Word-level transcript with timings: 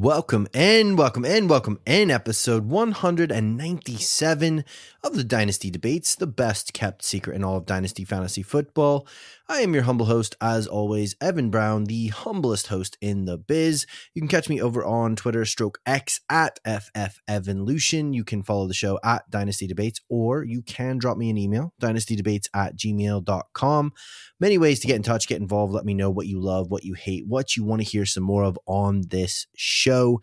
Welcome 0.00 0.48
in, 0.54 0.96
welcome 0.96 1.26
in, 1.26 1.46
welcome 1.46 1.78
in. 1.84 2.10
Episode 2.10 2.64
197 2.70 4.64
of 5.04 5.14
the 5.14 5.22
Dynasty 5.22 5.70
Debates, 5.70 6.14
the 6.14 6.26
best 6.26 6.72
kept 6.72 7.04
secret 7.04 7.36
in 7.36 7.44
all 7.44 7.58
of 7.58 7.66
Dynasty 7.66 8.06
Fantasy 8.06 8.42
Football. 8.42 9.06
I 9.50 9.62
am 9.62 9.74
your 9.74 9.82
humble 9.82 10.06
host, 10.06 10.36
as 10.40 10.68
always, 10.68 11.16
Evan 11.20 11.50
Brown, 11.50 11.86
the 11.86 12.06
humblest 12.06 12.68
host 12.68 12.96
in 13.00 13.24
the 13.24 13.36
biz. 13.36 13.84
You 14.14 14.22
can 14.22 14.28
catch 14.28 14.48
me 14.48 14.62
over 14.62 14.84
on 14.84 15.16
Twitter, 15.16 15.44
stroke 15.44 15.80
X 15.84 16.20
at 16.30 16.60
FF 16.64 17.18
Lucian. 17.48 18.12
You 18.12 18.22
can 18.22 18.44
follow 18.44 18.68
the 18.68 18.74
show 18.74 19.00
at 19.02 19.28
Dynasty 19.28 19.66
Debates, 19.66 20.00
or 20.08 20.44
you 20.44 20.62
can 20.62 20.98
drop 20.98 21.16
me 21.18 21.30
an 21.30 21.36
email, 21.36 21.74
dynastydebates 21.82 22.46
at 22.54 22.76
gmail.com. 22.76 23.92
Many 24.38 24.56
ways 24.56 24.78
to 24.80 24.86
get 24.86 24.94
in 24.94 25.02
touch, 25.02 25.26
get 25.26 25.40
involved, 25.40 25.72
let 25.72 25.84
me 25.84 25.94
know 25.94 26.10
what 26.10 26.28
you 26.28 26.40
love, 26.40 26.70
what 26.70 26.84
you 26.84 26.94
hate, 26.94 27.24
what 27.26 27.56
you 27.56 27.64
want 27.64 27.82
to 27.82 27.88
hear 27.88 28.06
some 28.06 28.22
more 28.22 28.44
of 28.44 28.56
on 28.66 29.02
this 29.08 29.48
show. 29.56 30.20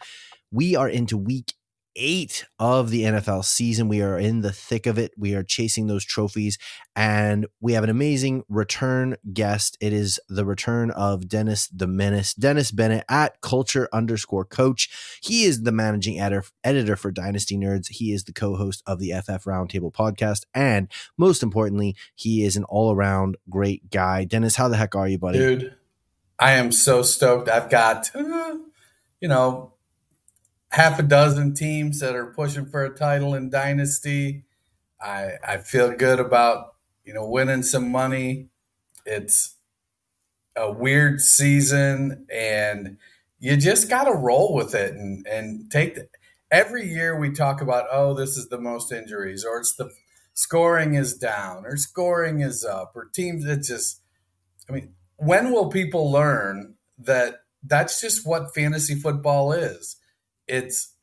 We 0.52 0.78
are 0.78 0.88
into 0.88 1.18
week 1.18 1.54
eight 1.98 2.46
of 2.60 2.90
the 2.90 3.04
NFL 3.04 3.44
season. 3.44 3.88
We 3.88 4.02
are 4.02 4.18
in 4.18 4.42
the 4.42 4.52
thick 4.52 4.86
of 4.86 4.98
it. 4.98 5.12
We 5.18 5.34
are 5.34 5.44
chasing 5.44 5.88
those 5.88 6.06
trophies, 6.06 6.58
and 6.96 7.48
we 7.60 7.74
have 7.74 7.84
an 7.84 7.90
amazing 7.90 8.44
return 8.48 9.18
guest. 9.34 9.78
It 9.82 9.94
is 9.94 10.20
the 10.30 10.46
return 10.46 10.92
of 10.92 11.28
Dennis 11.28 11.68
the 11.68 11.88
Menace, 11.88 12.34
Dennis 12.34 12.72
Bennett 12.72 13.04
at 13.10 13.42
Culture 13.42 13.90
underscore 13.92 14.46
Coach. 14.46 14.90
He 15.22 15.44
is 15.44 15.64
the 15.64 15.72
managing 15.72 16.20
editor 16.20 16.46
editor 16.64 16.96
for 16.96 17.12
Dynasty 17.12 17.58
Nerds. 17.58 17.88
He 17.90 18.12
is 18.12 18.24
the 18.24 18.34
co-host 18.34 18.84
of 18.86 19.00
the 19.00 19.12
FF 19.12 19.44
Roundtable 19.46 19.92
podcast, 19.92 20.44
and 20.54 20.88
most 21.18 21.42
importantly, 21.42 21.96
he 22.16 22.46
is 22.46 22.56
an 22.56 22.64
all 22.66 22.94
around 22.94 23.38
great 23.50 23.90
guy. 23.90 24.24
Dennis, 24.24 24.56
how 24.56 24.68
the 24.68 24.78
heck 24.78 24.96
are 24.96 25.08
you, 25.08 25.18
buddy? 25.18 25.40
Dude, 25.40 25.76
I 26.40 26.54
am 26.54 26.72
so 26.72 27.02
stoked. 27.02 27.50
I've 27.50 27.70
got, 27.70 28.12
you 28.16 29.28
know 29.28 29.74
half 30.78 31.00
a 31.00 31.04
dozen 31.04 31.56
teams 31.56 32.00
that 32.02 32.16
are 32.16 32.28
pushing 32.34 32.68
for 32.68 32.86
a 32.86 32.96
title 32.96 33.34
in 33.34 33.50
Dynasty. 33.50 34.44
I 35.02 35.32
I 35.46 35.58
feel 35.58 35.92
good 35.92 36.20
about 36.20 36.76
you 37.04 37.16
know 37.16 37.28
winning 37.28 37.64
some 37.64 37.92
money. 37.92 38.50
It's 39.04 39.56
a 40.56 40.72
weird 40.72 41.20
season, 41.20 42.28
and 42.32 42.98
you 43.40 43.58
just 43.58 43.90
got 43.90 44.04
to 44.04 44.12
roll 44.12 44.54
with 44.54 44.76
it 44.76 44.94
and 44.94 45.26
and 45.26 45.72
take 45.72 45.96
the, 45.96 46.10
every 46.52 46.88
year 46.88 47.20
we 47.20 47.32
talk 47.32 47.60
about 47.60 47.88
oh 47.92 48.14
this 48.14 48.38
is 48.38 48.48
the 48.50 48.60
most 48.60 48.92
injuries 48.92 49.44
or 49.44 49.60
it's 49.60 49.76
the 49.76 49.90
scoring 50.34 50.94
is 50.94 51.16
down 51.16 51.66
or 51.66 51.76
scoring 51.76 52.40
is 52.40 52.64
up 52.64 52.94
or 52.96 53.06
teams 53.06 53.44
it's 53.46 53.68
just 53.68 54.02
I 54.70 54.72
mean 54.72 54.94
when 55.18 55.52
will 55.52 55.70
people 55.70 56.10
learn 56.10 56.76
that 57.00 57.42
that's 57.64 58.00
just 58.00 58.26
what 58.26 58.56
fantasy 58.56 58.96
football 58.96 59.52
is 59.52 59.98
it's 60.48 60.94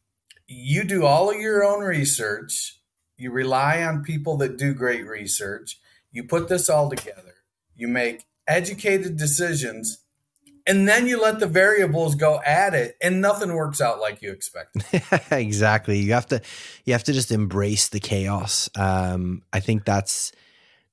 you 0.47 0.85
do 0.85 1.05
all 1.05 1.31
of 1.31 1.41
your 1.41 1.65
own 1.65 1.81
research 1.81 2.81
you 3.17 3.31
rely 3.31 3.83
on 3.83 4.03
people 4.03 4.37
that 4.37 4.57
do 4.59 4.75
great 4.75 5.07
research 5.07 5.79
you 6.13 6.25
put 6.25 6.49
this 6.49 6.69
all 6.69 6.91
together 6.91 7.35
you 7.75 7.89
make 7.89 8.25
educated 8.47 9.17
decisions 9.17 10.05
and 10.67 10.89
then 10.89 11.07
you 11.07 11.21
let 11.21 11.41
the 11.41 11.47
variables 11.47 12.15
go 12.15 12.41
at 12.45 12.75
it 12.75 12.97
and 13.03 13.21
nothing 13.21 13.53
works 13.53 13.81
out 13.81 14.01
like 14.01 14.23
you 14.23 14.31
expect. 14.31 14.77
Exactly. 15.31 15.99
You 15.99 16.13
have 16.13 16.27
to 16.27 16.41
you 16.85 16.95
have 16.95 17.05
to 17.05 17.13
just 17.13 17.31
embrace 17.31 17.89
the 17.89 18.01
chaos. 18.01 18.69
Um 18.77 19.43
i 19.53 19.61
think 19.61 19.85
that's 19.85 20.33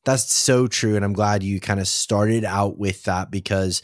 that's 0.03 0.33
so 0.33 0.67
true 0.67 0.95
and 0.95 1.05
i'm 1.05 1.13
glad 1.13 1.43
you 1.43 1.59
kind 1.59 1.79
of 1.79 1.87
started 1.87 2.43
out 2.43 2.77
with 2.77 3.03
that 3.03 3.29
because 3.31 3.81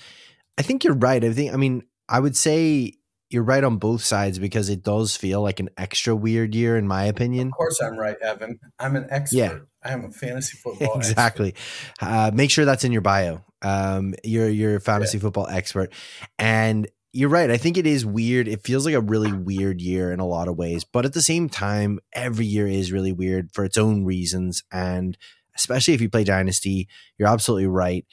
i 0.58 0.62
think 0.62 0.84
you're 0.84 0.96
right. 0.96 1.24
I 1.24 1.32
think 1.32 1.54
i 1.54 1.58
mean 1.58 1.84
i 2.10 2.20
would 2.20 2.36
say 2.36 2.94
you're 3.30 3.44
right 3.44 3.64
on 3.64 3.78
both 3.78 4.04
sides 4.04 4.40
because 4.40 4.70
it 4.70 4.84
does 4.84 5.16
feel 5.16 5.42
like 5.42 5.60
an 5.60 5.70
extra 5.78 6.16
weird 6.16 6.56
year, 6.56 6.78
in 6.78 6.88
my 6.88 7.04
opinion. 7.06 7.48
Of 7.48 7.54
course, 7.54 7.82
I'm 7.82 7.98
right, 7.98 8.16
Evan. 8.22 8.60
I'm 8.80 8.96
an 8.96 9.08
expert. 9.10 9.38
Yeah. 9.38 9.58
I 9.84 9.92
am 9.92 10.06
a 10.06 10.12
fantasy 10.12 10.58
football 10.64 10.98
expert. 10.98 11.12
exactly. 11.12 11.56
Uh, 12.02 12.32
make 12.34 12.52
sure 12.52 12.66
that's 12.66 12.84
in 12.84 12.92
your 12.92 13.02
bio. 13.02 13.44
Um, 13.62 14.14
you're 14.24 14.50
you're 14.50 14.76
a 14.76 14.82
fantasy 14.82 15.18
yeah. 15.18 15.24
football 15.24 15.48
expert, 15.48 15.92
and 16.38 16.88
you're 17.12 17.30
right. 17.30 17.50
I 17.50 17.58
think 17.58 17.78
it 17.78 17.88
is 17.88 18.06
weird. 18.06 18.48
It 18.48 18.64
feels 18.64 18.86
like 18.86 18.96
a 18.96 19.02
really 19.02 19.32
weird 19.32 19.82
year 19.82 20.12
in 20.12 20.20
a 20.20 20.28
lot 20.28 20.48
of 20.48 20.58
ways, 20.58 20.84
but 20.84 21.06
at 21.06 21.14
the 21.14 21.22
same 21.22 21.50
time, 21.50 22.00
every 22.14 22.46
year 22.46 22.68
is 22.68 22.92
really 22.92 23.12
weird 23.12 23.52
for 23.52 23.66
its 23.66 23.78
own 23.78 24.06
reasons, 24.06 24.64
and 24.72 25.18
especially 25.56 25.96
if 25.96 26.02
you 26.02 26.10
play 26.10 26.24
Dynasty, 26.24 26.88
you're 27.18 27.28
absolutely 27.28 27.68
right 27.68 28.06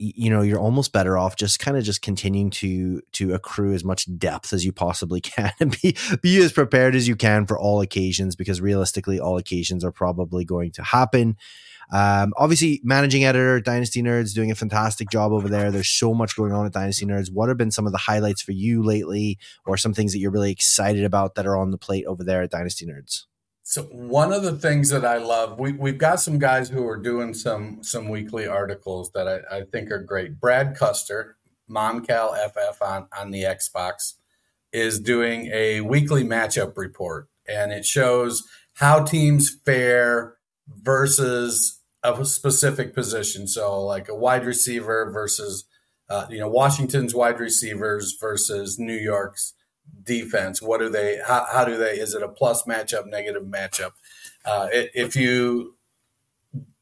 you 0.00 0.30
know 0.30 0.40
you're 0.40 0.58
almost 0.58 0.92
better 0.92 1.18
off 1.18 1.36
just 1.36 1.60
kind 1.60 1.76
of 1.76 1.84
just 1.84 2.00
continuing 2.00 2.48
to 2.48 3.02
to 3.12 3.34
accrue 3.34 3.74
as 3.74 3.84
much 3.84 4.06
depth 4.18 4.52
as 4.54 4.64
you 4.64 4.72
possibly 4.72 5.20
can 5.20 5.52
and 5.60 5.78
be 5.82 5.94
be 6.22 6.38
as 6.42 6.52
prepared 6.52 6.94
as 6.94 7.06
you 7.06 7.14
can 7.14 7.46
for 7.46 7.58
all 7.58 7.82
occasions 7.82 8.34
because 8.34 8.60
realistically 8.60 9.20
all 9.20 9.36
occasions 9.36 9.84
are 9.84 9.92
probably 9.92 10.44
going 10.44 10.72
to 10.72 10.82
happen. 10.82 11.36
Um, 11.92 12.32
obviously 12.36 12.80
managing 12.84 13.24
editor 13.24 13.60
dynasty 13.60 14.00
nerds 14.00 14.32
doing 14.32 14.50
a 14.52 14.54
fantastic 14.54 15.10
job 15.10 15.32
over 15.32 15.48
there. 15.48 15.72
There's 15.72 15.90
so 15.90 16.14
much 16.14 16.36
going 16.36 16.52
on 16.52 16.64
at 16.64 16.72
dynasty 16.72 17.04
nerds. 17.04 17.32
What 17.32 17.48
have 17.48 17.58
been 17.58 17.72
some 17.72 17.84
of 17.84 17.92
the 17.92 17.98
highlights 17.98 18.40
for 18.40 18.52
you 18.52 18.84
lately 18.84 19.38
or 19.66 19.76
some 19.76 19.92
things 19.92 20.12
that 20.12 20.20
you're 20.20 20.30
really 20.30 20.52
excited 20.52 21.04
about 21.04 21.34
that 21.34 21.46
are 21.46 21.56
on 21.56 21.72
the 21.72 21.78
plate 21.78 22.06
over 22.06 22.22
there 22.22 22.42
at 22.42 22.50
dynasty 22.50 22.86
nerds 22.86 23.24
so 23.70 23.84
one 23.84 24.32
of 24.32 24.42
the 24.42 24.58
things 24.58 24.88
that 24.88 25.04
I 25.04 25.18
love, 25.18 25.60
we, 25.60 25.70
we've 25.70 25.96
got 25.96 26.20
some 26.20 26.40
guys 26.40 26.68
who 26.68 26.84
are 26.88 26.96
doing 26.96 27.32
some 27.34 27.84
some 27.84 28.08
weekly 28.08 28.44
articles 28.44 29.12
that 29.12 29.28
I, 29.28 29.58
I 29.58 29.62
think 29.62 29.92
are 29.92 30.02
great. 30.02 30.40
Brad 30.40 30.76
Custer, 30.76 31.36
Moncal 31.70 32.34
FF 32.34 32.82
on, 32.82 33.06
on 33.16 33.30
the 33.30 33.44
Xbox, 33.44 34.14
is 34.72 34.98
doing 34.98 35.52
a 35.54 35.82
weekly 35.82 36.24
matchup 36.24 36.76
report, 36.76 37.28
and 37.48 37.70
it 37.70 37.86
shows 37.86 38.42
how 38.74 39.04
teams 39.04 39.56
fare 39.64 40.34
versus 40.66 41.80
a 42.02 42.24
specific 42.24 42.92
position. 42.92 43.46
So 43.46 43.80
like 43.84 44.08
a 44.08 44.16
wide 44.16 44.46
receiver 44.46 45.12
versus 45.12 45.64
uh, 46.08 46.26
you 46.28 46.40
know 46.40 46.48
Washington's 46.48 47.14
wide 47.14 47.38
receivers 47.38 48.16
versus 48.20 48.80
New 48.80 48.98
York's 48.98 49.54
defense? 50.02 50.60
What 50.62 50.80
do 50.80 50.88
they? 50.88 51.20
How, 51.26 51.46
how 51.50 51.64
do 51.64 51.76
they? 51.76 51.92
Is 51.92 52.14
it 52.14 52.22
a 52.22 52.28
plus 52.28 52.64
matchup, 52.64 53.06
negative 53.06 53.44
matchup? 53.44 53.92
Uh, 54.44 54.68
if 54.72 55.16
you 55.16 55.76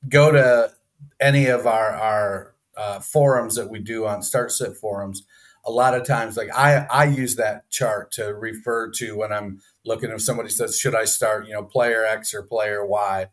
go 0.08 0.30
to 0.32 0.72
any 1.20 1.46
of 1.46 1.66
our 1.66 1.90
our 1.90 2.54
uh, 2.76 3.00
forums 3.00 3.56
that 3.56 3.70
we 3.70 3.80
do 3.80 4.06
on 4.06 4.22
start 4.22 4.52
sit 4.52 4.76
forums, 4.76 5.24
a 5.64 5.70
lot 5.70 5.94
of 5.94 6.06
times, 6.06 6.36
like 6.36 6.50
I 6.54 6.86
I 6.90 7.04
use 7.04 7.36
that 7.36 7.70
chart 7.70 8.12
to 8.12 8.34
refer 8.34 8.90
to 8.92 9.16
when 9.16 9.32
I'm 9.32 9.60
looking. 9.84 10.10
If 10.10 10.22
somebody 10.22 10.48
says, 10.48 10.78
"Should 10.78 10.94
I 10.94 11.04
start?" 11.04 11.46
You 11.46 11.54
know, 11.54 11.62
player 11.64 12.04
X 12.04 12.34
or 12.34 12.42
player 12.42 12.84
Y. 12.86 13.28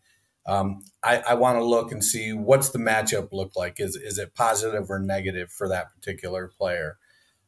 Um, 0.47 0.83
I, 1.03 1.17
I 1.29 1.33
want 1.33 1.57
to 1.57 1.63
look 1.63 1.91
and 1.91 2.03
see 2.03 2.31
what's 2.31 2.69
the 2.69 2.77
matchup 2.77 3.29
look 3.31 3.55
like. 3.55 3.79
Is 3.79 3.95
is 3.95 4.19
it 4.19 4.35
positive 4.35 4.89
or 4.91 4.99
negative 4.99 5.51
for 5.51 5.67
that 5.69 5.91
particular 5.93 6.47
player? 6.47 6.97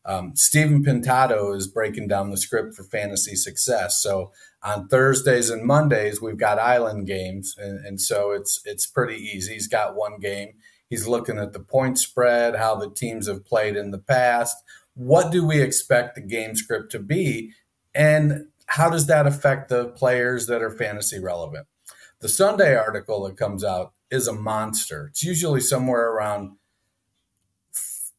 Um, 0.07 0.35
Stephen 0.35 0.85
Pintado 0.85 1.53
is 1.53 1.67
breaking 1.67 2.07
down 2.07 2.31
the 2.31 2.37
script 2.37 2.73
for 2.75 2.83
fantasy 2.83 3.35
success. 3.35 4.01
So 4.01 4.31
on 4.63 4.87
Thursdays 4.87 5.49
and 5.49 5.65
Mondays, 5.65 6.21
we've 6.21 6.37
got 6.37 6.59
island 6.59 7.07
games, 7.07 7.55
and, 7.57 7.85
and 7.85 8.01
so 8.01 8.31
it's 8.31 8.61
it's 8.63 8.87
pretty 8.87 9.17
easy. 9.17 9.53
He's 9.53 9.67
got 9.67 9.95
one 9.95 10.17
game. 10.19 10.53
He's 10.89 11.07
looking 11.07 11.37
at 11.37 11.51
the 11.51 11.59
point 11.59 11.99
spread, 11.99 12.55
how 12.55 12.75
the 12.75 12.89
teams 12.89 13.27
have 13.27 13.45
played 13.45 13.75
in 13.75 13.91
the 13.91 13.99
past. 13.99 14.55
What 14.93 15.31
do 15.31 15.45
we 15.45 15.61
expect 15.61 16.15
the 16.15 16.21
game 16.21 16.55
script 16.55 16.91
to 16.93 16.99
be, 16.99 17.51
and 17.93 18.47
how 18.67 18.89
does 18.89 19.07
that 19.07 19.27
affect 19.27 19.69
the 19.69 19.89
players 19.89 20.47
that 20.47 20.63
are 20.63 20.71
fantasy 20.71 21.19
relevant? 21.19 21.67
The 22.21 22.29
Sunday 22.29 22.75
article 22.75 23.23
that 23.25 23.37
comes 23.37 23.63
out 23.63 23.93
is 24.09 24.27
a 24.27 24.33
monster. 24.33 25.07
It's 25.07 25.23
usually 25.23 25.61
somewhere 25.61 26.09
around 26.11 26.53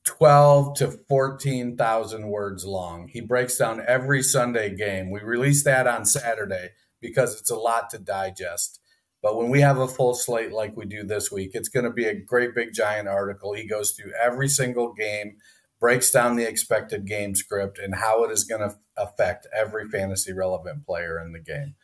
12 0.09 0.75
to 0.79 0.91
14,000 1.07 2.29
words 2.29 2.65
long. 2.65 3.09
He 3.09 3.21
breaks 3.21 3.59
down 3.59 3.83
every 3.87 4.23
Sunday 4.23 4.75
game. 4.75 5.11
We 5.11 5.21
release 5.21 5.65
that 5.65 5.87
on 5.87 6.07
Saturday 6.07 6.71
because 7.01 7.39
it's 7.39 7.51
a 7.51 7.57
lot 7.57 7.91
to 7.91 7.99
digest. 7.99 8.81
But 9.23 9.37
when 9.37 9.51
we 9.51 9.61
have 9.61 9.77
a 9.77 9.87
full 9.87 10.15
slate 10.15 10.51
like 10.51 10.77
we 10.77 10.87
do 10.87 11.05
this 11.05 11.31
week, 11.31 11.51
it's 11.53 11.69
going 11.69 11.85
to 11.85 11.93
be 11.93 12.07
a 12.07 12.19
great 12.19 12.55
big 12.55 12.73
giant 12.73 13.07
article. 13.07 13.53
He 13.53 13.69
goes 13.69 13.93
through 13.93 14.13
every 14.19 14.49
single 14.49 14.95
game, 14.95 15.37
breaks 15.79 16.11
down 16.11 16.37
the 16.37 16.49
expected 16.49 17.07
game 17.07 17.35
script 17.35 17.79
and 17.79 17.97
how 17.97 18.25
it 18.25 18.31
is 18.31 18.45
going 18.45 18.63
to 18.63 18.77
affect 18.97 19.47
every 19.55 19.91
fantasy 19.91 20.33
relevant 20.33 20.87
player 20.87 21.21
in 21.21 21.33
the 21.33 21.39
game. 21.39 21.75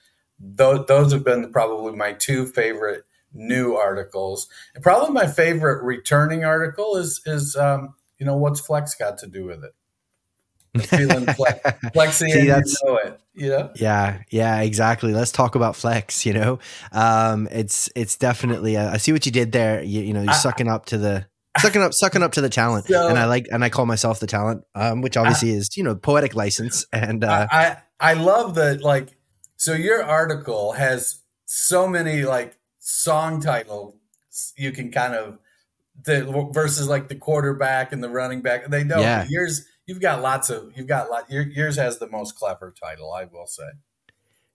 Those, 0.41 1.12
have 1.12 1.25
been 1.25 1.53
probably 1.53 1.93
my 1.93 2.15
two 2.15 2.47
favorite 2.47 3.05
new 3.35 3.75
articles. 3.75 4.49
And 4.75 4.82
probably 4.82 5.12
my 5.12 5.27
favorite 5.27 5.82
returning 5.85 6.44
article 6.44 6.97
is 6.97 7.20
is 7.27 7.56
um, 7.56 7.94
you 8.19 8.27
know 8.27 8.37
what's 8.37 8.61
Flex 8.61 8.95
got 8.95 9.19
to 9.19 9.27
do 9.27 9.45
with 9.45 9.65
it. 9.65 9.75
feeling 10.87 11.25
flex, 11.27 11.61
flexy 11.93 12.31
See, 12.31 12.49
and 12.49 12.65
you 12.67 12.75
know 12.85 12.97
it. 12.97 13.21
You 13.35 13.49
know? 13.49 13.71
Yeah, 13.77 14.23
yeah, 14.31 14.61
exactly. 14.61 15.13
Let's 15.13 15.31
talk 15.31 15.55
about 15.55 15.77
flex. 15.77 16.27
You 16.27 16.33
know, 16.33 16.59
um, 16.91 17.47
it's 17.53 17.89
it's 17.95 18.17
definitely. 18.17 18.77
Uh, 18.77 18.91
I 18.91 18.97
see 18.97 19.13
what 19.13 19.25
you 19.25 19.31
did 19.31 19.53
there. 19.53 19.83
You, 19.83 20.03
you 20.03 20.13
know, 20.13 20.23
you're 20.23 20.31
I, 20.31 20.37
sucking 20.37 20.69
up 20.69 20.87
to 20.87 20.99
the 20.99 21.27
sucking 21.59 21.83
up 21.83 21.95
sucking 21.95 22.23
up 22.23 22.33
to 22.33 22.41
the 22.41 22.49
talent 22.49 22.87
so, 22.87 23.09
and 23.09 23.17
i 23.17 23.27
like 23.27 23.47
and 23.53 23.65
i 23.65 23.69
call 23.69 23.87
myself 23.87 24.19
the 24.19 24.27
talent 24.27 24.65
um, 24.75 25.03
which 25.03 25.17
obviously 25.17 25.53
I, 25.53 25.55
is 25.55 25.77
you 25.77 25.85
know 25.85 25.95
poetic 25.95 26.35
license 26.35 26.85
and 26.93 27.23
uh, 27.23 27.47
I, 27.51 27.77
I 28.01 28.15
love 28.15 28.57
that 28.57 28.83
like 28.83 29.17
so 29.57 29.73
your 29.73 30.03
article 30.03 30.73
has 30.73 31.21
so 31.45 31.87
many 31.87 32.25
like 32.25 32.59
song 32.81 33.41
title 33.41 34.01
you 34.57 34.73
can 34.73 34.91
kind 34.91 35.15
of 35.15 35.39
the 36.02 36.49
versus 36.52 36.88
like 36.88 37.08
the 37.08 37.14
quarterback 37.14 37.93
and 37.93 38.02
the 38.02 38.08
running 38.08 38.43
back. 38.43 38.69
They 38.69 38.85
know 38.85 39.00
yeah. 39.00 39.26
yours. 39.29 39.67
You've 39.87 40.00
got 40.00 40.23
lots 40.23 40.50
of. 40.50 40.73
You've 40.76 40.87
got 40.87 41.11
lot. 41.11 41.31
Your, 41.31 41.43
yours 41.43 41.76
has 41.76 41.99
the 41.99 42.08
most 42.08 42.37
clever 42.37 42.75
title. 42.81 43.12
I 43.12 43.25
will 43.25 43.46
say. 43.46 43.64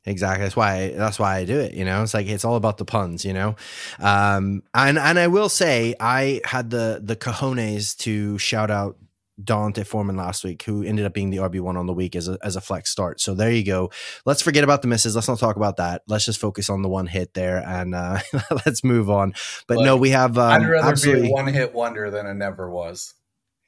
Exactly. 0.06 0.44
That's 0.44 0.56
why. 0.56 0.90
That's 0.90 1.20
why 1.20 1.38
I 1.38 1.46
do 1.46 1.60
it. 1.60 1.74
You 1.74 1.86
know, 1.86 2.02
it's 2.04 2.14
like 2.14 2.28
it's 2.28 2.46
all 2.46 2.56
about 2.56 2.78
the 2.78 2.86
puns. 2.86 3.26
You 3.26 3.34
know, 3.34 3.56
um, 4.00 4.64
and 4.74 4.98
and 4.98 5.20
I 5.20 5.28
will 5.28 5.50
say 5.50 5.96
I 6.00 6.42
had 6.46 6.70
the 6.70 7.00
the 7.04 7.16
cojones 7.16 7.98
to 8.00 8.38
shout 8.38 8.72
out 8.72 8.98
D'Onta 9.44 9.86
Foreman 9.86 10.18
last 10.18 10.44
week, 10.44 10.64
who 10.64 10.84
ended 10.84 11.06
up 11.06 11.14
being 11.14 11.30
the 11.30 11.38
RB 11.38 11.62
one 11.62 11.78
on 11.78 11.86
the 11.86 11.94
week 11.94 12.16
as 12.16 12.28
a 12.28 12.38
as 12.44 12.56
a 12.56 12.62
flex 12.62 12.90
start. 12.90 13.22
So 13.22 13.34
there 13.34 13.52
you 13.52 13.64
go. 13.64 13.92
Let's 14.26 14.42
forget 14.42 14.64
about 14.64 14.82
the 14.82 14.88
misses. 14.88 15.16
Let's 15.16 15.28
not 15.28 15.40
talk 15.40 15.56
about 15.56 15.78
that. 15.78 16.02
Let's 16.08 16.26
just 16.26 16.40
focus 16.40 16.70
on 16.70 16.82
the 16.82 16.90
one 16.90 17.08
hit 17.08 17.34
there 17.34 17.58
and 17.66 17.96
uh, 17.96 18.20
let's 18.66 18.84
move 18.84 19.10
on. 19.10 19.34
But 19.68 19.80
no, 19.80 19.98
we 19.98 20.10
have. 20.10 20.38
Um, 20.38 20.64
I'd 20.64 20.70
rather 20.70 20.96
be 20.96 21.30
a 21.30 21.32
one 21.32 21.48
hit 21.48 21.74
wonder 21.74 22.10
than 22.12 22.26
a 22.26 22.34
never 22.34 22.70
was 22.70 23.14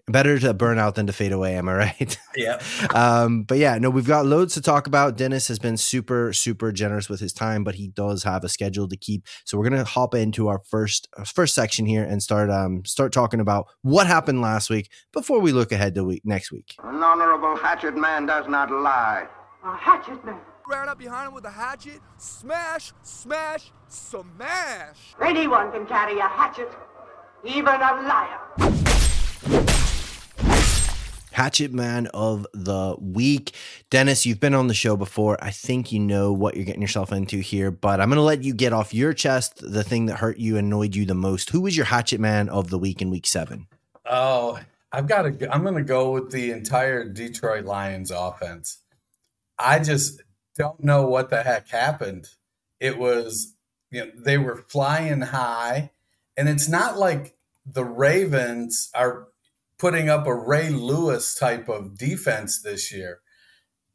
better 0.08 0.40
to 0.40 0.54
burn 0.54 0.78
out 0.78 0.96
than 0.96 1.08
to 1.08 1.14
fade 1.14 1.32
away 1.32 1.56
am 1.56 1.70
i 1.70 1.74
right? 1.74 2.18
Yeah. 2.36 2.62
Um 2.94 3.44
but 3.44 3.58
yeah 3.58 3.78
no 3.78 3.90
we've 3.90 4.08
got 4.08 4.26
loads 4.26 4.54
to 4.54 4.62
talk 4.62 4.88
about. 4.88 5.18
Dennis 5.18 5.50
has 5.50 5.60
been 5.60 5.76
super 5.76 6.32
super 6.32 6.72
generous 6.72 7.10
with 7.10 7.20
his 7.20 7.34
time 7.34 7.64
but 7.64 7.76
he 7.76 7.90
does 7.90 8.24
have 8.24 8.44
a 8.44 8.50
schedule 8.50 8.88
to 8.88 8.96
keep. 8.96 9.28
So 9.44 9.58
we're 9.58 9.70
gonna 9.70 9.84
hop 9.84 10.16
into 10.16 10.48
our 10.48 10.62
first 10.70 11.10
first 11.26 11.54
section 11.56 11.86
here 11.86 12.04
and 12.04 12.24
start 12.24 12.50
um 12.50 12.86
start 12.86 13.12
talking 13.12 13.40
about 13.42 13.68
what 13.82 14.08
happened 14.08 14.42
last 14.42 14.70
week 14.70 14.90
before 15.12 15.40
we 15.40 15.52
look 15.52 15.72
ahead 15.72 15.94
to 15.96 16.04
week 16.06 16.22
next 16.24 16.52
week. 16.52 16.76
An 16.84 17.04
honorable 17.04 17.58
hatchet 17.58 17.98
man 17.98 18.26
does 18.26 18.48
not 18.48 18.72
lie. 18.72 19.28
A 19.66 19.76
hatchet 19.76 20.24
man. 20.26 20.40
Ran 20.68 20.88
up 20.88 21.00
behind 21.00 21.28
him 21.28 21.34
with 21.34 21.46
a 21.46 21.52
hatchet. 21.52 22.00
Smash 22.18 22.94
smash 23.04 23.72
smash. 23.90 25.16
Anyone 25.22 25.72
can 25.72 25.86
carry 25.86 26.18
a 26.20 26.28
hatchet 26.28 26.72
even 27.44 27.74
a 27.74 27.94
liar 28.08 28.91
Hatchet 31.32 31.74
Man 31.74 32.08
of 32.08 32.46
the 32.54 32.96
Week. 33.00 33.56
Dennis, 33.90 34.26
you've 34.26 34.40
been 34.40 34.54
on 34.54 34.68
the 34.68 34.74
show 34.74 34.96
before. 34.98 35.38
I 35.42 35.52
think 35.52 35.92
you 35.92 36.00
know 36.00 36.32
what 36.34 36.56
you're 36.56 36.66
getting 36.66 36.82
yourself 36.82 37.12
into 37.12 37.40
here, 37.40 37.72
but 37.72 38.00
I'm 38.00 38.10
going 38.10 38.18
to 38.18 38.24
let 38.24 38.44
you 38.44 38.54
get 38.54 38.74
off 38.74 38.94
your 38.94 39.14
chest 39.14 39.62
the 39.62 39.84
thing 39.84 40.08
that 40.08 40.18
hurt 40.18 40.38
you, 40.38 40.58
annoyed 40.58 40.96
you 40.96 41.06
the 41.06 41.16
most. 41.16 41.50
Who 41.50 41.62
was 41.62 41.76
your 41.76 41.86
Hatchet 41.86 42.20
Man 42.20 42.50
of 42.50 42.70
the 42.70 42.78
Week 42.78 43.02
in 43.02 43.10
week 43.10 43.26
seven? 43.26 43.68
Oh, 44.06 44.60
I've 44.92 45.08
got 45.08 45.22
to, 45.22 45.54
I'm 45.54 45.64
going 45.64 45.76
to 45.76 45.84
go 45.84 46.12
with 46.12 46.32
the 46.32 46.52
entire 46.52 47.06
Detroit 47.06 47.66
Lions 47.66 48.12
offense. 48.12 48.80
I 49.58 49.80
just 49.80 50.22
don't 50.58 50.84
know 50.84 51.06
what 51.08 51.30
the 51.30 51.44
heck 51.44 51.70
happened. 51.70 52.28
It 52.80 52.98
was, 52.98 53.56
you 53.90 54.06
know, 54.06 54.12
they 54.16 54.38
were 54.38 54.58
flying 54.58 55.22
high, 55.22 55.92
and 56.36 56.50
it's 56.50 56.68
not 56.68 56.98
like 56.98 57.36
the 57.66 57.86
Ravens 57.86 58.90
are 58.96 59.28
putting 59.82 60.10
up 60.10 60.28
a 60.28 60.36
Ray 60.36 60.70
Lewis 60.70 61.34
type 61.34 61.68
of 61.68 61.98
defense 61.98 62.62
this 62.62 62.94
year. 62.94 63.20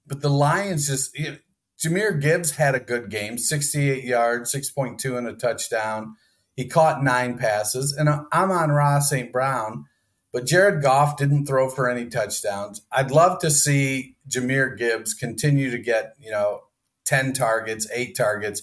But 0.05 0.21
the 0.21 0.29
Lions 0.29 0.89
just, 0.89 1.17
you 1.17 1.31
know, 1.31 1.37
Jahmyr 1.79 2.21
Gibbs 2.21 2.53
had 2.57 2.75
a 2.75 2.81
good 2.81 3.09
game 3.09 3.39
68 3.39 4.03
yards, 4.03 4.53
6.2 4.53 5.17
and 5.17 5.29
a 5.29 5.33
touchdown. 5.33 6.17
He 6.57 6.67
caught 6.67 7.05
nine 7.05 7.39
passes. 7.39 7.93
And 7.93 8.09
uh, 8.09 8.25
Amon-Ra 8.33 8.99
St. 8.99 9.33
Brown, 9.33 9.85
but 10.33 10.45
Jared 10.45 10.83
Goff 10.83 11.17
didn't 11.17 11.47
throw 11.47 11.71
for 11.71 11.89
any 11.89 12.07
touchdowns. 12.07 12.83
I'd 12.91 13.13
love 13.13 13.39
to 13.41 13.51
see 13.51 14.17
Jahmyr 14.29 14.77
Gibbs 14.77 15.15
continue 15.15 15.71
to 15.71 15.79
get, 15.79 16.15
you 16.19 16.33
know, 16.33 16.63
10 17.05 17.33
targets, 17.33 17.87
eight 17.95 18.17
targets, 18.17 18.63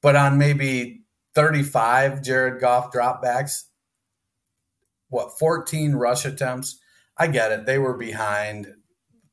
but 0.00 0.14
on 0.14 0.38
maybe 0.38 1.02
35 1.34 2.22
Jared 2.22 2.60
Goff 2.60 2.92
dropbacks, 2.92 3.64
what 5.12 5.38
14 5.38 5.92
rush 5.92 6.24
attempts. 6.24 6.80
I 7.18 7.26
get 7.26 7.52
it. 7.52 7.66
They 7.66 7.78
were 7.78 7.96
behind. 7.96 8.66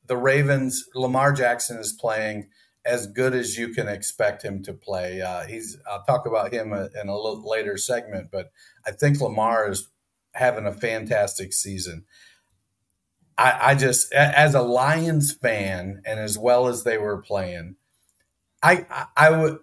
The 0.05 0.17
Ravens, 0.17 0.85
Lamar 0.93 1.31
Jackson 1.31 1.77
is 1.77 1.95
playing 1.97 2.49
as 2.85 3.07
good 3.07 3.33
as 3.33 3.57
you 3.57 3.69
can 3.69 3.87
expect 3.87 4.43
him 4.43 4.61
to 4.63 4.73
play. 4.73 5.21
Uh, 5.21 5.45
he's. 5.45 5.77
I'll 5.89 6.03
talk 6.03 6.25
about 6.25 6.51
him 6.51 6.73
in 6.73 7.07
a 7.07 7.15
little 7.15 7.47
later 7.49 7.77
segment, 7.77 8.29
but 8.29 8.51
I 8.85 8.91
think 8.91 9.21
Lamar 9.21 9.69
is 9.69 9.87
having 10.33 10.65
a 10.65 10.73
fantastic 10.73 11.53
season. 11.53 12.03
I, 13.37 13.71
I 13.71 13.75
just, 13.75 14.11
as 14.11 14.53
a 14.55 14.61
Lions 14.61 15.31
fan, 15.31 16.01
and 16.05 16.19
as 16.19 16.37
well 16.37 16.67
as 16.67 16.83
they 16.83 16.97
were 16.97 17.21
playing, 17.21 17.77
I, 18.61 18.85
I, 18.89 19.05
I 19.15 19.29
would, 19.29 19.59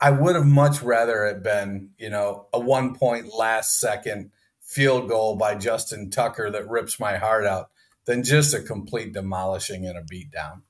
I 0.00 0.10
would 0.12 0.34
have 0.34 0.46
much 0.46 0.80
rather 0.80 1.26
it 1.26 1.42
been, 1.42 1.90
you 1.98 2.08
know, 2.08 2.46
a 2.54 2.58
one 2.58 2.94
point 2.94 3.34
last 3.34 3.78
second 3.78 4.30
field 4.72 5.08
goal 5.08 5.36
by 5.36 5.54
Justin 5.54 6.10
Tucker 6.10 6.50
that 6.50 6.68
rips 6.68 6.98
my 6.98 7.16
heart 7.16 7.46
out 7.46 7.70
than 8.06 8.24
just 8.24 8.54
a 8.54 8.62
complete 8.62 9.12
demolishing 9.12 9.86
and 9.86 9.96
a 9.96 10.02
beatdown. 10.02 10.62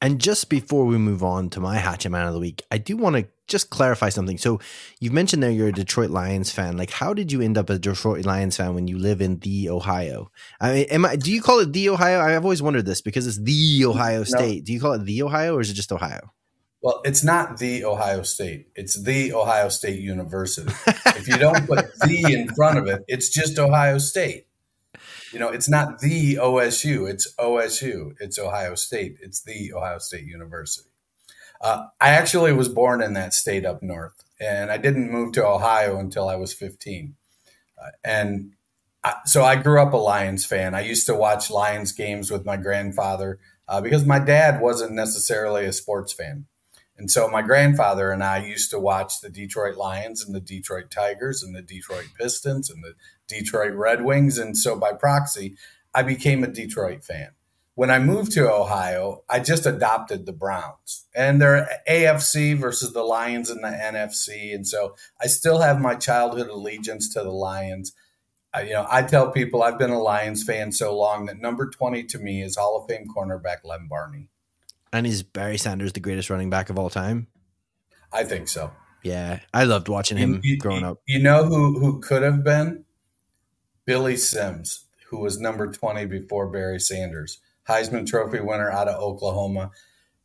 And 0.00 0.20
just 0.20 0.48
before 0.48 0.84
we 0.84 0.96
move 0.96 1.24
on 1.24 1.50
to 1.50 1.60
my 1.60 1.76
Hatchet 1.76 2.10
Man 2.10 2.26
of 2.26 2.32
the 2.32 2.38
Week, 2.38 2.62
I 2.70 2.78
do 2.78 2.96
want 2.96 3.16
to 3.16 3.26
just 3.48 3.68
clarify 3.68 4.10
something. 4.10 4.38
So 4.38 4.60
you've 5.00 5.12
mentioned 5.12 5.42
there 5.42 5.50
you're 5.50 5.68
a 5.68 5.72
Detroit 5.72 6.10
Lions 6.10 6.52
fan. 6.52 6.76
Like, 6.76 6.92
how 6.92 7.12
did 7.14 7.32
you 7.32 7.40
end 7.40 7.58
up 7.58 7.68
a 7.68 7.78
Detroit 7.80 8.24
Lions 8.24 8.56
fan 8.56 8.74
when 8.74 8.86
you 8.86 8.96
live 8.96 9.20
in 9.20 9.40
the 9.40 9.70
Ohio? 9.70 10.30
I 10.60 10.72
mean, 10.72 10.86
am 10.90 11.04
I, 11.04 11.16
do 11.16 11.32
you 11.32 11.42
call 11.42 11.58
it 11.58 11.72
the 11.72 11.88
Ohio? 11.88 12.20
I've 12.20 12.44
always 12.44 12.62
wondered 12.62 12.86
this 12.86 13.00
because 13.00 13.26
it's 13.26 13.38
the 13.38 13.84
Ohio 13.86 14.22
State. 14.22 14.60
No. 14.60 14.64
Do 14.66 14.72
you 14.72 14.80
call 14.80 14.92
it 14.92 15.04
the 15.04 15.22
Ohio 15.22 15.56
or 15.56 15.60
is 15.60 15.70
it 15.70 15.74
just 15.74 15.90
Ohio? 15.90 16.32
Well, 16.80 17.00
it's 17.04 17.24
not 17.24 17.58
the 17.58 17.84
Ohio 17.84 18.22
State. 18.22 18.68
It's 18.76 19.02
the 19.02 19.32
Ohio 19.32 19.68
State 19.68 20.00
University. 20.00 20.72
if 21.06 21.26
you 21.26 21.36
don't 21.36 21.66
put 21.66 21.86
the 22.00 22.32
in 22.32 22.54
front 22.54 22.78
of 22.78 22.86
it, 22.86 23.04
it's 23.08 23.30
just 23.30 23.58
Ohio 23.58 23.98
State. 23.98 24.46
You 25.32 25.38
know, 25.38 25.48
it's 25.48 25.68
not 25.68 25.98
the 25.98 26.36
OSU. 26.36 27.10
It's 27.10 27.34
OSU. 27.36 28.14
It's 28.20 28.38
Ohio 28.38 28.74
State. 28.76 29.18
It's 29.20 29.42
the 29.42 29.72
Ohio 29.74 29.98
State 29.98 30.24
University. 30.24 30.88
Uh, 31.60 31.86
I 32.00 32.10
actually 32.10 32.52
was 32.52 32.68
born 32.68 33.02
in 33.02 33.14
that 33.14 33.34
state 33.34 33.66
up 33.66 33.82
north, 33.82 34.24
and 34.40 34.70
I 34.70 34.76
didn't 34.78 35.10
move 35.10 35.32
to 35.32 35.46
Ohio 35.46 35.98
until 35.98 36.28
I 36.28 36.36
was 36.36 36.52
15. 36.52 37.16
Uh, 37.76 37.90
and 38.04 38.52
I, 39.02 39.14
so 39.24 39.44
I 39.44 39.56
grew 39.56 39.82
up 39.82 39.92
a 39.92 39.96
Lions 39.96 40.46
fan. 40.46 40.74
I 40.74 40.82
used 40.82 41.06
to 41.06 41.14
watch 41.14 41.50
Lions 41.50 41.92
games 41.92 42.30
with 42.30 42.46
my 42.46 42.56
grandfather 42.56 43.40
uh, 43.66 43.80
because 43.80 44.04
my 44.04 44.20
dad 44.20 44.60
wasn't 44.60 44.92
necessarily 44.92 45.64
a 45.66 45.72
sports 45.72 46.12
fan. 46.12 46.46
And 46.98 47.10
so 47.10 47.28
my 47.28 47.42
grandfather 47.42 48.10
and 48.10 48.24
I 48.24 48.44
used 48.44 48.70
to 48.72 48.80
watch 48.80 49.20
the 49.20 49.30
Detroit 49.30 49.76
Lions 49.76 50.24
and 50.24 50.34
the 50.34 50.40
Detroit 50.40 50.90
Tigers 50.90 51.44
and 51.44 51.54
the 51.54 51.62
Detroit 51.62 52.08
Pistons 52.18 52.68
and 52.68 52.82
the 52.82 52.94
Detroit 53.28 53.72
Red 53.74 54.04
Wings. 54.04 54.36
And 54.36 54.56
so 54.56 54.76
by 54.76 54.92
proxy, 54.92 55.56
I 55.94 56.02
became 56.02 56.42
a 56.42 56.48
Detroit 56.48 57.04
fan. 57.04 57.30
When 57.76 57.92
I 57.92 58.00
moved 58.00 58.32
to 58.32 58.52
Ohio, 58.52 59.22
I 59.30 59.38
just 59.38 59.64
adopted 59.64 60.26
the 60.26 60.32
Browns 60.32 61.06
and 61.14 61.40
they're 61.40 61.68
AFC 61.88 62.58
versus 62.58 62.92
the 62.92 63.04
Lions 63.04 63.48
and 63.48 63.62
the 63.62 63.68
NFC. 63.68 64.52
And 64.52 64.66
so 64.66 64.96
I 65.22 65.28
still 65.28 65.60
have 65.60 65.80
my 65.80 65.94
childhood 65.94 66.48
allegiance 66.48 67.08
to 67.14 67.22
the 67.22 67.30
Lions. 67.30 67.92
I, 68.52 68.62
you 68.62 68.72
know, 68.72 68.86
I 68.90 69.02
tell 69.02 69.30
people 69.30 69.62
I've 69.62 69.78
been 69.78 69.90
a 69.90 70.02
Lions 70.02 70.42
fan 70.42 70.72
so 70.72 70.96
long 70.98 71.26
that 71.26 71.38
number 71.38 71.70
20 71.70 72.02
to 72.04 72.18
me 72.18 72.42
is 72.42 72.56
Hall 72.56 72.76
of 72.76 72.88
Fame 72.88 73.06
cornerback 73.06 73.58
Lem 73.62 73.86
Barney. 73.86 74.28
And 74.92 75.06
is 75.06 75.22
Barry 75.22 75.58
Sanders 75.58 75.92
the 75.92 76.00
greatest 76.00 76.30
running 76.30 76.50
back 76.50 76.70
of 76.70 76.78
all 76.78 76.90
time? 76.90 77.26
I 78.12 78.24
think 78.24 78.48
so. 78.48 78.72
Yeah, 79.02 79.40
I 79.54 79.64
loved 79.64 79.88
watching 79.88 80.18
him 80.18 80.40
you, 80.42 80.58
growing 80.58 80.84
up. 80.84 81.00
You 81.06 81.20
know 81.20 81.44
who 81.44 81.78
who 81.78 82.00
could 82.00 82.22
have 82.22 82.42
been 82.42 82.84
Billy 83.84 84.16
Sims, 84.16 84.86
who 85.10 85.18
was 85.18 85.40
number 85.40 85.70
twenty 85.70 86.04
before 86.04 86.48
Barry 86.48 86.80
Sanders, 86.80 87.38
Heisman 87.68 88.06
Trophy 88.06 88.40
winner 88.40 88.70
out 88.70 88.88
of 88.88 89.00
Oklahoma. 89.00 89.70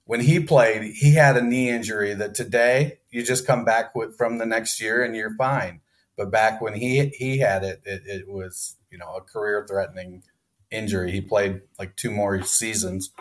When 0.05 0.22
he 0.22 0.39
played, 0.39 0.84
he 0.96 1.13
had 1.13 1.38
a 1.38 1.41
knee 1.41 1.70
injury 1.70 2.13
that 2.13 2.36
today 2.36 3.00
you 3.10 3.24
just 3.24 3.48
come 3.48 3.63
back 3.63 3.96
with 3.96 4.17
from 4.17 4.38
the 4.38 4.46
next 4.46 4.82
year 4.82 5.03
and 5.03 5.15
you're 5.15 5.36
fine. 5.36 5.82
But 6.17 6.32
back 6.32 6.62
when 6.62 6.74
he 6.74 7.08
he 7.10 7.39
had 7.39 7.63
it, 7.63 7.82
it, 7.86 8.01
it 8.05 8.27
was 8.27 8.75
you 8.89 8.98
know 8.98 9.15
a 9.15 9.22
career 9.22 9.65
threatening 9.67 10.24
injury. 10.72 11.12
He 11.12 11.22
played 11.22 11.62
like 11.77 11.96
two 11.96 12.12
more 12.12 12.41
seasons. 12.43 13.12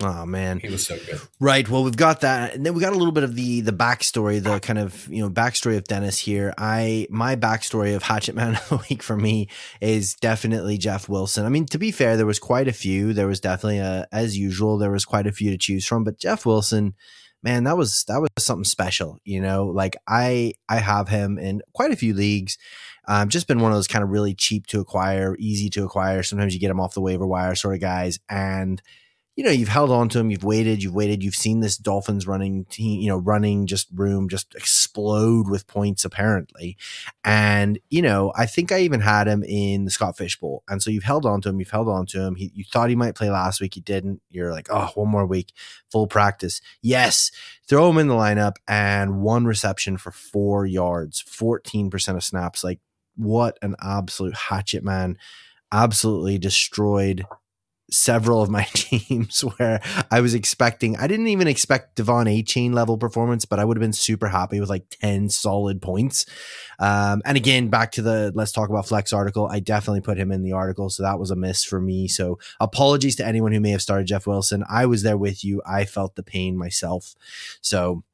Oh 0.00 0.24
man, 0.24 0.60
he 0.60 0.68
was 0.68 0.86
so 0.86 0.96
good. 0.96 1.20
Right. 1.40 1.68
Well, 1.68 1.82
we've 1.82 1.96
got 1.96 2.20
that, 2.20 2.54
and 2.54 2.64
then 2.64 2.72
we 2.72 2.80
got 2.80 2.92
a 2.92 2.96
little 2.96 3.12
bit 3.12 3.24
of 3.24 3.34
the 3.34 3.62
the 3.62 3.72
backstory, 3.72 4.40
the 4.40 4.60
kind 4.60 4.78
of 4.78 5.08
you 5.08 5.20
know 5.20 5.28
backstory 5.28 5.76
of 5.76 5.84
Dennis 5.84 6.20
here. 6.20 6.54
I 6.56 7.08
my 7.10 7.34
backstory 7.34 7.96
of 7.96 8.04
Hatchet 8.04 8.36
Man 8.36 8.54
of 8.54 8.68
the 8.68 8.86
week 8.88 9.02
for 9.02 9.16
me 9.16 9.48
is 9.80 10.14
definitely 10.14 10.78
Jeff 10.78 11.08
Wilson. 11.08 11.44
I 11.44 11.48
mean, 11.48 11.66
to 11.66 11.78
be 11.78 11.90
fair, 11.90 12.16
there 12.16 12.26
was 12.26 12.38
quite 12.38 12.68
a 12.68 12.72
few. 12.72 13.12
There 13.12 13.26
was 13.26 13.40
definitely 13.40 13.78
a, 13.78 14.06
as 14.12 14.38
usual, 14.38 14.78
there 14.78 14.92
was 14.92 15.04
quite 15.04 15.26
a 15.26 15.32
few 15.32 15.50
to 15.50 15.58
choose 15.58 15.84
from, 15.84 16.04
but 16.04 16.20
Jeff 16.20 16.46
Wilson, 16.46 16.94
man, 17.42 17.64
that 17.64 17.76
was 17.76 18.04
that 18.06 18.20
was 18.20 18.30
something 18.38 18.62
special. 18.62 19.18
You 19.24 19.40
know, 19.40 19.66
like 19.66 19.96
I 20.06 20.52
I 20.68 20.76
have 20.76 21.08
him 21.08 21.38
in 21.40 21.60
quite 21.72 21.90
a 21.90 21.96
few 21.96 22.14
leagues. 22.14 22.56
Um, 23.08 23.30
just 23.30 23.48
been 23.48 23.58
one 23.58 23.72
of 23.72 23.78
those 23.78 23.88
kind 23.88 24.04
of 24.04 24.10
really 24.10 24.34
cheap 24.34 24.68
to 24.68 24.78
acquire, 24.78 25.34
easy 25.40 25.70
to 25.70 25.84
acquire. 25.84 26.22
Sometimes 26.22 26.54
you 26.54 26.60
get 26.60 26.68
them 26.68 26.78
off 26.78 26.94
the 26.94 27.00
waiver 27.00 27.26
wire 27.26 27.56
sort 27.56 27.74
of 27.74 27.80
guys, 27.80 28.20
and 28.28 28.80
you 29.38 29.44
know, 29.44 29.52
you've 29.52 29.68
held 29.68 29.92
on 29.92 30.08
to 30.08 30.18
him, 30.18 30.32
you've 30.32 30.42
waited, 30.42 30.82
you've 30.82 30.96
waited, 30.96 31.22
you've 31.22 31.36
seen 31.36 31.60
this 31.60 31.76
Dolphins 31.76 32.26
running 32.26 32.64
team, 32.64 33.00
you 33.00 33.06
know, 33.06 33.18
running 33.18 33.68
just 33.68 33.86
room 33.94 34.28
just 34.28 34.52
explode 34.56 35.48
with 35.48 35.68
points 35.68 36.04
apparently. 36.04 36.76
And, 37.22 37.78
you 37.88 38.02
know, 38.02 38.32
I 38.36 38.46
think 38.46 38.72
I 38.72 38.80
even 38.80 38.98
had 38.98 39.28
him 39.28 39.44
in 39.44 39.84
the 39.84 39.92
Scott 39.92 40.16
Fish 40.16 40.40
Bowl. 40.40 40.64
And 40.68 40.82
so 40.82 40.90
you've 40.90 41.04
held 41.04 41.24
on 41.24 41.40
to 41.42 41.50
him, 41.50 41.60
you've 41.60 41.70
held 41.70 41.88
on 41.88 42.04
to 42.06 42.20
him. 42.20 42.34
He, 42.34 42.50
you 42.52 42.64
thought 42.64 42.88
he 42.88 42.96
might 42.96 43.14
play 43.14 43.30
last 43.30 43.60
week, 43.60 43.74
he 43.74 43.80
didn't. 43.80 44.20
You're 44.28 44.50
like, 44.50 44.66
oh, 44.72 44.90
one 44.96 45.08
more 45.08 45.24
week, 45.24 45.52
full 45.88 46.08
practice. 46.08 46.60
Yes, 46.82 47.30
throw 47.68 47.90
him 47.90 47.98
in 47.98 48.08
the 48.08 48.14
lineup 48.14 48.56
and 48.66 49.20
one 49.20 49.44
reception 49.44 49.98
for 49.98 50.10
four 50.10 50.66
yards, 50.66 51.22
14% 51.22 52.16
of 52.16 52.24
snaps. 52.24 52.64
Like, 52.64 52.80
what 53.14 53.56
an 53.62 53.76
absolute 53.80 54.34
hatchet 54.34 54.82
man. 54.82 55.16
Absolutely 55.70 56.38
destroyed 56.38 57.24
several 57.90 58.42
of 58.42 58.50
my 58.50 58.64
teams 58.74 59.40
where 59.40 59.80
I 60.10 60.20
was 60.20 60.34
expecting, 60.34 60.96
I 60.96 61.06
didn't 61.06 61.28
even 61.28 61.48
expect 61.48 61.96
De'Von 61.96 62.26
Achane 62.26 62.74
level 62.74 62.98
performance, 62.98 63.44
but 63.44 63.58
I 63.58 63.64
would 63.64 63.76
have 63.76 63.82
been 63.82 63.92
super 63.92 64.28
happy 64.28 64.60
with 64.60 64.68
like 64.68 64.88
10 65.00 65.30
solid 65.30 65.80
points. 65.80 66.26
Um, 66.78 67.22
and 67.24 67.36
again, 67.36 67.68
back 67.68 67.92
to 67.92 68.02
the 68.02 68.32
let's 68.34 68.52
talk 68.52 68.68
about 68.68 68.86
flex 68.86 69.12
article. 69.12 69.48
I 69.50 69.60
definitely 69.60 70.00
put 70.00 70.18
him 70.18 70.30
in 70.30 70.42
the 70.42 70.52
article. 70.52 70.90
So 70.90 71.02
that 71.02 71.18
was 71.18 71.30
a 71.30 71.36
miss 71.36 71.64
for 71.64 71.80
me. 71.80 72.08
So 72.08 72.38
apologies 72.60 73.16
to 73.16 73.26
anyone 73.26 73.52
who 73.52 73.60
may 73.60 73.70
have 73.70 73.82
started 73.82 74.06
Jeff 74.06 74.26
Wilson. 74.26 74.64
I 74.68 74.86
was 74.86 75.02
there 75.02 75.18
with 75.18 75.44
you. 75.44 75.62
I 75.66 75.84
felt 75.84 76.14
the 76.14 76.22
pain 76.22 76.56
myself. 76.56 77.14
So 77.60 78.04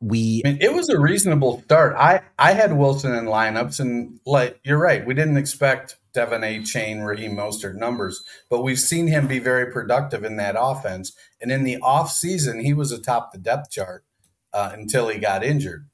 we 0.00 0.42
I 0.44 0.50
mean, 0.50 0.58
it 0.60 0.72
was 0.72 0.88
a 0.88 0.98
reasonable 0.98 1.62
start. 1.62 1.96
I 1.96 2.22
I 2.38 2.52
had 2.52 2.76
Wilson 2.76 3.14
in 3.14 3.26
lineups, 3.26 3.80
and 3.80 4.20
like 4.24 4.60
you're 4.64 4.78
right, 4.78 5.04
we 5.04 5.14
didn't 5.14 5.36
expect 5.36 5.96
De'Von 6.14 6.42
Achane, 6.42 7.04
Raheem 7.04 7.36
Mostert 7.36 7.76
numbers, 7.76 8.22
but 8.48 8.62
we've 8.62 8.80
seen 8.80 9.06
him 9.06 9.26
be 9.26 9.38
very 9.38 9.70
productive 9.72 10.24
in 10.24 10.36
that 10.36 10.56
offense. 10.58 11.12
And 11.40 11.50
in 11.50 11.64
the 11.64 11.78
off 11.78 12.10
season, 12.10 12.60
he 12.60 12.74
was 12.74 12.92
atop 12.92 13.32
the 13.32 13.38
depth 13.38 13.70
chart 13.70 14.04
uh, 14.52 14.70
until 14.72 15.08
he 15.08 15.18
got 15.18 15.44
injured. 15.44 15.88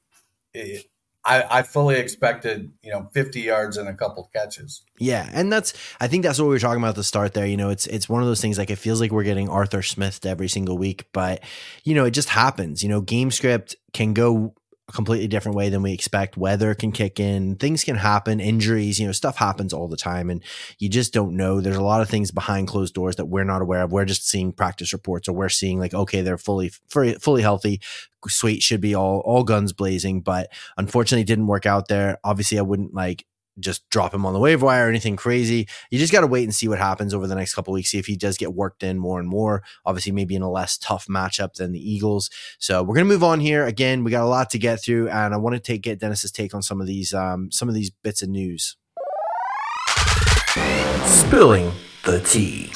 It, 0.54 0.86
I, 1.26 1.59
I, 1.59 1.62
fully 1.62 1.97
expected, 1.97 2.73
you 2.83 2.92
know, 2.92 3.09
50 3.12 3.40
yards 3.40 3.76
and 3.76 3.88
a 3.88 3.95
couple 3.95 4.30
catches. 4.33 4.83
Yeah, 4.99 5.28
and 5.33 5.52
that's 5.52 5.75
I 6.00 6.06
think 6.06 6.23
that's 6.23 6.38
what 6.38 6.45
we 6.45 6.50
were 6.50 6.59
talking 6.59 6.80
about 6.80 6.90
at 6.90 6.95
the 6.95 7.04
start 7.04 7.35
there. 7.35 7.47
You 7.47 7.56
know, 7.56 7.71
it's 7.71 7.87
it's 7.88 8.09
one 8.09 8.23
of 8.23 8.28
those 8.28 8.40
things 8.40 8.59
like 8.59 8.71
it 8.71 8.76
feels 8.76 9.00
like 9.00 9.11
we're 9.11 9.25
getting 9.25 9.49
Arthur 9.49 9.83
Smith 9.83 10.25
every 10.25 10.49
single 10.49 10.78
week, 10.78 11.06
but 11.12 11.42
you 11.85 11.95
know, 11.95 12.04
it 12.04 12.12
just 12.12 12.28
happens. 12.28 12.83
You 12.83 12.88
know, 12.88 13.00
game 13.00 13.30
script 13.30 13.75
can 13.92 14.14
go 14.14 14.54
a 14.88 14.92
completely 14.92 15.26
different 15.26 15.56
way 15.56 15.68
than 15.68 15.83
we 15.83 15.92
expect. 15.92 16.37
Weather 16.37 16.75
can 16.75 16.92
kick 16.92 17.18
in, 17.18 17.56
things 17.56 17.83
can 17.83 17.97
happen, 17.97 18.38
injuries, 18.38 19.00
you 19.00 19.06
know, 19.06 19.12
stuff 19.12 19.37
happens 19.37 19.73
all 19.73 19.88
the 19.88 19.97
time. 19.97 20.30
And 20.30 20.42
you 20.78 20.88
just 20.88 21.12
don't 21.12 21.37
know. 21.37 21.61
There's 21.61 21.76
a 21.76 21.83
lot 21.83 22.02
of 22.02 22.09
things 22.09 22.30
behind 22.30 22.68
closed 22.68 22.95
doors 22.95 23.16
that 23.16 23.26
we're 23.26 23.45
not 23.45 23.62
aware 23.62 23.83
of. 23.83 23.90
We're 23.90 24.04
just 24.04 24.28
seeing 24.28 24.52
practice 24.52 24.92
reports 24.92 25.28
or 25.28 25.33
we're 25.33 25.49
seeing 25.49 25.80
like, 25.80 25.92
okay, 25.92 26.23
they're 26.23 26.38
fully, 26.38 26.71
fully, 26.88 27.14
fully 27.14 27.42
healthy. 27.42 27.80
Sweet 28.28 28.62
should 28.62 28.80
be 28.80 28.95
all, 28.95 29.21
all 29.21 29.45
guns 29.45 29.73
blazing, 29.73 30.21
but 30.21 30.50
unfortunately 30.76 31.25
didn't 31.25 31.47
work 31.47 31.66
out 31.66 31.88
there. 31.88 32.18
Obviously 32.25 32.59
I 32.59 32.62
wouldn't 32.62 32.95
like 32.95 33.26
just 33.59 33.88
drop 33.90 34.12
him 34.12 34.26
on 34.26 34.33
the 34.33 34.38
waiver 34.38 34.66
wire 34.66 34.87
or 34.87 34.88
anything 34.88 35.16
crazy. 35.16 35.66
You 35.90 35.99
just 35.99 36.12
got 36.12 36.21
to 36.21 36.26
wait 36.26 36.45
and 36.45 36.54
see 36.54 36.68
what 36.68 36.78
happens 36.78 37.14
over 37.14 37.26
the 37.26 37.35
next 37.35 37.54
couple 37.54 37.73
weeks. 37.73 37.90
See 37.90 37.99
if 37.99 38.06
he 38.06 38.16
does 38.16 38.37
get 38.37 38.54
worked 38.54 38.83
in 38.83 38.99
more 38.99 39.18
and 39.18 39.28
more. 39.28 39.62
Obviously, 39.85 40.12
maybe 40.12 40.35
in 40.35 40.42
a 40.42 40.50
less 40.50 40.76
tough 40.76 41.06
matchup 41.06 41.54
than 41.54 41.73
the 41.73 41.90
Eagles. 41.90 42.30
So 42.59 42.83
we're 42.83 42.95
gonna 42.95 43.06
move 43.06 43.25
on 43.25 43.40
here. 43.40 43.64
Again, 43.64 44.04
we 44.04 44.11
got 44.11 44.25
a 44.25 44.28
lot 44.28 44.50
to 44.50 44.59
get 44.59 44.83
through, 44.83 45.09
and 45.09 45.33
I 45.33 45.37
want 45.38 45.54
to 45.54 45.61
take 45.61 45.83
get 45.83 45.99
Dennis's 45.99 46.33
take 46.33 46.54
on 46.54 46.62
some 46.62 46.80
of 46.80 46.87
these 46.87 47.14
um, 47.14 47.50
some 47.50 47.68
of 47.68 47.75
these 47.75 47.90
bits 47.90 48.23
of 48.23 48.28
news. 48.28 48.76
Spilling 51.04 51.73
the 52.04 52.21
tea. 52.21 52.73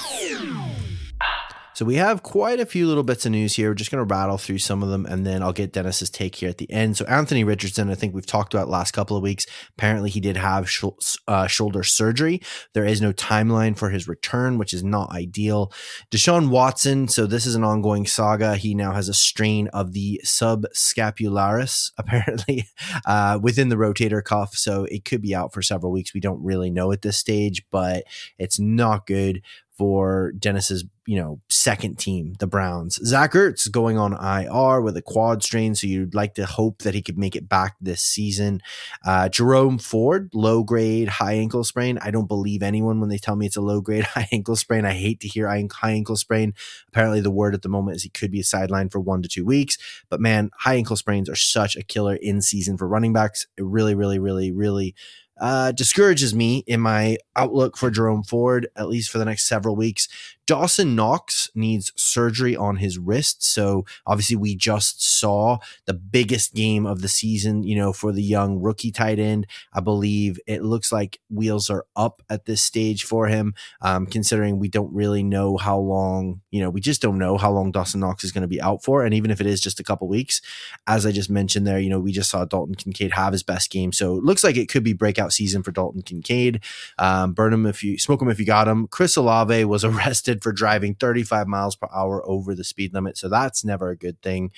So 1.80 1.86
we 1.86 1.94
have 1.94 2.22
quite 2.22 2.60
a 2.60 2.66
few 2.66 2.86
little 2.86 3.02
bits 3.02 3.24
of 3.24 3.32
news 3.32 3.56
here. 3.56 3.70
We're 3.70 3.74
just 3.74 3.90
going 3.90 4.06
to 4.06 4.14
rattle 4.14 4.36
through 4.36 4.58
some 4.58 4.82
of 4.82 4.90
them 4.90 5.06
and 5.06 5.26
then 5.26 5.42
I'll 5.42 5.54
get 5.54 5.72
Dennis's 5.72 6.10
take 6.10 6.34
here 6.34 6.50
at 6.50 6.58
the 6.58 6.70
end. 6.70 6.98
So 6.98 7.06
Anthony 7.06 7.42
Richardson, 7.42 7.88
I 7.88 7.94
think 7.94 8.14
we've 8.14 8.26
talked 8.26 8.52
about 8.52 8.68
last 8.68 8.92
couple 8.92 9.16
of 9.16 9.22
weeks. 9.22 9.46
Apparently 9.78 10.10
he 10.10 10.20
did 10.20 10.36
have 10.36 10.68
sh- 10.68 10.84
uh, 11.26 11.46
shoulder 11.46 11.82
surgery. 11.82 12.42
There 12.74 12.84
is 12.84 13.00
no 13.00 13.14
timeline 13.14 13.78
for 13.78 13.88
his 13.88 14.06
return, 14.06 14.58
which 14.58 14.74
is 14.74 14.84
not 14.84 15.10
ideal. 15.12 15.72
Deshaun 16.10 16.50
Watson. 16.50 17.08
So 17.08 17.24
this 17.24 17.46
is 17.46 17.54
an 17.54 17.64
ongoing 17.64 18.04
saga. 18.04 18.56
He 18.56 18.74
now 18.74 18.92
has 18.92 19.08
a 19.08 19.14
strain 19.14 19.68
of 19.68 19.94
the 19.94 20.20
subscapularis, 20.22 21.92
apparently, 21.98 22.66
uh, 23.06 23.38
within 23.40 23.70
the 23.70 23.76
rotator 23.76 24.22
cuff. 24.22 24.54
So 24.54 24.84
it 24.90 25.06
could 25.06 25.22
be 25.22 25.34
out 25.34 25.54
for 25.54 25.62
several 25.62 25.92
weeks. 25.92 26.12
We 26.12 26.20
don't 26.20 26.44
really 26.44 26.70
know 26.70 26.92
at 26.92 27.00
this 27.00 27.16
stage, 27.16 27.62
but 27.70 28.04
it's 28.38 28.60
not 28.60 29.06
good 29.06 29.40
for 29.80 30.32
Dennis's, 30.32 30.84
you 31.06 31.16
know, 31.16 31.40
second 31.48 31.98
team, 31.98 32.34
the 32.38 32.46
Browns. 32.46 32.96
Zach 33.02 33.32
Ertz 33.32 33.70
going 33.70 33.96
on 33.96 34.12
IR 34.12 34.82
with 34.82 34.94
a 34.94 35.00
quad 35.00 35.42
strain, 35.42 35.74
so 35.74 35.86
you'd 35.86 36.14
like 36.14 36.34
to 36.34 36.44
hope 36.44 36.82
that 36.82 36.92
he 36.92 37.00
could 37.00 37.16
make 37.16 37.34
it 37.34 37.48
back 37.48 37.76
this 37.80 38.02
season. 38.02 38.60
Uh, 39.06 39.30
Jerome 39.30 39.78
Ford, 39.78 40.28
low 40.34 40.62
grade 40.62 41.08
high 41.08 41.32
ankle 41.32 41.64
sprain. 41.64 41.98
I 42.02 42.10
don't 42.10 42.28
believe 42.28 42.62
anyone 42.62 43.00
when 43.00 43.08
they 43.08 43.16
tell 43.16 43.36
me 43.36 43.46
it's 43.46 43.56
a 43.56 43.62
low 43.62 43.80
grade 43.80 44.04
high 44.14 44.28
ankle 44.30 44.54
sprain. 44.54 44.84
I 44.84 44.92
hate 44.92 45.20
to 45.20 45.28
hear 45.28 45.48
high 45.48 45.92
ankle 45.92 46.16
sprain. 46.16 46.52
Apparently, 46.88 47.22
the 47.22 47.30
word 47.30 47.54
at 47.54 47.62
the 47.62 47.70
moment 47.70 47.96
is 47.96 48.02
he 48.02 48.10
could 48.10 48.30
be 48.30 48.42
sidelined 48.42 48.92
for 48.92 49.00
one 49.00 49.22
to 49.22 49.30
two 49.30 49.46
weeks. 49.46 49.78
But 50.10 50.20
man, 50.20 50.50
high 50.58 50.74
ankle 50.74 50.96
sprains 50.96 51.30
are 51.30 51.36
such 51.36 51.74
a 51.74 51.82
killer 51.82 52.16
in 52.16 52.42
season 52.42 52.76
for 52.76 52.86
running 52.86 53.14
backs. 53.14 53.46
It 53.56 53.64
really, 53.64 53.94
really, 53.94 54.18
really, 54.18 54.52
really 54.52 54.94
uh, 55.40 55.72
discourages 55.72 56.34
me 56.34 56.62
in 56.66 56.80
my 56.80 57.16
outlook 57.34 57.76
for 57.76 57.90
Jerome 57.90 58.22
Ford, 58.22 58.68
at 58.76 58.88
least 58.88 59.10
for 59.10 59.18
the 59.18 59.24
next 59.24 59.48
several 59.48 59.74
weeks. 59.74 60.08
Dawson 60.50 60.96
Knox 60.96 61.48
needs 61.54 61.92
surgery 61.94 62.56
on 62.56 62.78
his 62.78 62.98
wrist. 62.98 63.44
So 63.44 63.86
obviously, 64.04 64.34
we 64.34 64.56
just 64.56 65.00
saw 65.00 65.58
the 65.86 65.94
biggest 65.94 66.54
game 66.54 66.86
of 66.86 67.02
the 67.02 67.08
season, 67.08 67.62
you 67.62 67.76
know, 67.76 67.92
for 67.92 68.10
the 68.10 68.20
young 68.20 68.60
rookie 68.60 68.90
tight 68.90 69.20
end. 69.20 69.46
I 69.72 69.78
believe 69.78 70.40
it 70.48 70.64
looks 70.64 70.90
like 70.90 71.20
wheels 71.30 71.70
are 71.70 71.86
up 71.94 72.20
at 72.28 72.46
this 72.46 72.62
stage 72.62 73.04
for 73.04 73.28
him, 73.28 73.54
um, 73.80 74.06
considering 74.06 74.58
we 74.58 74.66
don't 74.66 74.92
really 74.92 75.22
know 75.22 75.56
how 75.56 75.78
long, 75.78 76.40
you 76.50 76.60
know, 76.60 76.68
we 76.68 76.80
just 76.80 77.00
don't 77.00 77.18
know 77.18 77.38
how 77.38 77.52
long 77.52 77.70
Dawson 77.70 78.00
Knox 78.00 78.24
is 78.24 78.32
going 78.32 78.42
to 78.42 78.48
be 78.48 78.60
out 78.60 78.82
for. 78.82 79.04
And 79.04 79.14
even 79.14 79.30
if 79.30 79.40
it 79.40 79.46
is 79.46 79.60
just 79.60 79.78
a 79.78 79.84
couple 79.84 80.08
weeks, 80.08 80.42
as 80.88 81.06
I 81.06 81.12
just 81.12 81.30
mentioned 81.30 81.64
there, 81.64 81.78
you 81.78 81.90
know, 81.90 82.00
we 82.00 82.10
just 82.10 82.28
saw 82.28 82.44
Dalton 82.44 82.74
Kincaid 82.74 83.12
have 83.12 83.32
his 83.32 83.44
best 83.44 83.70
game. 83.70 83.92
So 83.92 84.16
it 84.16 84.24
looks 84.24 84.42
like 84.42 84.56
it 84.56 84.68
could 84.68 84.82
be 84.82 84.94
breakout 84.94 85.32
season 85.32 85.62
for 85.62 85.70
Dalton 85.70 86.02
Kincaid. 86.02 86.64
Um, 86.98 87.34
burn 87.34 87.52
him 87.52 87.66
if 87.66 87.84
you 87.84 88.00
smoke 88.00 88.20
him 88.20 88.30
if 88.30 88.40
you 88.40 88.46
got 88.46 88.66
him. 88.66 88.88
Chris 88.88 89.14
Olave 89.14 89.64
was 89.66 89.84
arrested 90.00 90.39
for 90.40 90.52
driving 90.52 90.94
35 90.94 91.46
miles 91.46 91.76
per 91.76 91.88
hour 91.94 92.22
over 92.28 92.54
the 92.54 92.64
speed 92.64 92.94
limit. 92.94 93.16
So 93.16 93.28
that's 93.28 93.64
never 93.64 93.90
a 93.90 93.96
good 93.96 94.20
thing. 94.22 94.52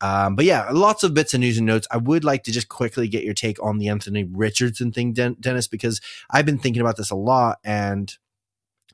Um, 0.00 0.36
but 0.36 0.44
yeah, 0.44 0.68
lots 0.70 1.04
of 1.04 1.14
bits 1.14 1.34
of 1.34 1.40
news 1.40 1.58
and 1.58 1.66
notes. 1.66 1.86
I 1.90 1.96
would 1.96 2.24
like 2.24 2.44
to 2.44 2.52
just 2.52 2.68
quickly 2.68 3.08
get 3.08 3.24
your 3.24 3.34
take 3.34 3.62
on 3.62 3.78
the 3.78 3.88
Anthony 3.88 4.24
Richardson 4.24 4.92
thing, 4.92 5.12
Den- 5.12 5.36
Dennis, 5.40 5.68
because 5.68 6.00
I've 6.30 6.46
been 6.46 6.58
thinking 6.58 6.80
about 6.80 6.96
this 6.96 7.10
a 7.10 7.16
lot 7.16 7.58
and 7.64 8.16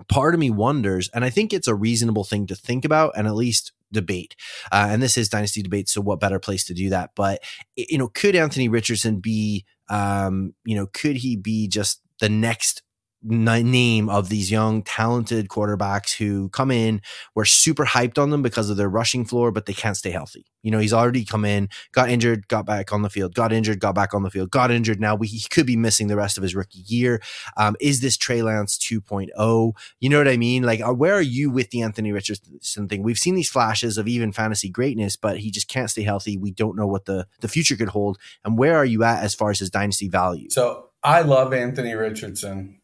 part 0.09 0.35
of 0.35 0.41
me 0.41 0.51
wonders, 0.51 1.09
and 1.15 1.25
I 1.25 1.31
think 1.31 1.53
it's 1.53 1.69
a 1.69 1.75
reasonable 1.75 2.25
thing 2.25 2.47
to 2.47 2.55
think 2.55 2.85
about 2.85 3.13
and 3.17 3.27
at 3.27 3.35
least 3.35 3.73
debate. 3.93 4.35
Uh, 4.71 4.89
and 4.91 5.03
this 5.03 5.17
is 5.17 5.29
dynasty 5.29 5.63
debate, 5.63 5.89
so 5.89 6.01
what 6.01 6.21
better 6.21 6.39
place 6.39 6.65
to 6.65 6.75
do 6.75 6.91
that? 6.91 7.11
But 7.15 7.43
you 7.77 7.99
know, 7.99 8.09
could 8.09 8.35
Anthony 8.35 8.69
Richardson 8.69 9.21
be, 9.21 9.65
um, 9.89 10.55
you 10.65 10.75
know, 10.75 10.87
could 10.87 11.17
he 11.17 11.37
be 11.37 11.69
just 11.69 12.01
the 12.21 12.29
next 12.29 12.83
name 13.23 14.09
of 14.09 14.29
these 14.29 14.50
young 14.50 14.83
talented 14.83 15.49
quarterbacks 15.49 16.17
who 16.17 16.49
come 16.50 16.71
in 16.71 17.00
we're 17.35 17.45
super 17.45 17.85
hyped 17.85 18.19
on 18.19 18.31
them 18.31 18.43
because 18.43 18.69
of 18.69 18.76
their 18.76 18.88
rushing 18.88 19.25
floor 19.25 19.52
but 19.52 19.67
they 19.67 19.73
can't 19.73 19.97
stay 19.97 20.11
healthy. 20.11 20.47
You 20.62 20.71
know 20.71 20.79
he's 20.79 20.93
already 20.93 21.25
come 21.25 21.45
in 21.45 21.69
got 21.93 22.11
injured 22.11 22.49
got 22.49 22.67
back 22.67 22.93
on 22.93 23.02
the 23.02 23.11
field 23.11 23.35
got 23.35 23.52
injured 23.52 23.81
got 23.81 23.95
back 23.95 24.14
on 24.14 24.23
the 24.23 24.31
field 24.31 24.50
got 24.50 24.71
injured. 24.71 25.00
Now 25.00 25.14
we, 25.14 25.29
he 25.29 25.47
could 25.50 25.67
be 25.67 25.76
missing 25.76 26.09
the 26.09 26.17
rest 26.17 26.37
of 26.37 26.43
his 26.43 26.55
rookie 26.55 26.83
year. 26.87 27.23
Um, 27.57 27.76
is 27.81 28.00
this 28.00 28.17
Trey 28.17 28.43
Lance 28.43 28.76
2.0 28.79 29.73
you 30.00 30.09
know 30.09 30.19
what 30.19 30.29
I 30.29 30.37
mean? 30.37 30.62
Like 30.62 30.81
uh, 30.81 30.93
where 30.93 31.14
are 31.14 31.23
you 31.23 31.50
with 31.50 31.71
the 31.71 31.83
Anthony 31.83 32.12
Richardson 32.12 32.88
thing? 32.88 33.02
We've 33.02 33.19
seen 33.19 33.35
these 33.35 33.50
flashes 33.50 33.99
of 33.99 34.09
even 34.09 34.33
fantasy 34.33 34.69
greatness 34.69 35.17
but 35.17 35.38
he 35.38 35.50
just 35.50 35.69
can't 35.69 35.91
stay 35.91 36.02
healthy. 36.02 36.37
We 36.37 36.50
don't 36.50 36.76
know 36.76 36.87
what 36.87 37.05
the 37.05 37.26
the 37.41 37.49
future 37.49 37.76
could 37.76 37.88
hold. 37.88 38.19
And 38.45 38.59
where 38.59 38.76
are 38.76 38.85
you 38.85 39.05
at 39.05 39.23
as 39.23 39.35
far 39.35 39.50
as 39.50 39.59
his 39.59 39.71
dynasty 39.71 40.09
value? 40.09 40.50
So 40.50 40.91
I 41.02 41.23
love 41.23 41.52
Anthony 41.52 41.95
Richardson 41.95 42.82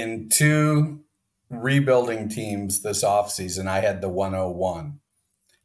in 0.00 0.28
two 0.28 1.00
rebuilding 1.48 2.28
teams 2.28 2.82
this 2.82 3.02
offseason, 3.02 3.66
I 3.66 3.80
had 3.80 4.00
the 4.00 4.08
101, 4.08 5.00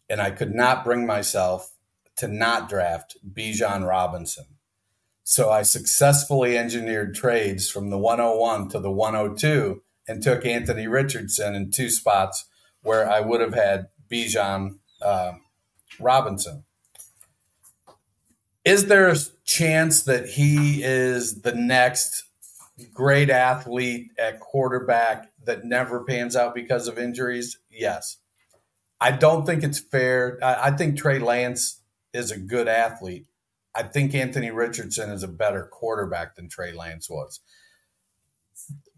and 0.10 0.22
I 0.22 0.32
could 0.32 0.56
not 0.56 0.86
bring 0.86 1.06
myself 1.06 1.74
to 2.18 2.28
not 2.28 2.70
draft 2.70 3.18
Bijan 3.30 3.88
Robinson. 3.88 4.46
So 5.24 5.50
I 5.50 5.64
successfully 5.64 6.58
engineered 6.58 7.14
trades 7.14 7.70
from 7.70 7.90
the 7.90 7.98
101 7.98 8.70
to 8.70 8.80
the 8.80 8.92
102 8.92 9.82
and 10.08 10.24
took 10.24 10.46
Anthony 10.46 10.88
Richardson 10.88 11.54
in 11.54 11.72
two 11.72 11.90
spots 11.90 12.46
where 12.82 13.10
I 13.10 13.20
would 13.20 13.42
have 13.42 13.54
had 13.54 13.88
Bijan 14.10 14.78
uh, 15.02 15.34
Robinson. 16.00 16.64
Is 18.64 18.88
there 18.88 19.10
a 19.10 19.18
chance 19.46 20.04
that 20.04 20.28
he 20.30 20.84
is 20.84 21.42
the 21.42 21.54
next 21.54 22.26
great 22.94 23.30
athlete 23.30 24.12
at 24.18 24.40
quarterback 24.40 25.30
that 25.46 25.66
never 25.66 26.04
pans 26.04 26.36
out 26.36 26.56
because 26.56 26.88
of 26.88 26.98
injuries? 26.98 27.58
Yes. 27.70 28.18
I 29.00 29.12
don't 29.12 29.46
think 29.46 29.64
it's 29.64 29.80
fair. 29.80 30.38
I, 30.44 30.68
I 30.68 30.72
think 30.72 30.98
Trey 30.98 31.20
Lance 31.20 31.82
is 32.14 32.32
a 32.32 32.38
good 32.38 32.68
athlete. 32.68 33.26
I 33.74 33.84
think 33.84 34.14
Anthony 34.14 34.52
Richardson 34.52 35.10
is 35.10 35.24
a 35.24 35.28
better 35.28 35.68
quarterback 35.72 36.36
than 36.36 36.50
Trey 36.50 36.74
Lance 36.74 37.10
was. 37.10 37.40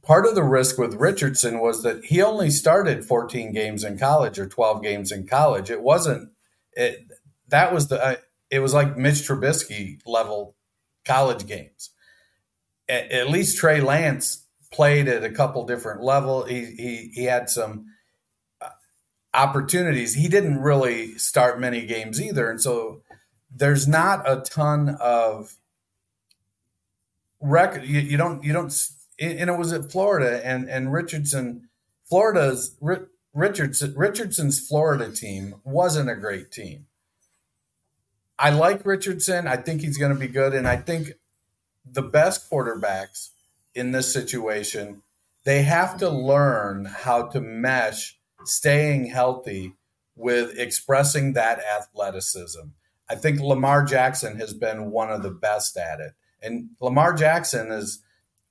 Part 0.01 0.25
of 0.25 0.35
the 0.35 0.43
risk 0.43 0.77
with 0.77 0.95
Richardson 0.95 1.59
was 1.59 1.83
that 1.83 2.05
he 2.05 2.21
only 2.21 2.49
started 2.49 3.05
14 3.05 3.53
games 3.53 3.83
in 3.83 3.97
college 3.97 4.37
or 4.37 4.47
12 4.47 4.81
games 4.81 5.11
in 5.11 5.25
college. 5.27 5.69
It 5.69 5.81
wasn't 5.81 6.31
it 6.73 6.99
that 7.47 7.73
was 7.73 7.87
the 7.87 8.03
uh, 8.03 8.15
it 8.49 8.59
was 8.59 8.73
like 8.73 8.97
Mitch 8.97 9.27
Trubisky 9.27 9.99
level 10.05 10.55
college 11.05 11.45
games. 11.45 11.91
At, 12.93 13.11
at, 13.11 13.29
least 13.29 13.57
Trey 13.57 13.81
Lance 13.81 14.45
played 14.71 15.07
at 15.07 15.23
a 15.23 15.29
couple 15.29 15.65
different 15.65 16.03
level. 16.03 16.43
He 16.43 16.65
he 16.65 17.11
he 17.13 17.23
had 17.23 17.49
some 17.49 17.87
uh, 18.61 18.69
opportunities. 19.33 20.13
He 20.13 20.27
didn't 20.27 20.59
really 20.59 21.17
start 21.17 21.59
many 21.59 21.85
games 21.85 22.21
either, 22.21 22.49
and 22.49 22.61
so 22.61 23.01
there's 23.55 23.87
not 23.87 24.29
a 24.29 24.41
ton 24.41 24.97
of 24.99 25.55
record. 27.41 27.85
You, 27.85 27.99
you 27.99 28.17
don't 28.17 28.43
you 28.43 28.53
don't. 28.53 28.73
And 29.19 29.49
it 29.49 29.57
was 29.57 29.73
at 29.73 29.91
Florida, 29.91 30.45
and 30.45 30.69
and 30.69 30.91
Richardson, 30.91 31.69
Florida's 32.03 32.75
Richardson 33.33 33.93
Richardson's 33.95 34.59
Florida 34.59 35.11
team 35.11 35.55
wasn't 35.63 36.09
a 36.09 36.15
great 36.15 36.51
team. 36.51 36.87
I 38.37 38.49
like 38.49 38.85
Richardson. 38.85 39.47
I 39.47 39.57
think 39.57 39.81
he's 39.81 39.97
going 39.97 40.13
to 40.13 40.19
be 40.19 40.27
good. 40.27 40.53
And 40.53 40.67
I 40.67 40.77
think 40.77 41.13
the 41.85 42.01
best 42.01 42.49
quarterbacks 42.49 43.29
in 43.75 43.91
this 43.91 44.11
situation, 44.11 45.01
they 45.43 45.63
have 45.63 45.97
to 45.97 46.09
learn 46.09 46.85
how 46.85 47.27
to 47.27 47.41
mesh 47.41 48.17
staying 48.45 49.05
healthy 49.05 49.73
with 50.15 50.57
expressing 50.57 51.33
that 51.33 51.59
athleticism. 51.59 52.67
I 53.09 53.15
think 53.15 53.39
Lamar 53.39 53.83
Jackson 53.83 54.37
has 54.37 54.53
been 54.53 54.91
one 54.91 55.11
of 55.11 55.23
the 55.23 55.31
best 55.31 55.77
at 55.77 55.99
it. 55.99 56.13
And 56.41 56.69
Lamar 56.79 57.13
Jackson 57.13 57.71
is 57.71 58.01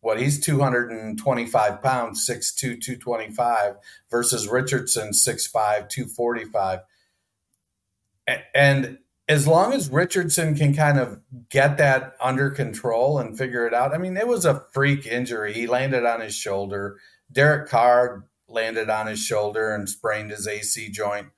what 0.00 0.20
he's 0.20 0.44
225 0.44 1.82
pounds, 1.82 2.26
6'2, 2.28 2.56
225 2.80 3.76
versus 4.10 4.48
Richardson, 4.48 5.10
6'5, 5.10 5.88
245. 5.88 6.80
And 8.54 8.98
as 9.32 9.46
long 9.46 9.72
as 9.72 9.88
Richardson 9.88 10.54
can 10.54 10.74
kind 10.74 10.98
of 10.98 11.18
get 11.48 11.78
that 11.78 12.14
under 12.20 12.50
control 12.50 13.18
and 13.18 13.36
figure 13.36 13.66
it 13.66 13.72
out, 13.72 13.94
I 13.94 13.98
mean, 13.98 14.18
it 14.18 14.28
was 14.28 14.44
a 14.44 14.62
freak 14.74 15.06
injury. 15.06 15.54
He 15.54 15.66
landed 15.66 16.04
on 16.04 16.20
his 16.20 16.34
shoulder. 16.34 16.98
Derek 17.32 17.70
Carr 17.70 18.26
landed 18.46 18.90
on 18.90 19.06
his 19.06 19.20
shoulder 19.20 19.74
and 19.74 19.88
sprained 19.88 20.30
his 20.30 20.46
AC 20.46 20.90
joint, 20.90 21.28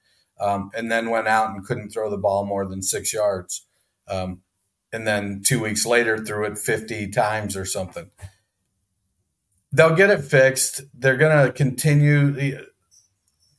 um, 0.41 0.73
and 0.77 0.91
then 0.91 1.09
went 1.09 1.29
out 1.29 1.51
and 1.51 1.65
couldn't 1.65 1.91
throw 1.91 2.11
the 2.11 2.19
ball 2.19 2.45
more 2.45 2.67
than 2.67 2.83
six 2.83 3.13
yards. 3.13 3.65
Um, 4.09 4.43
and 4.93 5.07
then 5.07 5.43
two 5.45 5.61
weeks 5.61 5.87
later, 5.87 6.19
threw 6.19 6.47
it 6.47 6.59
50 6.59 7.11
times 7.13 7.57
or 7.57 7.65
something. 7.65 8.11
They'll 9.71 9.95
get 9.95 10.11
it 10.11 10.25
fixed. 10.25 10.83
They're 10.93 11.17
going 11.17 11.47
to 11.47 11.53
continue 11.53 12.59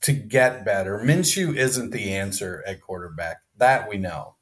to 0.02 0.12
get 0.12 0.66
better. 0.66 1.00
Minshew 1.00 1.56
isn't 1.56 1.92
the 1.92 2.14
answer 2.14 2.62
at 2.68 2.82
quarterback. 2.82 3.45
That 3.58 3.88
we 3.90 3.98
know. 3.98 4.36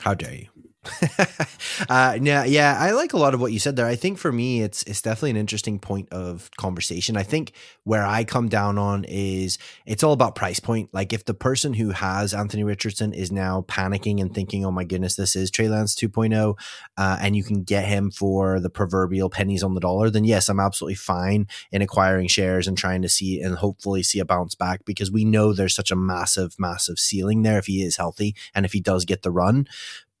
How 0.00 0.14
dare 0.14 0.34
you? 0.34 0.48
uh, 1.90 2.18
yeah, 2.22 2.44
yeah, 2.44 2.74
I 2.78 2.92
like 2.92 3.12
a 3.12 3.18
lot 3.18 3.34
of 3.34 3.40
what 3.40 3.52
you 3.52 3.58
said 3.58 3.76
there. 3.76 3.84
I 3.84 3.96
think 3.96 4.16
for 4.16 4.32
me, 4.32 4.62
it's 4.62 4.82
it's 4.84 5.02
definitely 5.02 5.30
an 5.30 5.36
interesting 5.36 5.78
point 5.78 6.08
of 6.10 6.50
conversation. 6.56 7.18
I 7.18 7.22
think 7.22 7.52
where 7.84 8.04
I 8.06 8.24
come 8.24 8.48
down 8.48 8.78
on 8.78 9.04
is 9.04 9.58
it's 9.84 10.02
all 10.02 10.14
about 10.14 10.36
price 10.36 10.58
point. 10.58 10.88
Like 10.94 11.12
if 11.12 11.26
the 11.26 11.34
person 11.34 11.74
who 11.74 11.90
has 11.90 12.32
Anthony 12.32 12.64
Richardson 12.64 13.12
is 13.12 13.30
now 13.30 13.60
panicking 13.68 14.22
and 14.22 14.34
thinking, 14.34 14.64
"Oh 14.64 14.70
my 14.70 14.84
goodness, 14.84 15.16
this 15.16 15.36
is 15.36 15.50
Trey 15.50 15.68
Lance 15.68 15.94
2.0," 15.94 16.58
uh, 16.96 17.18
and 17.20 17.36
you 17.36 17.44
can 17.44 17.62
get 17.62 17.84
him 17.84 18.10
for 18.10 18.58
the 18.58 18.70
proverbial 18.70 19.28
pennies 19.28 19.62
on 19.62 19.74
the 19.74 19.80
dollar, 19.80 20.08
then 20.08 20.24
yes, 20.24 20.48
I'm 20.48 20.60
absolutely 20.60 20.94
fine 20.94 21.46
in 21.70 21.82
acquiring 21.82 22.28
shares 22.28 22.66
and 22.66 22.76
trying 22.78 23.02
to 23.02 23.08
see 23.08 23.42
and 23.42 23.56
hopefully 23.56 24.02
see 24.02 24.18
a 24.18 24.24
bounce 24.24 24.54
back 24.54 24.86
because 24.86 25.12
we 25.12 25.26
know 25.26 25.52
there's 25.52 25.74
such 25.74 25.90
a 25.90 25.96
massive, 25.96 26.54
massive 26.58 26.98
ceiling 26.98 27.42
there 27.42 27.58
if 27.58 27.66
he 27.66 27.82
is 27.82 27.98
healthy 27.98 28.34
and 28.54 28.64
if 28.64 28.72
he 28.72 28.80
does 28.80 29.04
get 29.04 29.20
the 29.20 29.30
run. 29.30 29.66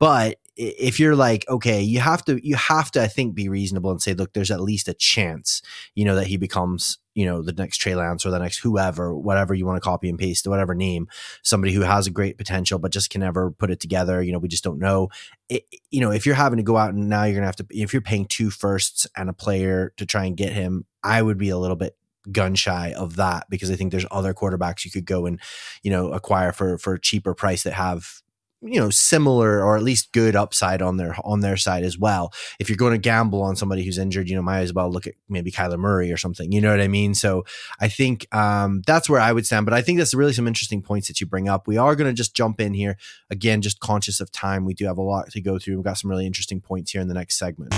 But 0.00 0.38
if 0.56 0.98
you're 0.98 1.14
like, 1.14 1.48
okay, 1.48 1.80
you 1.80 2.00
have 2.00 2.24
to, 2.24 2.44
you 2.46 2.56
have 2.56 2.90
to, 2.92 3.02
I 3.02 3.06
think, 3.06 3.34
be 3.34 3.48
reasonable 3.48 3.90
and 3.90 4.02
say, 4.02 4.14
look, 4.14 4.32
there's 4.32 4.50
at 4.50 4.60
least 4.60 4.88
a 4.88 4.94
chance, 4.94 5.62
you 5.94 6.04
know, 6.04 6.16
that 6.16 6.26
he 6.26 6.36
becomes, 6.36 6.98
you 7.14 7.24
know, 7.26 7.42
the 7.42 7.52
next 7.52 7.78
Trey 7.78 7.94
Lance 7.94 8.26
or 8.26 8.30
the 8.30 8.38
next 8.38 8.58
whoever, 8.58 9.14
whatever 9.14 9.54
you 9.54 9.66
want 9.66 9.76
to 9.76 9.86
copy 9.86 10.08
and 10.08 10.18
paste, 10.18 10.46
whatever 10.46 10.74
name, 10.74 11.08
somebody 11.42 11.72
who 11.72 11.82
has 11.82 12.06
a 12.06 12.10
great 12.10 12.38
potential 12.38 12.78
but 12.78 12.92
just 12.92 13.10
can 13.10 13.20
never 13.20 13.50
put 13.50 13.70
it 13.70 13.80
together. 13.80 14.22
You 14.22 14.32
know, 14.32 14.38
we 14.38 14.48
just 14.48 14.64
don't 14.64 14.78
know. 14.78 15.08
It, 15.48 15.64
you 15.90 16.00
know, 16.00 16.10
if 16.10 16.26
you're 16.26 16.34
having 16.34 16.56
to 16.56 16.62
go 16.62 16.76
out 16.76 16.94
and 16.94 17.08
now 17.08 17.24
you're 17.24 17.34
gonna 17.34 17.46
have 17.46 17.56
to, 17.56 17.66
if 17.70 17.92
you're 17.92 18.02
paying 18.02 18.26
two 18.26 18.50
firsts 18.50 19.06
and 19.16 19.28
a 19.30 19.34
player 19.34 19.92
to 19.98 20.06
try 20.06 20.24
and 20.24 20.36
get 20.36 20.52
him, 20.52 20.86
I 21.02 21.22
would 21.22 21.38
be 21.38 21.50
a 21.50 21.58
little 21.58 21.76
bit 21.76 21.96
gun 22.32 22.54
shy 22.54 22.92
of 22.92 23.16
that 23.16 23.46
because 23.48 23.70
I 23.70 23.76
think 23.76 23.90
there's 23.90 24.06
other 24.10 24.34
quarterbacks 24.34 24.84
you 24.84 24.90
could 24.90 25.06
go 25.06 25.26
and, 25.26 25.40
you 25.82 25.90
know, 25.90 26.12
acquire 26.12 26.52
for 26.52 26.78
for 26.78 26.94
a 26.94 27.00
cheaper 27.00 27.34
price 27.34 27.62
that 27.62 27.72
have 27.74 28.19
you 28.62 28.78
know 28.78 28.90
similar 28.90 29.64
or 29.64 29.76
at 29.76 29.82
least 29.82 30.12
good 30.12 30.36
upside 30.36 30.82
on 30.82 30.96
their 30.96 31.16
on 31.24 31.40
their 31.40 31.56
side 31.56 31.82
as 31.82 31.98
well. 31.98 32.32
If 32.58 32.68
you're 32.68 32.76
going 32.76 32.92
to 32.92 32.98
gamble 32.98 33.42
on 33.42 33.56
somebody 33.56 33.84
who's 33.84 33.98
injured, 33.98 34.28
you 34.28 34.36
know, 34.36 34.42
might 34.42 34.60
as 34.60 34.72
well 34.72 34.90
look 34.90 35.06
at 35.06 35.14
maybe 35.28 35.50
Kyler 35.50 35.78
Murray 35.78 36.12
or 36.12 36.16
something. 36.16 36.52
You 36.52 36.60
know 36.60 36.70
what 36.70 36.80
I 36.80 36.88
mean? 36.88 37.14
So 37.14 37.44
I 37.80 37.88
think 37.88 38.32
um, 38.34 38.82
that's 38.86 39.08
where 39.08 39.20
I 39.20 39.32
would 39.32 39.46
stand. 39.46 39.66
But 39.66 39.74
I 39.74 39.82
think 39.82 39.98
that's 39.98 40.14
really 40.14 40.32
some 40.32 40.46
interesting 40.46 40.82
points 40.82 41.08
that 41.08 41.20
you 41.20 41.26
bring 41.26 41.48
up. 41.48 41.66
We 41.66 41.76
are 41.76 41.96
going 41.96 42.10
to 42.10 42.14
just 42.14 42.34
jump 42.34 42.60
in 42.60 42.74
here 42.74 42.96
again, 43.30 43.62
just 43.62 43.80
conscious 43.80 44.20
of 44.20 44.30
time. 44.30 44.64
We 44.64 44.74
do 44.74 44.86
have 44.86 44.98
a 44.98 45.02
lot 45.02 45.30
to 45.30 45.40
go 45.40 45.58
through. 45.58 45.76
We've 45.76 45.84
got 45.84 45.98
some 45.98 46.10
really 46.10 46.26
interesting 46.26 46.60
points 46.60 46.90
here 46.90 47.00
in 47.00 47.08
the 47.08 47.14
next 47.14 47.38
segment. 47.38 47.72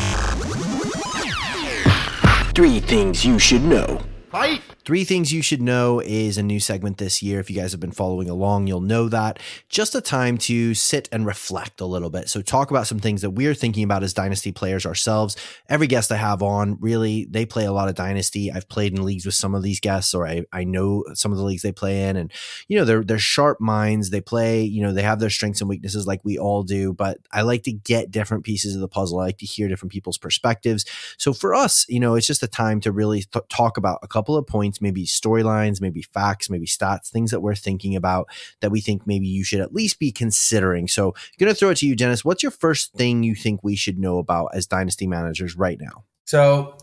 Three 2.55 2.81
things 2.81 3.25
you 3.25 3.39
should 3.39 3.65
know. 3.65 4.03
Fight! 4.33 4.63
Three 4.87 5.05
things 5.05 5.31
you 5.31 5.43
should 5.43 5.61
know 5.61 6.01
is 6.01 6.39
a 6.39 6.43
new 6.43 6.59
segment 6.59 6.97
this 6.97 7.23
year. 7.23 7.39
If 7.39 7.51
you 7.51 7.57
guys 7.61 7.71
have 7.73 7.81
been 7.81 7.93
following 7.93 8.31
along, 8.31 8.67
you'll 8.67 8.81
know 8.81 9.11
that. 9.11 9.39
Just 9.69 9.95
a 9.95 10.01
time 10.01 10.39
to 10.39 10.73
sit 10.73 11.07
and 11.13 11.27
reflect 11.27 11.83
a 11.83 11.85
little 11.85 12.09
bit. 12.09 12.31
So, 12.31 12.41
talk 12.41 12.71
about 12.71 12.87
some 12.87 12.99
things 12.99 13.21
that 13.21 13.31
we're 13.31 13.55
thinking 13.55 13.85
about 13.85 14.03
as 14.03 14.15
Dynasty 14.15 14.51
players 14.51 14.87
ourselves. 14.87 15.37
Every 15.69 15.87
guest 15.87 16.11
I 16.11 16.17
have 16.17 16.43
on, 16.43 16.79
really, 16.81 17.27
they 17.27 17.45
play 17.45 17.67
a 17.67 17.73
lot 17.73 17.91
of 17.91 17.95
Dynasty. 17.95 18.51
I've 18.51 18.71
played 18.71 18.95
in 18.95 19.05
leagues 19.05 19.27
with 19.27 19.35
some 19.35 19.55
of 19.55 19.63
these 19.63 19.81
guests, 19.81 20.15
or 20.15 20.27
I, 20.27 20.47
I 20.51 20.65
know 20.65 21.05
some 21.13 21.31
of 21.31 21.37
the 21.37 21.45
leagues 21.45 21.61
they 21.61 21.71
play 21.71 22.09
in. 22.09 22.17
And, 22.17 22.33
you 22.69 22.79
know, 22.79 22.87
they're, 22.87 23.05
they're 23.05 23.19
sharp 23.19 23.61
minds. 23.61 24.09
They 24.09 24.23
play, 24.23 24.63
you 24.63 24.83
know, 24.83 24.95
they 24.95 25.03
have 25.03 25.21
their 25.21 25.31
strengths 25.31 25.61
and 25.61 25.69
weaknesses 25.69 26.07
like 26.07 26.25
we 26.25 26.39
all 26.39 26.63
do. 26.63 26.95
But 26.95 27.19
I 27.31 27.43
like 27.43 27.65
to 27.65 27.73
get 27.73 28.11
different 28.11 28.45
pieces 28.45 28.75
of 28.75 28.81
the 28.81 28.89
puzzle. 28.89 29.21
I 29.21 29.27
like 29.27 29.39
to 29.39 29.47
hear 29.47 29.69
different 29.69 29.93
people's 29.93 30.17
perspectives. 30.17 30.87
So, 31.19 31.35
for 31.35 31.55
us, 31.55 31.85
you 31.91 32.01
know, 32.01 32.15
it's 32.15 32.27
just 32.27 32.43
a 32.43 32.49
time 32.49 32.81
to 32.81 32.93
really 32.93 33.25
th- 33.25 33.45
talk 33.51 33.77
about 33.77 33.99
a 34.03 34.09
couple 34.09 34.22
of 34.29 34.47
points, 34.47 34.81
maybe 34.81 35.05
storylines, 35.05 35.81
maybe 35.81 36.03
facts, 36.03 36.49
maybe 36.49 36.67
stats, 36.67 37.09
things 37.09 37.31
that 37.31 37.41
we're 37.41 37.55
thinking 37.55 37.97
about 37.97 38.29
that 38.61 38.71
we 38.71 38.81
think 38.81 39.07
maybe 39.07 39.27
you 39.27 39.45
should 39.45 39.61
at 39.61 39.75
least 39.75 39.99
be 39.99 40.13
considering. 40.13 40.89
So, 40.89 41.09
I'm 41.09 41.39
going 41.39 41.53
to 41.53 41.59
throw 41.59 41.71
it 41.71 41.77
to 41.79 41.87
you, 41.87 41.97
Dennis. 41.97 42.25
What's 42.25 42.43
your 42.43 42.53
first 42.53 42.93
thing 42.95 43.23
you 43.23 43.35
think 43.35 43.63
we 43.63 43.77
should 43.77 43.99
know 43.99 44.19
about 44.19 44.51
as 44.55 44.67
dynasty 44.67 45.07
managers 45.07 45.57
right 45.57 45.79
now? 45.81 46.05
So, 46.25 46.77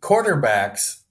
quarterbacks 0.00 1.02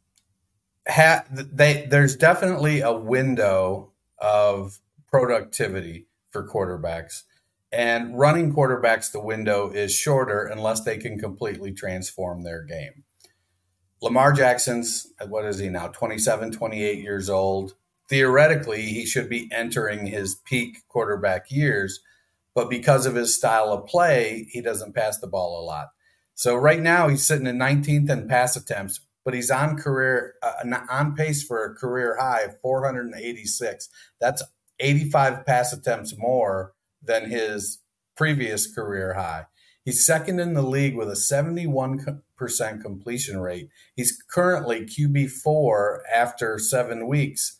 have 0.87 1.25
they 1.31 1.85
there's 1.89 2.15
definitely 2.15 2.81
a 2.81 2.91
window 2.91 3.91
of 4.17 4.79
productivity 5.09 6.07
for 6.31 6.47
quarterbacks. 6.47 7.23
And 7.71 8.17
running 8.17 8.53
quarterbacks, 8.53 9.11
the 9.11 9.21
window 9.21 9.69
is 9.69 9.93
shorter 9.93 10.43
unless 10.43 10.83
they 10.83 10.97
can 10.97 11.19
completely 11.19 11.71
transform 11.71 12.43
their 12.43 12.63
game. 12.63 13.03
Lamar 14.01 14.33
Jackson's, 14.33 15.07
what 15.27 15.45
is 15.45 15.59
he 15.59 15.69
now, 15.69 15.87
27, 15.87 16.51
28 16.51 16.99
years 16.99 17.29
old. 17.29 17.75
Theoretically, 18.09 18.81
he 18.81 19.05
should 19.05 19.29
be 19.29 19.47
entering 19.51 20.07
his 20.07 20.35
peak 20.35 20.79
quarterback 20.89 21.51
years, 21.51 22.01
but 22.55 22.69
because 22.69 23.05
of 23.05 23.15
his 23.15 23.35
style 23.35 23.71
of 23.71 23.87
play, 23.87 24.47
he 24.49 24.59
doesn't 24.59 24.95
pass 24.95 25.19
the 25.19 25.27
ball 25.27 25.61
a 25.61 25.63
lot. 25.63 25.89
So 26.33 26.55
right 26.55 26.81
now, 26.81 27.07
he's 27.07 27.23
sitting 27.23 27.45
in 27.45 27.57
19th 27.57 28.09
in 28.09 28.27
pass 28.27 28.55
attempts, 28.55 28.99
but 29.23 29.35
he's 29.35 29.51
on 29.51 29.77
career 29.77 30.33
uh, 30.41 30.77
on 30.89 31.15
pace 31.15 31.43
for 31.43 31.63
a 31.63 31.75
career 31.75 32.17
high 32.19 32.41
of 32.41 32.59
486. 32.59 33.87
That's 34.19 34.41
85 34.79 35.45
pass 35.45 35.71
attempts 35.71 36.17
more 36.17 36.73
than 37.01 37.29
his 37.29 37.79
previous 38.17 38.73
career 38.73 39.13
high. 39.13 39.45
He's 39.85 40.05
second 40.05 40.39
in 40.39 40.53
the 40.53 40.61
league 40.61 40.95
with 40.95 41.09
a 41.09 41.13
71% 41.13 42.21
completion 42.81 43.39
rate. 43.39 43.69
He's 43.95 44.21
currently 44.31 44.85
QB4 44.85 45.99
after 46.13 46.57
seven 46.59 47.07
weeks. 47.07 47.57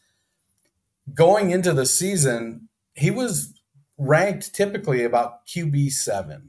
Going 1.13 1.51
into 1.51 1.73
the 1.73 1.85
season, 1.85 2.69
he 2.93 3.11
was 3.11 3.53
ranked 3.97 4.53
typically 4.53 5.03
about 5.03 5.45
QB7. 5.47 6.47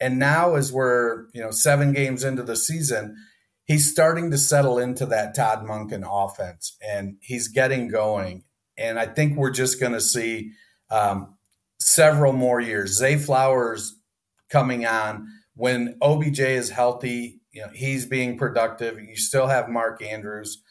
And 0.00 0.18
now, 0.18 0.54
as 0.54 0.72
we're 0.72 1.26
you 1.32 1.40
know 1.40 1.50
seven 1.50 1.92
games 1.92 2.24
into 2.24 2.42
the 2.42 2.56
season, 2.56 3.16
he's 3.64 3.90
starting 3.90 4.30
to 4.30 4.38
settle 4.38 4.78
into 4.78 5.06
that 5.06 5.34
Todd 5.34 5.64
Monken 5.66 6.04
offense, 6.06 6.76
and 6.86 7.16
he's 7.20 7.48
getting 7.48 7.88
going. 7.88 8.44
And 8.76 8.98
I 8.98 9.06
think 9.06 9.36
we're 9.36 9.50
just 9.50 9.80
going 9.80 9.92
to 9.92 10.00
see 10.00 10.50
um, 10.90 11.36
several 11.78 12.32
more 12.32 12.60
years. 12.60 12.98
Zay 12.98 13.16
Flowers 13.16 13.96
coming 14.50 14.84
on 14.84 15.28
when 15.54 15.96
OBJ 16.02 16.40
is 16.40 16.70
healthy. 16.70 17.40
You 17.54 17.62
know 17.62 17.68
he's 17.72 18.04
being 18.04 18.36
productive. 18.36 18.98
You 19.00 19.16
still 19.16 19.46
have 19.46 19.68
Mark 19.68 20.02
Andrews. 20.02 20.62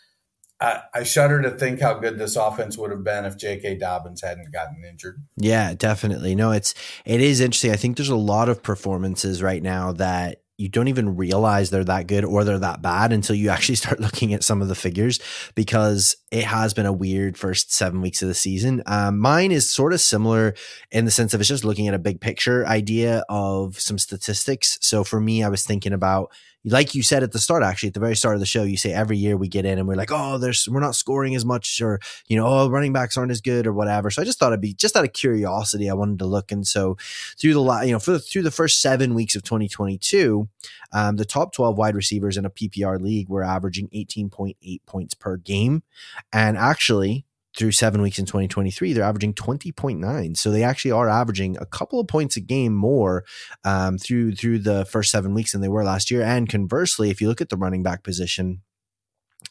I, 0.62 1.04
shudder 1.04 1.41
to 1.41 1.52
think 1.52 1.82
how 1.82 1.96
good 1.96 2.17
this 2.17 2.38
offense 2.38 2.78
would 2.78 2.91
have 2.91 3.04
been 3.04 3.26
if 3.26 3.38
J.K. 3.38 3.80
Dobbins 3.80 4.22
hadn't 4.22 4.54
gotten 4.54 4.82
injured. 4.89 5.22
Yeah, 5.36 5.74
definitely. 5.74 6.36
No, 6.36 6.52
it's 6.52 6.74
it 7.06 7.19
is 7.19 7.41
interesting. 7.41 7.72
I 7.72 7.76
think 7.76 7.98
there's 7.98 8.08
a 8.08 8.15
lot 8.15 8.48
of 8.48 8.63
performances 8.63 9.43
right 9.43 9.62
now 9.62 9.91
that 9.93 10.43
you 10.58 10.69
don't 10.69 10.88
even 10.88 11.17
realize 11.17 11.69
they're 11.69 11.84
that 11.84 12.08
good 12.08 12.24
or 12.24 12.43
they're 12.43 12.60
that 12.60 12.82
bad 12.82 13.12
until 13.12 13.36
you 13.36 13.50
actually 13.50 13.76
start 13.76 14.00
looking 14.00 14.34
at 14.34 14.43
some 14.43 14.62
of 14.62 14.67
the 14.67 14.76
figures 14.76 15.19
because 15.56 16.15
it 16.32 16.46
has 16.46 16.74
been 16.74 16.86
a 16.86 16.93
weird 16.93 17.38
first 17.38 17.74
seven 17.74 18.02
weeks 18.02 18.22
of 18.22 18.28
the 18.28 18.34
season. 18.34 18.84
Um, 18.86 19.19
mine 19.19 19.52
is 19.52 19.69
sort 19.69 19.93
of 19.93 20.00
similar 20.00 20.54
in 20.91 21.06
the 21.06 21.12
sense 21.12 21.34
of 21.34 21.41
it's 21.41 21.50
just 21.50 21.65
looking 21.65 21.88
at 21.88 21.93
a 21.93 22.00
big 22.00 22.22
picture 22.22 22.65
idea 22.67 23.26
of 23.28 23.80
some 23.80 23.98
statistics. 23.98 24.78
So 24.82 25.04
for 25.04 25.19
me, 25.19 25.43
I 25.43 25.50
was 25.50 25.65
thinking 25.65 25.91
about 25.91 26.32
like 26.65 26.95
you 26.95 27.04
said 27.04 27.23
at 27.23 27.32
the 27.34 27.39
start, 27.39 27.62
actually 27.62 27.88
at 27.88 27.93
the 27.93 27.99
very 27.99 28.15
start 28.15 28.36
of 28.36 28.39
the 28.39 28.45
show, 28.45 28.63
you 28.63 28.78
say 28.78 28.93
every 28.93 29.17
year 29.17 29.36
we 29.36 29.49
get 29.49 29.65
in 29.65 29.78
and 29.78 29.88
we're 29.88 29.95
like, 29.95 30.12
oh, 30.12 30.38
there's 30.38 30.67
we're 30.69 30.80
not 30.80 30.95
scoring 30.95 31.36
as 31.36 31.43
much, 31.43 31.82
or 31.82 31.99
you 32.28 32.38
know, 32.38 32.45
oh, 32.45 32.69
running 32.69 32.93
backs 32.93 33.17
aren't 33.17 33.32
as 33.32 33.41
good, 33.41 33.67
or 33.67 33.73
whatever. 33.73 34.10
So 34.10 34.21
I 34.21 34.26
just 34.26 34.39
thought 34.39 34.54
it'd 34.54 34.62
be 34.62 34.73
just 34.73 34.95
out 34.95 35.04
of 35.04 35.13
curiosity, 35.13 35.89
I 35.89 35.93
wanted 35.93 36.19
to 36.19 36.26
look, 36.26 36.52
and 36.52 36.65
so 36.65 36.97
through 37.38 37.54
the 37.54 37.82
you 37.86 37.91
know 37.91 37.99
for 37.99 38.12
the, 38.12 38.19
through 38.19 38.43
the 38.43 38.52
first 38.52 38.82
seven 38.82 39.13
weeks 39.13 39.36
of 39.36 39.43
2022, 39.43 40.47
um, 40.93 41.17
the 41.17 41.26
top 41.26 41.54
12 41.54 41.78
wide 41.78 41.95
receivers 41.95 42.38
in 42.38 42.45
a 42.45 42.49
PPR 42.49 42.99
league 43.02 43.30
were 43.30 43.43
averaging 43.43 43.89
18.8 43.89 44.80
points 44.86 45.13
per 45.13 45.38
game, 45.38 45.84
and 46.32 46.58
actually 46.58 47.26
through 47.57 47.71
seven 47.71 48.01
weeks 48.01 48.17
in 48.17 48.25
2023, 48.25 48.93
they're 48.93 49.03
averaging 49.03 49.33
20.9. 49.33 50.37
So 50.37 50.51
they 50.51 50.63
actually 50.63 50.91
are 50.91 51.07
averaging 51.07 51.57
a 51.57 51.65
couple 51.65 51.99
of 51.99 52.07
points 52.07 52.35
a 52.35 52.41
game 52.41 52.73
more 52.73 53.25
um, 53.63 53.97
through 53.97 54.35
through 54.35 54.59
the 54.59 54.85
first 54.85 55.11
seven 55.11 55.33
weeks 55.33 55.51
than 55.51 55.61
they 55.61 55.69
were 55.69 55.83
last 55.83 56.09
year. 56.09 56.23
And 56.23 56.49
conversely, 56.49 57.09
if 57.09 57.21
you 57.21 57.27
look 57.27 57.41
at 57.41 57.49
the 57.49 57.57
running 57.57 57.83
back 57.83 58.03
position 58.03 58.61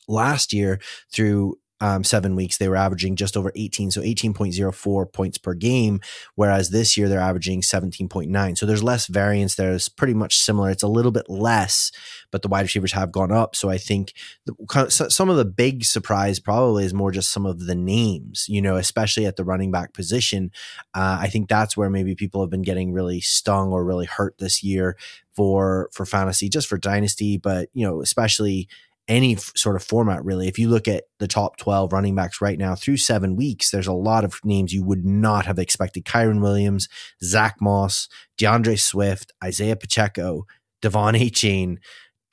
last 0.08 0.52
year 0.52 0.80
through 1.12 1.58
um, 1.83 2.05
seven 2.05 2.37
weeks, 2.37 2.59
they 2.59 2.68
were 2.68 2.77
averaging 2.77 3.16
just 3.16 3.37
over 3.37 3.51
18, 3.57 3.90
so 3.90 4.01
18.04 4.01 5.12
points 5.12 5.37
per 5.37 5.53
game, 5.53 6.01
whereas 6.37 6.71
this 6.71 6.97
year 6.97 7.09
they're 7.09 7.18
averaging 7.18 7.61
17.9. 7.61 8.57
So 8.57 8.66
there's 8.66 8.85
less 8.85 9.09
variance 9.09 9.57
there. 9.57 9.73
It's 9.73 9.88
pretty 9.88 10.14
much 10.14 10.38
similar. 10.38 10.71
It's 10.71 10.85
a 10.85 10.88
little 10.88 11.11
bit 11.11 11.29
less, 11.29 11.90
but 12.31 12.42
the 12.42 12.49
wide 12.49 12.62
receivers 12.62 12.92
have 12.92 13.11
gone 13.11 13.33
up. 13.33 13.57
So 13.57 13.68
I 13.68 13.79
think 13.79 14.12
the, 14.47 15.07
some 15.09 15.29
of 15.29 15.37
the 15.37 15.45
big 15.45 15.85
surprise 15.85 16.38
probably 16.38 16.85
is 16.85 16.95
more 16.95 17.11
just 17.11 17.33
some 17.33 17.47
of 17.47 17.66
the 17.66 17.75
names, 17.75 18.47
you 18.49 18.62
know, 18.62 18.77
especially 18.77 19.27
at 19.27 19.35
the 19.35 19.45
running 19.45 19.73
back 19.73 19.92
position. 19.92 20.53
Uh, 20.95 21.18
I 21.21 21.27
think 21.27 21.49
that's 21.49 21.77
where 21.77 21.90
maybe 21.90 22.14
people 22.14 22.42
have 22.42 22.51
been 22.51 22.62
getting 22.62 22.92
really 22.92 23.21
stung 23.21 23.73
or 23.73 23.85
really 23.85 24.07
hurt 24.07 24.38
this 24.38 24.62
year 24.62 24.97
for 25.35 25.90
for 25.92 26.07
fantasy, 26.07 26.49
just 26.49 26.68
for 26.68 26.79
dynasty, 26.79 27.38
but 27.38 27.71
you 27.73 27.85
know, 27.85 28.03
especially 28.03 28.68
any 29.08 29.36
f- 29.36 29.52
sort 29.56 29.76
of 29.76 29.82
format, 29.82 30.24
really. 30.24 30.48
If 30.48 30.58
you 30.58 30.68
look 30.68 30.88
at 30.88 31.04
the 31.18 31.28
top 31.28 31.56
12 31.56 31.92
running 31.92 32.14
backs 32.14 32.40
right 32.40 32.58
now 32.58 32.74
through 32.74 32.98
seven 32.98 33.36
weeks, 33.36 33.70
there's 33.70 33.86
a 33.86 33.92
lot 33.92 34.24
of 34.24 34.40
names 34.44 34.72
you 34.72 34.84
would 34.84 35.04
not 35.04 35.46
have 35.46 35.58
expected. 35.58 36.04
Kyren 36.04 36.40
Williams, 36.40 36.88
Zack 37.22 37.56
Moss, 37.60 38.08
D'Andre 38.38 38.76
Swift, 38.76 39.32
Isaiah 39.42 39.76
Pacheco, 39.76 40.46
De'Von 40.82 41.18
Achane, 41.18 41.78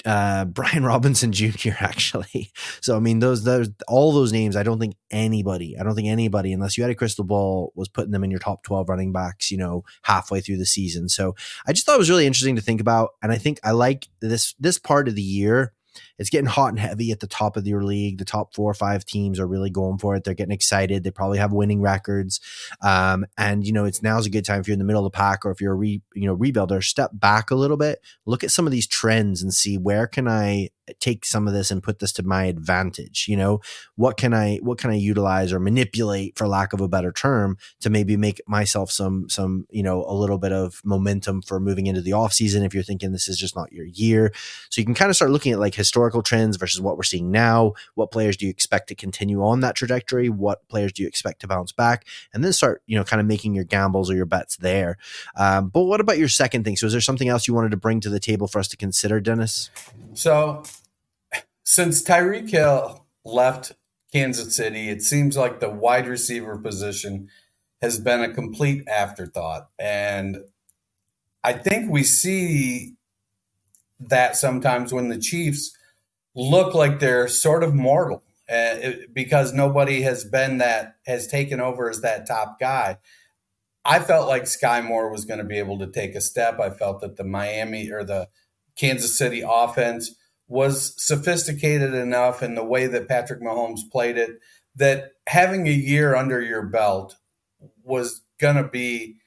uh, 0.06 0.46
Brian 0.46 0.84
Robinson 0.84 1.32
Jr. 1.32 1.72
Actually, 1.80 2.52
so 2.82 2.96
I 2.96 3.00
mean 3.00 3.20
those 3.20 3.44
those 3.44 3.70
all 3.88 4.12
those 4.12 4.32
names. 4.32 4.56
I 4.56 4.64
don't 4.64 4.80
think 4.80 4.96
anybody, 5.12 5.78
I 5.78 5.84
don't 5.84 5.96
think 5.96 6.08
anybody, 6.08 6.54
unless 6.54 6.78
you 6.78 6.84
had 6.84 6.92
a 6.92 6.96
crystal 6.96 7.26
ball, 7.26 7.74
was 7.76 7.90
putting 7.90 8.12
them 8.12 8.24
in 8.24 8.32
your 8.32 8.40
top 8.40 8.64
twelve 8.64 8.90
running 8.90 9.12
backs. 9.12 9.52
You 9.52 9.58
know, 9.58 9.84
halfway 10.04 10.42
through 10.42 10.58
the 10.58 10.66
season. 10.66 11.10
So 11.10 11.36
I 11.68 11.74
just 11.74 11.86
thought 11.86 11.96
it 11.96 12.00
was 12.00 12.10
really 12.10 12.28
interesting 12.28 12.56
to 12.56 12.62
think 12.62 12.82
about, 12.82 13.12
and 13.22 13.32
I 13.32 13.38
think 13.38 13.60
I 13.64 13.72
like 13.72 14.08
this 14.22 14.56
this 14.60 14.80
part 14.80 15.08
of 15.08 15.16
the 15.16 15.22
year 15.22 15.74
it's 16.18 16.30
getting 16.30 16.48
hot 16.48 16.70
and 16.70 16.80
heavy 16.80 17.12
at 17.12 17.20
the 17.20 17.28
top 17.28 17.58
of 17.58 17.68
your 17.68 17.84
league. 17.84 18.18
The 18.18 18.26
top 18.26 18.54
four 18.54 18.70
or 18.70 18.76
five 18.76 19.06
teams 19.06 19.40
are 19.40 19.48
really 19.48 19.70
going 19.70 19.98
for 19.98 20.16
it. 20.16 20.24
They're 20.24 20.34
getting 20.34 20.54
excited. 20.54 21.04
They 21.04 21.12
probably 21.12 21.38
have 21.38 21.52
winning 21.52 21.82
records. 21.82 22.40
Um, 22.82 23.26
and 23.38 23.66
you 23.66 23.74
know, 23.74 23.86
it's 23.86 24.04
now's 24.04 24.26
a 24.26 24.30
good 24.30 24.46
time 24.46 24.62
if 24.62 24.68
you're 24.68 24.74
in 24.74 24.80
the 24.80 24.86
middle 24.86 25.06
of 25.06 25.12
the 25.12 25.18
pack 25.18 25.46
or 25.46 25.52
if 25.52 25.62
you're 25.62 25.74
a 25.74 25.76
re, 25.76 26.02
you 26.14 26.26
know, 26.26 26.36
rebuilder, 26.36 26.84
step 26.84 27.12
back 27.14 27.52
a 27.52 27.56
little 27.56 27.78
bit, 27.78 28.00
look 28.26 28.44
at 28.44 28.52
some 28.52 28.66
of 28.66 28.72
these 28.72 28.88
trends 28.88 29.42
and 29.42 29.54
see 29.54 29.78
where 29.78 30.08
can 30.08 30.28
I 30.28 30.70
take 31.00 31.26
some 31.26 31.48
of 31.48 31.54
this 31.54 31.72
and 31.72 31.84
put 31.84 32.00
this 32.00 32.12
to 32.14 32.24
my 32.24 32.46
advantage 32.46 33.26
you 33.28 33.38
know 33.38 33.60
what 33.96 34.18
can 34.18 34.34
i 34.34 34.58
what 34.58 34.78
can 34.78 34.90
i 34.90 34.96
utilize 34.96 35.54
or 35.54 35.60
manipulate 35.60 36.38
for 36.38 36.48
lack 36.48 36.74
of 36.74 36.82
a 36.82 36.88
better 36.88 37.12
term 37.12 37.58
to 37.80 37.90
maybe 37.90 38.18
make 38.18 38.42
myself 38.48 38.92
some 38.92 39.30
some 39.30 39.66
you 39.70 39.84
know 39.84 40.04
a 40.08 40.14
little 40.14 40.38
bit 40.38 40.52
of 40.52 40.82
momentum 40.84 41.42
for 41.42 41.60
moving 41.60 41.88
into 41.88 42.02
the 42.02 42.14
off 42.14 42.34
season 42.34 42.64
if 42.64 42.74
you're 42.74 42.84
thinking 42.84 43.12
this 43.12 43.28
is 43.28 43.38
just 43.38 43.56
not 43.56 43.72
your 43.72 43.86
year 43.86 44.32
so 44.70 44.82
you 44.82 44.86
can 44.86 44.96
kind 44.96 45.10
of 45.10 45.16
start 45.16 45.32
looking 45.32 45.52
at 45.52 45.60
like 45.60 45.76
historical 45.80 46.22
trends 46.22 46.58
versus 46.58 46.82
what 46.82 46.98
we're 46.98 47.04
seeing 47.04 47.32
now. 47.32 47.72
What 47.96 48.12
players 48.12 48.36
do 48.36 48.46
you 48.46 48.52
expect 48.52 48.90
to 48.90 48.96
continue 48.96 49.42
on 49.42 49.62
that 49.62 49.76
trajectory? 49.76 50.28
What 50.28 50.68
players 50.68 50.92
do 50.92 51.02
you 51.02 51.08
expect 51.08 51.40
to 51.40 51.48
bounce 51.48 51.72
back? 51.72 52.06
And 52.34 52.44
then 52.44 52.52
start 52.52 52.84
you 52.86 52.98
know 52.98 53.06
kind 53.06 53.22
of 53.22 53.26
making 53.26 53.56
your 53.56 53.64
gambles 53.64 54.12
or 54.12 54.16
your 54.16 54.26
bets 54.26 54.58
there. 54.58 54.98
Um, 55.38 55.70
but 55.70 55.84
what 55.84 56.02
about 56.02 56.18
your 56.18 56.28
second 56.28 56.66
thing? 56.66 56.76
So 56.76 56.86
is 56.86 56.92
there 56.92 57.02
something 57.02 57.30
else 57.30 57.48
you 57.48 57.54
wanted 57.54 57.72
to 57.72 57.78
bring 57.78 58.02
to 58.02 58.10
the 58.10 58.20
table 58.20 58.48
for 58.48 58.60
us 58.60 58.68
to 58.68 58.78
consider 58.78 59.22
dennis? 59.22 59.70
So 60.14 60.64
since 61.64 62.04
Tyreek 62.04 62.50
Hill 62.50 63.06
left 63.24 63.72
Kansas 64.12 64.54
City, 64.54 64.90
it 64.90 65.02
seems 65.02 65.38
like 65.38 65.62
the 65.62 65.70
wide 65.70 66.08
receiver 66.08 66.58
position 66.58 67.30
has 67.82 68.00
been 68.00 68.22
a 68.22 68.34
complete 68.34 68.86
afterthought. 68.88 69.70
And 69.80 70.40
I 71.42 71.54
think 71.54 71.90
we 71.90 72.04
see 72.04 72.96
that 74.00 74.36
sometimes 74.36 74.94
when 74.94 75.10
the 75.10 75.20
Chiefs 75.20 75.76
look 76.36 76.74
like 76.74 77.00
they're 77.00 77.28
sort 77.28 77.64
of 77.64 77.74
mortal 77.74 78.24
uh, 78.50 78.82
it, 78.82 79.14
because 79.14 79.54
nobody 79.54 80.02
has 80.02 80.26
been 80.26 80.58
that, 80.58 80.96
has 81.06 81.28
taken 81.28 81.60
over 81.60 81.90
as 81.90 82.02
that 82.02 82.28
top 82.28 82.60
guy. 82.60 82.98
I 83.86 84.00
felt 84.00 84.28
like 84.28 84.44
Skyy 84.44 84.84
Moore 84.84 85.12
was 85.12 85.26
going 85.26 85.38
to 85.38 85.46
be 85.46 85.60
able 85.60 85.78
to 85.80 85.88
take 85.92 86.16
a 86.16 86.22
step. 86.22 86.60
I 86.60 86.72
felt 86.72 87.02
that 87.02 87.16
the 87.16 87.24
Miami 87.24 87.92
or 87.92 88.04
the 88.04 88.28
Kansas 88.76 89.18
City 89.18 89.44
offense 89.48 90.16
was 90.48 90.96
sophisticated 90.98 91.94
enough 91.94 92.42
in 92.42 92.56
the 92.56 92.64
way 92.64 92.88
that 92.88 93.08
Patrick 93.08 93.42
Mahomes 93.42 93.82
played 93.92 94.18
it 94.18 94.40
that 94.76 95.12
having 95.28 95.68
a 95.68 95.72
year 95.72 96.16
under 96.16 96.42
your 96.42 96.64
belt 96.64 97.16
was 97.84 98.22
going 98.40 98.56
to 98.56 98.68
be 98.68 99.18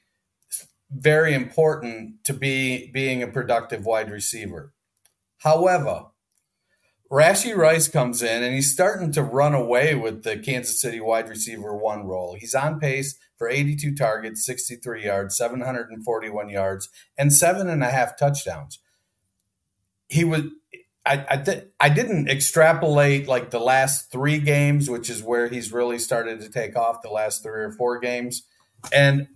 very 0.93 1.33
important 1.33 2.23
to 2.25 2.33
be 2.33 2.91
being 2.91 3.23
a 3.23 3.27
productive 3.27 3.85
wide 3.85 4.11
receiver. 4.11 4.73
However, 5.39 6.05
Rashee 7.11 7.55
Rice 7.55 7.87
comes 7.87 8.23
in 8.23 8.43
and 8.43 8.55
he's 8.55 8.71
starting 8.71 9.11
to 9.11 9.21
run 9.21 9.53
away 9.53 9.93
with 9.93 10.23
the 10.23 10.37
Kansas 10.37 10.81
City 10.81 10.99
wide 10.99 11.29
receiver 11.29 11.75
one 11.75 12.05
role. 12.05 12.35
He's 12.39 12.55
on 12.55 12.79
pace 12.79 13.17
for 13.37 13.47
82 13.47 13.93
targets, 13.95 14.45
63 14.45 15.05
yards, 15.05 15.37
741 15.37 16.49
yards, 16.49 16.89
and 17.17 17.31
seven 17.31 17.69
and 17.69 17.83
a 17.83 17.89
half 17.89 18.17
touchdowns. 18.17 18.79
He 20.07 20.23
was 20.23 20.43
I 21.05 21.25
I, 21.29 21.37
th- 21.37 21.65
I 21.79 21.89
didn't 21.89 22.29
extrapolate 22.29 23.27
like 23.27 23.51
the 23.51 23.59
last 23.59 24.11
three 24.11 24.39
games, 24.39 24.89
which 24.89 25.09
is 25.09 25.21
where 25.21 25.49
he's 25.49 25.71
really 25.71 25.99
started 25.99 26.41
to 26.41 26.49
take 26.49 26.75
off. 26.75 27.01
The 27.01 27.09
last 27.09 27.43
three 27.43 27.63
or 27.63 27.71
four 27.71 27.99
games, 27.99 28.43
and 28.91 29.27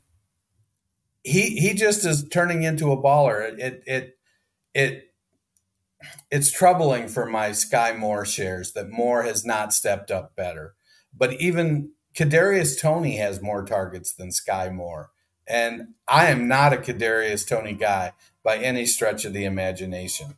he 1.28 1.60
he 1.60 1.74
just 1.74 2.06
is 2.06 2.28
turning 2.30 2.64
into 2.64 2.92
a 2.92 2.98
baller. 2.98 3.58
It 3.60 3.84
it 3.86 4.18
it 4.74 5.04
it's 6.32 6.52
troubling 6.52 7.08
for 7.08 7.26
my 7.26 7.50
Skyy 7.50 7.98
Moore 7.98 8.26
shares 8.26 8.74
that 8.74 8.90
Moore 8.90 9.24
has 9.24 9.46
not 9.46 9.74
stepped 9.74 10.12
up 10.12 10.36
better. 10.36 10.76
But 11.14 11.34
even 11.42 11.92
Kadarius 12.16 12.80
Toney 12.80 13.18
has 13.18 13.42
more 13.42 13.66
targets 13.66 14.14
than 14.14 14.30
Skyy 14.30 14.74
Moore, 14.74 15.10
and 15.48 15.90
I 16.08 16.28
am 16.28 16.48
not 16.48 16.74
a 16.74 16.78
Kadarius 16.78 17.48
Toney 17.48 17.74
guy 17.74 18.14
by 18.44 18.58
any 18.58 18.86
stretch 18.86 19.26
of 19.26 19.34
the 19.34 19.46
imagination. 19.46 20.38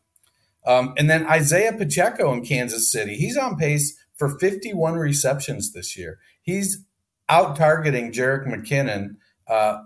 Um, 0.66 0.94
and 0.98 1.10
then 1.10 1.26
Isaiah 1.26 1.74
Pacheco 1.74 2.34
in 2.34 2.44
Kansas 2.44 2.92
City. 2.92 3.16
He's 3.16 3.38
on 3.38 3.58
pace 3.58 3.98
for 4.16 4.38
51 4.40 4.96
receptions 4.96 5.72
this 5.72 5.98
year. 5.98 6.20
He's 6.42 6.86
out 7.30 7.56
targeting 7.56 8.12
Jerick 8.12 8.46
McKinnon 8.46 9.16
uh, 9.48 9.78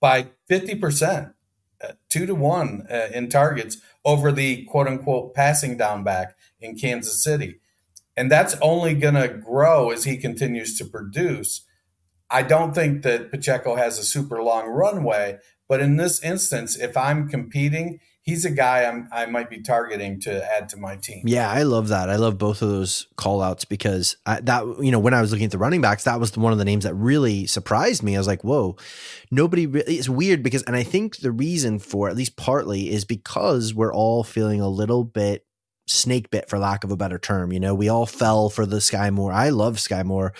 by 0.00 0.28
50%, 0.50 1.34
uh, 1.82 1.92
two 2.08 2.26
to 2.26 2.34
one 2.34 2.86
uh, 2.90 3.08
in 3.12 3.28
targets 3.28 3.78
over 4.04 4.32
the 4.32 4.64
quote 4.64 4.88
unquote 4.88 5.34
passing 5.34 5.76
down 5.76 6.02
back 6.04 6.34
in 6.60 6.76
Kansas 6.76 7.22
City. 7.22 7.60
And 8.16 8.30
that's 8.30 8.56
only 8.60 8.94
going 8.94 9.14
to 9.14 9.28
grow 9.28 9.90
as 9.90 10.04
he 10.04 10.16
continues 10.16 10.76
to 10.78 10.84
produce. 10.84 11.64
I 12.30 12.42
don't 12.42 12.74
think 12.74 13.02
that 13.02 13.30
Pacheco 13.30 13.76
has 13.76 13.98
a 13.98 14.04
super 14.04 14.42
long 14.42 14.66
runway, 14.68 15.38
but 15.68 15.80
in 15.80 15.96
this 15.96 16.22
instance, 16.22 16.76
if 16.76 16.96
I'm 16.96 17.28
competing, 17.28 18.00
he's 18.22 18.44
a 18.44 18.50
guy 18.50 18.84
I'm, 18.84 19.08
i 19.12 19.26
might 19.26 19.50
be 19.50 19.60
targeting 19.60 20.20
to 20.20 20.56
add 20.56 20.68
to 20.70 20.76
my 20.76 20.96
team. 20.96 21.22
Yeah, 21.26 21.50
I 21.50 21.62
love 21.62 21.88
that. 21.88 22.10
I 22.10 22.16
love 22.16 22.38
both 22.38 22.62
of 22.62 22.68
those 22.68 23.06
call 23.16 23.42
outs 23.42 23.64
because 23.64 24.16
I, 24.26 24.40
that, 24.42 24.64
you 24.80 24.90
know, 24.90 24.98
when 24.98 25.14
I 25.14 25.20
was 25.20 25.32
looking 25.32 25.46
at 25.46 25.50
the 25.50 25.58
running 25.58 25.80
backs, 25.80 26.04
that 26.04 26.20
was 26.20 26.36
one 26.36 26.52
of 26.52 26.58
the 26.58 26.64
names 26.64 26.84
that 26.84 26.94
really 26.94 27.46
surprised 27.46 28.02
me. 28.02 28.14
I 28.14 28.18
was 28.18 28.26
like, 28.26 28.44
whoa, 28.44 28.76
nobody 29.30 29.66
really, 29.66 29.96
it's 29.96 30.08
weird 30.08 30.42
because, 30.42 30.62
and 30.64 30.76
I 30.76 30.82
think 30.82 31.18
the 31.18 31.32
reason 31.32 31.78
for 31.78 32.08
at 32.08 32.16
least 32.16 32.36
partly 32.36 32.90
is 32.90 33.04
because 33.04 33.74
we're 33.74 33.94
all 33.94 34.22
feeling 34.22 34.60
a 34.60 34.68
little 34.68 35.04
bit 35.04 35.46
snake 35.86 36.30
bit 36.30 36.48
for 36.48 36.58
lack 36.58 36.84
of 36.84 36.90
a 36.90 36.96
better 36.96 37.18
term. 37.18 37.52
You 37.52 37.60
know, 37.60 37.74
we 37.74 37.88
all 37.88 38.06
fell 38.06 38.48
for 38.48 38.64
the 38.64 38.76
Skyy 38.76 39.12
Moore. 39.12 39.32
I 39.32 39.48
love 39.48 39.76
Skyy 39.76 40.04
Moore 40.04 40.32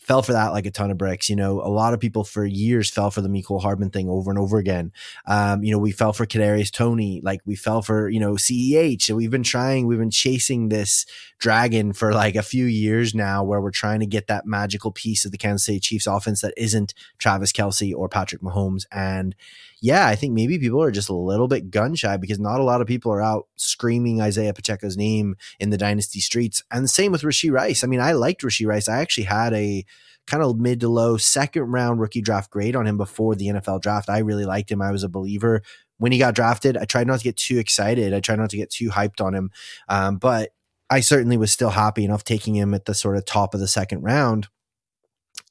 fell 0.00 0.22
for 0.22 0.32
that 0.32 0.48
like 0.48 0.66
a 0.66 0.70
ton 0.70 0.90
of 0.90 0.98
bricks. 0.98 1.28
You 1.28 1.36
know, 1.36 1.60
a 1.60 1.68
lot 1.68 1.94
of 1.94 2.00
people 2.00 2.24
for 2.24 2.44
years 2.44 2.90
fell 2.90 3.10
for 3.10 3.20
the 3.20 3.28
Mecole 3.28 3.60
Hardman 3.60 3.90
thing 3.90 4.08
over 4.08 4.30
and 4.30 4.38
over 4.38 4.58
again. 4.58 4.92
Um, 5.26 5.62
you 5.62 5.72
know, 5.72 5.78
we 5.78 5.92
fell 5.92 6.12
for 6.12 6.26
Kadarius 6.26 6.70
Toney, 6.70 7.20
like 7.22 7.40
we 7.44 7.56
fell 7.56 7.82
for 7.82 8.08
you 8.08 8.20
know 8.20 8.34
CEH, 8.34 9.08
and 9.08 9.16
we've 9.16 9.30
been 9.30 9.42
trying, 9.42 9.86
we've 9.86 9.98
been 9.98 10.10
chasing 10.10 10.68
this 10.68 11.06
dragon 11.38 11.92
for 11.92 12.12
like 12.12 12.34
a 12.34 12.42
few 12.42 12.64
years 12.64 13.14
now, 13.14 13.44
where 13.44 13.60
we're 13.60 13.70
trying 13.70 14.00
to 14.00 14.06
get 14.06 14.26
that 14.26 14.46
magical 14.46 14.92
piece 14.92 15.24
of 15.24 15.32
the 15.32 15.38
Kansas 15.38 15.66
City 15.66 15.80
Chiefs 15.80 16.06
offense 16.06 16.40
that 16.40 16.54
isn't 16.56 16.94
Travis 17.18 17.52
Kelce 17.52 17.94
or 17.94 18.08
Patrick 18.08 18.42
Mahomes, 18.42 18.84
and 18.92 19.34
yeah, 19.80 20.06
I 20.06 20.16
think 20.16 20.34
maybe 20.34 20.58
people 20.58 20.82
are 20.82 20.90
just 20.90 21.08
a 21.08 21.14
little 21.14 21.48
bit 21.48 21.70
gun 21.70 21.94
shy 21.94 22.16
because 22.16 22.38
not 22.38 22.60
a 22.60 22.64
lot 22.64 22.80
of 22.80 22.86
people 22.86 23.12
are 23.12 23.22
out 23.22 23.46
screaming 23.56 24.20
Isaiah 24.20 24.52
Pacheco's 24.52 24.96
name 24.96 25.36
in 25.60 25.70
the 25.70 25.78
dynasty 25.78 26.20
streets. 26.20 26.62
And 26.70 26.84
the 26.84 26.88
same 26.88 27.12
with 27.12 27.22
Rashee 27.22 27.52
Rice. 27.52 27.84
I 27.84 27.86
mean, 27.86 28.00
I 28.00 28.12
liked 28.12 28.42
Rashee 28.42 28.66
Rice. 28.66 28.88
I 28.88 28.98
actually 29.00 29.24
had 29.24 29.52
a 29.54 29.84
kind 30.26 30.42
of 30.42 30.58
mid 30.58 30.80
to 30.80 30.88
low 30.88 31.16
second 31.16 31.62
round 31.62 32.00
rookie 32.00 32.20
draft 32.20 32.50
grade 32.50 32.76
on 32.76 32.86
him 32.86 32.96
before 32.96 33.34
the 33.34 33.46
NFL 33.46 33.80
draft. 33.80 34.10
I 34.10 34.18
really 34.18 34.44
liked 34.44 34.70
him. 34.70 34.82
I 34.82 34.90
was 34.90 35.04
a 35.04 35.08
believer 35.08 35.62
when 35.98 36.12
he 36.12 36.18
got 36.18 36.34
drafted. 36.34 36.76
I 36.76 36.84
tried 36.84 37.06
not 37.06 37.18
to 37.20 37.24
get 37.24 37.36
too 37.36 37.58
excited. 37.58 38.12
I 38.12 38.20
tried 38.20 38.38
not 38.38 38.50
to 38.50 38.56
get 38.56 38.70
too 38.70 38.90
hyped 38.90 39.20
on 39.20 39.34
him. 39.34 39.50
Um, 39.88 40.18
but 40.18 40.50
I 40.90 41.00
certainly 41.00 41.36
was 41.36 41.52
still 41.52 41.70
happy 41.70 42.04
enough 42.04 42.24
taking 42.24 42.56
him 42.56 42.74
at 42.74 42.86
the 42.86 42.94
sort 42.94 43.16
of 43.16 43.24
top 43.24 43.54
of 43.54 43.60
the 43.60 43.68
second 43.68 44.02
round. 44.02 44.48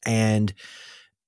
And 0.05 0.53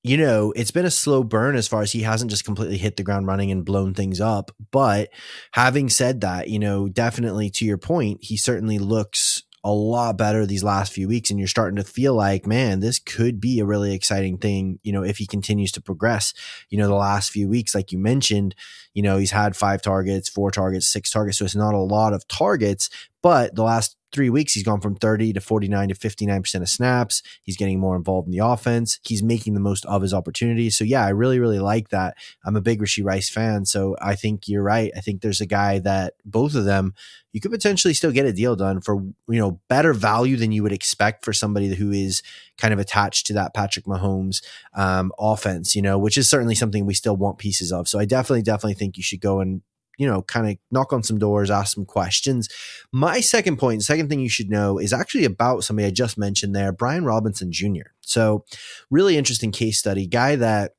you 0.03 0.17
know, 0.17 0.53
it's 0.55 0.71
been 0.71 0.85
a 0.85 0.91
slow 0.91 1.23
burn 1.23 1.55
as 1.55 1.67
far 1.67 1.81
as 1.81 1.91
he 1.91 2.03
hasn't 2.03 2.31
just 2.31 2.45
completely 2.45 2.77
hit 2.77 2.95
the 2.95 3.03
ground 3.03 3.27
running 3.27 3.51
and 3.51 3.65
blown 3.65 3.93
things 3.93 4.21
up. 4.21 4.51
But 4.71 5.09
having 5.51 5.89
said 5.89 6.21
that, 6.21 6.47
you 6.47 6.59
know, 6.59 6.87
definitely 6.87 7.49
to 7.51 7.65
your 7.65 7.77
point, 7.77 8.19
he 8.21 8.37
certainly 8.37 8.79
looks 8.79 9.43
a 9.63 9.71
lot 9.71 10.17
better 10.17 10.45
these 10.45 10.63
last 10.63 10.93
few 10.93 11.07
weeks. 11.07 11.29
And 11.29 11.37
you're 11.37 11.47
starting 11.47 11.75
to 11.75 11.83
feel 11.83 12.13
like, 12.13 12.47
man, 12.47 12.79
this 12.79 12.97
could 12.97 13.41
be 13.41 13.59
a 13.59 13.65
really 13.65 13.93
exciting 13.93 14.37
thing, 14.37 14.79
you 14.83 14.93
know, 14.93 15.03
if 15.03 15.17
he 15.17 15.27
continues 15.27 15.71
to 15.73 15.81
progress. 15.81 16.33
You 16.69 16.77
know, 16.77 16.87
the 16.87 16.95
last 16.95 17.31
few 17.31 17.49
weeks, 17.49 17.75
like 17.75 17.91
you 17.91 17.97
mentioned, 17.97 18.55
you 18.93 19.03
know, 19.03 19.17
he's 19.17 19.31
had 19.31 19.57
five 19.57 19.81
targets, 19.81 20.29
four 20.29 20.49
targets, 20.49 20.87
six 20.87 21.09
targets. 21.09 21.37
So 21.37 21.45
it's 21.45 21.55
not 21.55 21.73
a 21.73 21.79
lot 21.79 22.13
of 22.13 22.27
targets, 22.27 22.89
but 23.21 23.55
the 23.55 23.63
last 23.63 23.95
three 24.11 24.29
weeks, 24.29 24.53
he's 24.53 24.63
gone 24.63 24.81
from 24.81 24.95
30 24.95 25.33
to 25.33 25.41
49 25.41 25.89
to 25.89 25.95
59% 25.95 26.61
of 26.61 26.69
snaps. 26.69 27.21
He's 27.43 27.57
getting 27.57 27.79
more 27.79 27.95
involved 27.95 28.27
in 28.27 28.31
the 28.31 28.43
offense. 28.45 28.99
He's 29.03 29.21
making 29.21 29.53
the 29.53 29.59
most 29.59 29.85
of 29.85 30.01
his 30.01 30.13
opportunities. 30.13 30.77
So, 30.77 30.83
yeah, 30.83 31.05
I 31.05 31.09
really, 31.09 31.39
really 31.39 31.59
like 31.59 31.89
that. 31.89 32.15
I'm 32.43 32.55
a 32.55 32.61
big 32.61 32.81
Rashee 32.81 33.05
Rice 33.05 33.29
fan. 33.29 33.65
So, 33.65 33.95
I 34.01 34.15
think 34.15 34.47
you're 34.47 34.63
right. 34.63 34.91
I 34.95 35.01
think 35.01 35.21
there's 35.21 35.41
a 35.41 35.45
guy 35.45 35.79
that 35.79 36.13
both 36.25 36.55
of 36.55 36.65
them, 36.65 36.93
you 37.33 37.39
could 37.39 37.51
potentially 37.51 37.93
still 37.93 38.11
get 38.11 38.25
a 38.25 38.33
deal 38.33 38.55
done 38.55 38.81
for, 38.81 38.95
you 38.95 39.39
know, 39.39 39.59
better 39.67 39.93
value 39.93 40.37
than 40.37 40.51
you 40.51 40.63
would 40.63 40.73
expect 40.73 41.23
for 41.23 41.33
somebody 41.33 41.73
who 41.75 41.91
is 41.91 42.23
kind 42.57 42.73
of 42.73 42.79
attached 42.79 43.27
to 43.27 43.33
that 43.33 43.53
Patrick 43.53 43.85
Mahomes 43.85 44.43
um, 44.73 45.11
offense, 45.19 45.75
you 45.75 45.81
know, 45.81 45.99
which 45.99 46.17
is 46.17 46.27
certainly 46.29 46.55
something 46.55 46.85
we 46.85 46.95
still 46.95 47.15
want 47.15 47.37
pieces 47.37 47.71
of. 47.71 47.87
So, 47.87 47.99
I 47.99 48.05
definitely, 48.05 48.41
definitely 48.41 48.73
think 48.73 48.97
you 48.97 49.03
should 49.03 49.21
go 49.21 49.39
and 49.39 49.61
you 49.99 50.07
know, 50.07 50.23
kind 50.23 50.49
of 50.49 50.57
knock 50.71 50.93
on 50.93 51.03
some 51.03 51.19
doors, 51.19 51.51
ask 51.51 51.75
some 51.75 51.85
questions. 51.85 52.47
My 52.91 53.19
second 53.19 53.57
point, 53.57 53.83
second 53.83 54.09
thing 54.09 54.21
you 54.21 54.29
should 54.29 54.49
know 54.49 54.79
is 54.79 54.93
actually 54.93 55.25
about 55.25 55.65
somebody 55.65 55.87
I 55.87 55.91
just 55.91 56.17
mentioned 56.17 56.55
there, 56.55 56.71
Brian 56.71 57.03
Robinson 57.03 57.51
Jr. 57.51 57.91
So, 58.01 58.45
really 58.89 59.17
interesting 59.17 59.51
case 59.51 59.77
study, 59.77 60.07
guy 60.07 60.37
that 60.37 60.71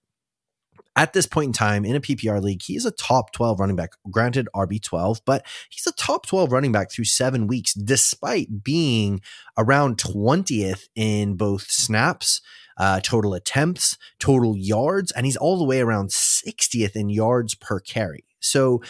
at 0.96 1.12
this 1.12 1.26
point 1.26 1.48
in 1.48 1.52
time 1.52 1.84
in 1.84 1.94
a 1.94 2.00
PPR 2.00 2.42
league, 2.42 2.62
he 2.62 2.76
is 2.76 2.86
a 2.86 2.90
top 2.90 3.32
12 3.32 3.60
running 3.60 3.76
back, 3.76 3.90
granted 4.10 4.48
RB12, 4.54 5.20
but 5.24 5.46
he's 5.68 5.86
a 5.86 5.92
top 5.92 6.26
12 6.26 6.50
running 6.50 6.72
back 6.72 6.90
through 6.90 7.04
seven 7.04 7.46
weeks, 7.46 7.74
despite 7.74 8.64
being 8.64 9.20
around 9.56 9.98
20th 9.98 10.88
in 10.96 11.36
both 11.36 11.70
snaps, 11.70 12.40
uh, 12.78 13.00
total 13.00 13.34
attempts, 13.34 13.98
total 14.18 14.56
yards, 14.56 15.12
and 15.12 15.26
he's 15.26 15.36
all 15.36 15.58
the 15.58 15.64
way 15.64 15.80
around 15.80 16.08
60th 16.08 16.96
in 16.96 17.10
yards 17.10 17.54
per 17.54 17.78
carry. 17.80 18.24
So 18.40 18.82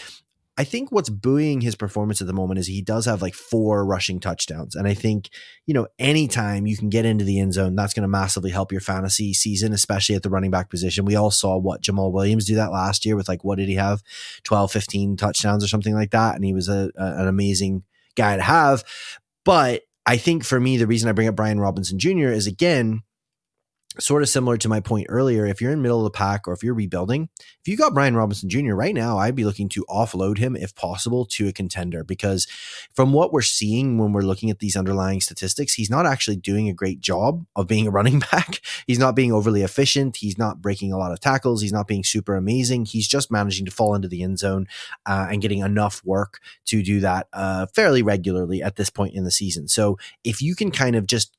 I 0.61 0.64
think 0.64 0.92
what's 0.92 1.09
buoying 1.09 1.62
his 1.62 1.75
performance 1.75 2.20
at 2.20 2.27
the 2.27 2.35
moment 2.35 2.61
is 2.61 2.66
he 2.66 2.83
does 2.83 3.07
have 3.07 3.23
like 3.23 3.33
four 3.33 3.83
rushing 3.83 4.20
touchdowns. 4.20 4.75
And 4.75 4.87
I 4.87 4.92
think, 4.92 5.31
you 5.64 5.73
know, 5.73 5.87
anytime 5.99 6.66
you 6.66 6.77
can 6.77 6.90
get 6.90 7.07
into 7.07 7.25
the 7.25 7.40
end 7.40 7.55
zone, 7.55 7.75
that's 7.75 7.94
going 7.94 8.03
to 8.03 8.09
massively 8.09 8.51
help 8.51 8.70
your 8.70 8.83
fantasy 8.83 9.33
season, 9.33 9.73
especially 9.73 10.16
at 10.16 10.23
the 10.23 10.29
running 10.29 10.51
back 10.51 10.68
position. 10.68 11.07
We 11.07 11.16
all 11.16 11.31
saw 11.31 11.57
what 11.57 11.81
Jamaal 11.81 12.12
Williams 12.12 12.44
do 12.44 12.57
that 12.57 12.73
last 12.73 13.07
year 13.07 13.16
with 13.16 13.27
like, 13.27 13.42
what 13.42 13.57
did 13.57 13.70
he 13.70 13.77
have? 13.77 14.03
12, 14.44 14.70
15 14.70 15.16
touchdowns 15.16 15.64
or 15.64 15.68
something 15.68 15.94
like 15.94 16.11
that. 16.11 16.35
And 16.35 16.44
he 16.44 16.53
was 16.53 16.68
a, 16.68 16.90
a, 16.94 17.23
an 17.23 17.27
amazing 17.27 17.85
guy 18.14 18.37
to 18.37 18.42
have. 18.42 18.85
But 19.46 19.85
I 20.05 20.18
think 20.18 20.44
for 20.44 20.61
me, 20.61 20.77
the 20.77 20.87
reason 20.87 21.09
I 21.09 21.12
bring 21.12 21.29
up 21.29 21.37
Brian 21.37 21.59
Robinson 21.59 21.99
Jr. 21.99 22.29
is 22.29 22.46
again, 22.46 23.01
sort 24.00 24.22
of 24.22 24.28
similar 24.28 24.56
to 24.56 24.68
my 24.68 24.80
point 24.80 25.06
earlier, 25.08 25.46
if 25.46 25.60
you're 25.60 25.72
in 25.72 25.82
middle 25.82 25.98
of 25.98 26.04
the 26.04 26.16
pack 26.16 26.48
or 26.48 26.52
if 26.52 26.62
you're 26.62 26.74
rebuilding, 26.74 27.28
if 27.38 27.68
you 27.68 27.76
got 27.76 27.94
Brian 27.94 28.16
Robinson 28.16 28.48
Jr. 28.48 28.74
right 28.74 28.94
now, 28.94 29.18
I'd 29.18 29.34
be 29.34 29.44
looking 29.44 29.68
to 29.70 29.84
offload 29.88 30.38
him 30.38 30.56
if 30.56 30.74
possible 30.74 31.24
to 31.26 31.48
a 31.48 31.52
contender 31.52 32.02
because 32.02 32.46
from 32.94 33.12
what 33.12 33.32
we're 33.32 33.42
seeing 33.42 33.98
when 33.98 34.12
we're 34.12 34.22
looking 34.22 34.50
at 34.50 34.58
these 34.58 34.76
underlying 34.76 35.20
statistics, 35.20 35.74
he's 35.74 35.90
not 35.90 36.06
actually 36.06 36.36
doing 36.36 36.68
a 36.68 36.74
great 36.74 37.00
job 37.00 37.44
of 37.54 37.66
being 37.66 37.86
a 37.86 37.90
running 38.00 38.20
back. 38.32 38.60
He's 38.86 38.98
not 38.98 39.14
being 39.14 39.32
overly 39.32 39.62
efficient. 39.62 40.16
He's 40.16 40.38
not 40.38 40.62
breaking 40.62 40.92
a 40.92 40.98
lot 40.98 41.12
of 41.12 41.20
tackles. 41.20 41.62
He's 41.62 41.72
not 41.72 41.86
being 41.86 42.04
super 42.04 42.34
amazing. 42.34 42.86
He's 42.86 43.08
just 43.08 43.30
managing 43.30 43.66
to 43.66 43.70
fall 43.70 43.94
into 43.94 44.08
the 44.08 44.22
end 44.22 44.38
zone 44.38 44.66
uh, 45.06 45.28
and 45.30 45.42
getting 45.42 45.60
enough 45.60 46.02
work 46.04 46.40
to 46.66 46.82
do 46.82 47.00
that 47.00 47.28
uh, 47.32 47.66
fairly 47.74 48.02
regularly 48.02 48.62
at 48.62 48.76
this 48.76 48.90
point 48.90 49.14
in 49.14 49.24
the 49.24 49.30
season. 49.30 49.68
So 49.68 49.98
if 50.24 50.40
you 50.40 50.54
can 50.54 50.70
kind 50.70 50.96
of 50.96 51.06
just 51.06 51.36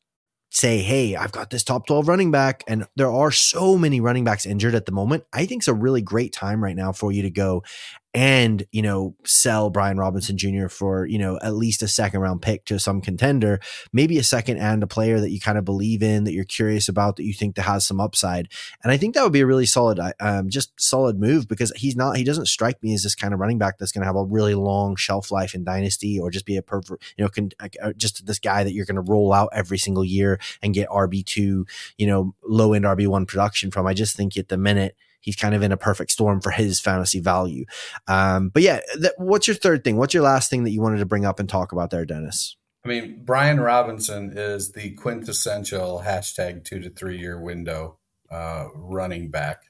say, 0.51 0.79
hey, 0.79 1.15
I've 1.15 1.31
got 1.31 1.49
this 1.49 1.63
top 1.63 1.87
12 1.87 2.07
running 2.07 2.29
back, 2.29 2.63
and 2.67 2.85
there 2.97 3.09
are 3.09 3.31
so 3.31 3.77
many 3.77 4.01
running 4.01 4.25
backs 4.25 4.45
injured 4.45 4.75
at 4.75 4.85
the 4.85 4.91
moment, 4.91 5.23
I 5.33 5.45
think 5.45 5.61
it's 5.61 5.67
a 5.67 5.73
really 5.73 6.01
great 6.01 6.33
time 6.33 6.63
right 6.63 6.75
now 6.75 6.91
for 6.91 7.11
you 7.11 7.21
to 7.23 7.29
go 7.29 7.63
and 8.13 8.65
you 8.71 8.81
know 8.81 9.15
sell 9.25 9.69
Brian 9.69 9.97
Robinson 9.97 10.37
Jr. 10.37 10.67
for 10.67 11.05
you 11.05 11.17
know 11.17 11.39
at 11.41 11.53
least 11.53 11.81
a 11.81 11.87
second 11.87 12.19
round 12.19 12.41
pick 12.41 12.65
to 12.65 12.79
some 12.79 13.01
contender, 13.01 13.59
maybe 13.93 14.17
a 14.17 14.23
second 14.23 14.57
and 14.57 14.83
a 14.83 14.87
player 14.87 15.19
that 15.19 15.31
you 15.31 15.39
kind 15.39 15.57
of 15.57 15.65
believe 15.65 16.03
in, 16.03 16.23
that 16.25 16.33
you're 16.33 16.43
curious 16.43 16.89
about, 16.89 17.15
that 17.15 17.23
you 17.23 17.33
think 17.33 17.55
that 17.55 17.63
has 17.63 17.85
some 17.85 17.99
upside. 17.99 18.49
And 18.83 18.91
I 18.91 18.97
think 18.97 19.15
that 19.15 19.23
would 19.23 19.31
be 19.31 19.41
a 19.41 19.45
really 19.45 19.65
solid, 19.65 19.99
uh, 19.99 20.13
um, 20.19 20.49
just 20.49 20.79
solid 20.79 21.19
move 21.19 21.47
because 21.47 21.71
he's 21.75 21.95
not, 21.95 22.17
he 22.17 22.23
doesn't 22.23 22.47
strike 22.47 22.81
me 22.83 22.93
as 22.93 23.03
this 23.03 23.15
kind 23.15 23.33
of 23.33 23.39
running 23.39 23.57
back 23.57 23.77
that's 23.77 23.91
going 23.91 24.01
to 24.01 24.07
have 24.07 24.15
a 24.15 24.23
really 24.23 24.55
long 24.55 24.95
shelf 24.95 25.31
life 25.31 25.53
in 25.53 25.63
dynasty 25.63 26.19
or 26.19 26.29
just 26.29 26.45
be 26.45 26.57
a 26.57 26.61
perfect, 26.61 27.03
you 27.17 27.23
know, 27.23 27.29
con- 27.29 27.51
uh, 27.59 27.93
just 27.93 28.25
this 28.25 28.39
guy 28.39 28.63
that 28.63 28.73
you're 28.73 28.85
going 28.85 28.95
to 28.95 29.11
roll 29.11 29.33
out 29.33 29.49
every 29.53 29.77
single 29.77 30.05
year 30.05 30.39
and 30.61 30.73
get 30.73 30.89
RB 30.89 31.25
two, 31.25 31.65
you 31.97 32.07
know, 32.07 32.35
low 32.43 32.73
end 32.73 32.85
RB 32.85 33.07
one 33.07 33.25
production 33.25 33.71
from. 33.71 33.87
I 33.87 33.93
just 33.93 34.15
think 34.15 34.35
at 34.37 34.49
the 34.49 34.57
minute 34.57 34.95
he's 35.21 35.35
kind 35.35 35.55
of 35.55 35.61
in 35.61 35.71
a 35.71 35.77
perfect 35.77 36.11
storm 36.11 36.41
for 36.41 36.51
his 36.51 36.79
fantasy 36.79 37.19
value. 37.19 37.65
Um, 38.07 38.49
but 38.49 38.63
yeah, 38.63 38.81
what's 39.17 39.47
your 39.47 39.55
third 39.55 39.83
thing? 39.83 39.97
What's 39.97 40.13
your 40.13 40.23
last 40.23 40.49
thing 40.49 40.63
that 40.65 40.71
you 40.71 40.81
wanted 40.81 40.99
to 40.99 41.05
bring 41.05 41.25
up 41.25 41.39
and 41.39 41.47
talk 41.47 41.71
about 41.71 41.91
there, 41.91 42.05
Dennis? 42.05 42.57
I 42.83 42.87
mean, 42.87 43.21
Brian 43.23 43.59
Robinson 43.59 44.33
is 44.35 44.71
the 44.71 44.91
quintessential 44.91 46.03
hashtag 46.05 46.63
two 46.63 46.79
to 46.79 46.89
three 46.89 47.17
year 47.17 47.39
window 47.39 47.97
uh, 48.29 48.67
running 48.73 49.29
back. 49.29 49.63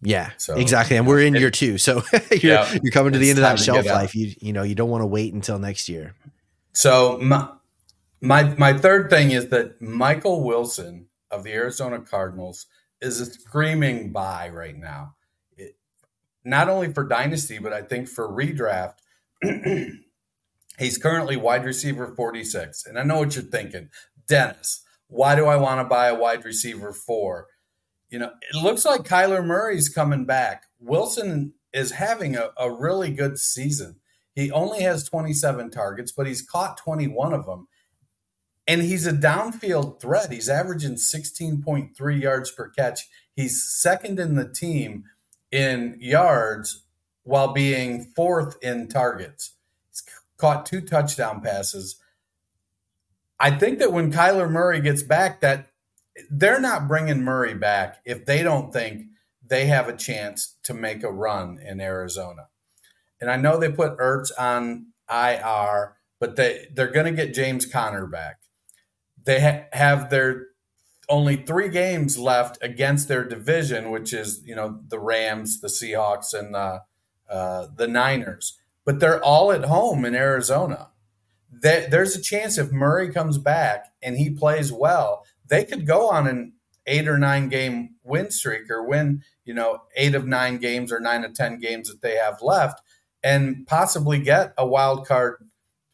Yeah, 0.00 0.30
so, 0.36 0.54
exactly. 0.54 0.96
And 0.96 1.08
we're 1.08 1.22
in 1.22 1.34
it, 1.34 1.40
year 1.40 1.50
two. 1.50 1.76
So 1.76 2.02
you're, 2.30 2.40
yeah, 2.40 2.78
you're 2.82 2.92
coming 2.92 3.14
to 3.14 3.18
the 3.18 3.30
end 3.30 3.38
of 3.38 3.42
that 3.42 3.58
shelf 3.58 3.84
life. 3.84 4.14
You, 4.14 4.32
you 4.40 4.52
know, 4.52 4.62
you 4.62 4.76
don't 4.76 4.90
want 4.90 5.02
to 5.02 5.06
wait 5.06 5.34
until 5.34 5.58
next 5.58 5.88
year. 5.88 6.14
So 6.72 7.18
my, 7.18 7.48
my, 8.20 8.44
my 8.56 8.74
third 8.74 9.10
thing 9.10 9.32
is 9.32 9.48
that 9.48 9.82
Michael 9.82 10.44
Wilson 10.44 11.06
of 11.32 11.42
the 11.42 11.52
Arizona 11.52 12.00
Cardinals 12.00 12.66
is 13.00 13.20
a 13.20 13.26
screaming 13.26 14.12
buy 14.12 14.48
right 14.48 14.76
now. 14.76 15.14
It, 15.56 15.76
not 16.44 16.68
only 16.68 16.92
for 16.92 17.04
dynasty, 17.04 17.58
but 17.58 17.72
I 17.72 17.82
think 17.82 18.08
for 18.08 18.28
redraft. 18.28 18.94
He's 20.78 20.98
currently 20.98 21.36
wide 21.36 21.64
receiver 21.64 22.14
46. 22.14 22.86
And 22.86 22.98
I 22.98 23.02
know 23.02 23.18
what 23.18 23.34
you're 23.34 23.44
thinking. 23.44 23.90
Dennis, 24.28 24.82
why 25.08 25.34
do 25.34 25.46
I 25.46 25.56
want 25.56 25.80
to 25.80 25.84
buy 25.84 26.06
a 26.06 26.14
wide 26.14 26.44
receiver 26.44 26.92
four? 26.92 27.46
You 28.10 28.20
know, 28.20 28.30
it 28.52 28.62
looks 28.62 28.84
like 28.84 29.02
Kyler 29.02 29.44
Murray's 29.44 29.88
coming 29.88 30.24
back. 30.24 30.64
Wilson 30.78 31.54
is 31.72 31.92
having 31.92 32.36
a, 32.36 32.50
a 32.56 32.70
really 32.72 33.10
good 33.10 33.38
season. 33.38 33.96
He 34.34 34.52
only 34.52 34.82
has 34.82 35.08
27 35.08 35.70
targets, 35.70 36.12
but 36.12 36.26
he's 36.26 36.42
caught 36.42 36.76
21 36.78 37.34
of 37.34 37.44
them. 37.46 37.66
And 38.68 38.82
he's 38.82 39.06
a 39.06 39.12
downfield 39.12 40.00
threat. 40.00 40.30
He's 40.30 40.50
averaging 40.50 40.96
16.3 40.96 42.20
yards 42.20 42.50
per 42.50 42.68
catch. 42.68 43.08
He's 43.34 43.62
second 43.62 44.20
in 44.20 44.34
the 44.34 44.46
team 44.48 45.04
in 45.50 45.96
yards 46.00 46.82
while 47.22 47.54
being 47.54 48.12
fourth 48.14 48.56
in 48.62 48.86
targets. 48.88 49.54
He's 49.88 50.02
caught 50.36 50.66
two 50.66 50.82
touchdown 50.82 51.40
passes. 51.40 51.96
I 53.40 53.52
think 53.52 53.78
that 53.78 53.92
when 53.92 54.12
Kyler 54.12 54.50
Murray 54.50 54.80
gets 54.80 55.02
back, 55.02 55.40
that 55.40 55.68
they're 56.30 56.60
not 56.60 56.88
bringing 56.88 57.22
Murray 57.22 57.54
back 57.54 57.98
if 58.04 58.26
they 58.26 58.42
don't 58.42 58.72
think 58.72 59.06
they 59.46 59.66
have 59.66 59.88
a 59.88 59.96
chance 59.96 60.56
to 60.64 60.74
make 60.74 61.02
a 61.02 61.12
run 61.12 61.58
in 61.58 61.80
Arizona. 61.80 62.48
And 63.20 63.30
I 63.30 63.36
know 63.36 63.58
they 63.58 63.70
put 63.70 63.98
Ertz 63.98 64.30
on 64.38 64.88
IR, 65.10 65.96
but 66.20 66.36
they 66.36 66.68
they're 66.74 66.90
going 66.90 67.06
to 67.06 67.24
get 67.24 67.34
James 67.34 67.64
Conner 67.64 68.06
back. 68.06 68.40
They 69.28 69.40
ha- 69.42 69.66
have 69.74 70.08
their 70.08 70.46
only 71.06 71.36
three 71.36 71.68
games 71.68 72.16
left 72.16 72.56
against 72.62 73.08
their 73.08 73.28
division, 73.28 73.90
which 73.90 74.14
is 74.14 74.40
you 74.46 74.56
know 74.56 74.80
the 74.88 74.98
Rams, 74.98 75.60
the 75.60 75.68
Seahawks, 75.68 76.32
and 76.32 76.54
the 76.54 76.80
uh, 77.28 77.66
the 77.76 77.86
Niners. 77.86 78.58
But 78.86 79.00
they're 79.00 79.22
all 79.22 79.52
at 79.52 79.66
home 79.66 80.06
in 80.06 80.14
Arizona. 80.14 80.88
There's 81.52 82.16
a 82.16 82.22
chance 82.22 82.56
if 82.56 82.72
Murray 82.72 83.12
comes 83.12 83.36
back 83.36 83.92
and 84.02 84.16
he 84.16 84.30
plays 84.30 84.72
well, 84.72 85.26
they 85.46 85.62
could 85.62 85.86
go 85.86 86.08
on 86.08 86.26
an 86.26 86.54
eight 86.86 87.06
or 87.06 87.18
nine 87.18 87.50
game 87.50 87.96
win 88.02 88.30
streak 88.30 88.70
or 88.70 88.82
win 88.82 89.22
you 89.44 89.52
know 89.52 89.82
eight 89.94 90.14
of 90.14 90.26
nine 90.26 90.56
games 90.56 90.90
or 90.90 91.00
nine 91.00 91.22
of 91.22 91.34
ten 91.34 91.58
games 91.58 91.90
that 91.90 92.00
they 92.00 92.16
have 92.16 92.40
left 92.40 92.80
and 93.22 93.66
possibly 93.66 94.20
get 94.20 94.54
a 94.56 94.66
wild 94.66 95.06
card 95.06 95.36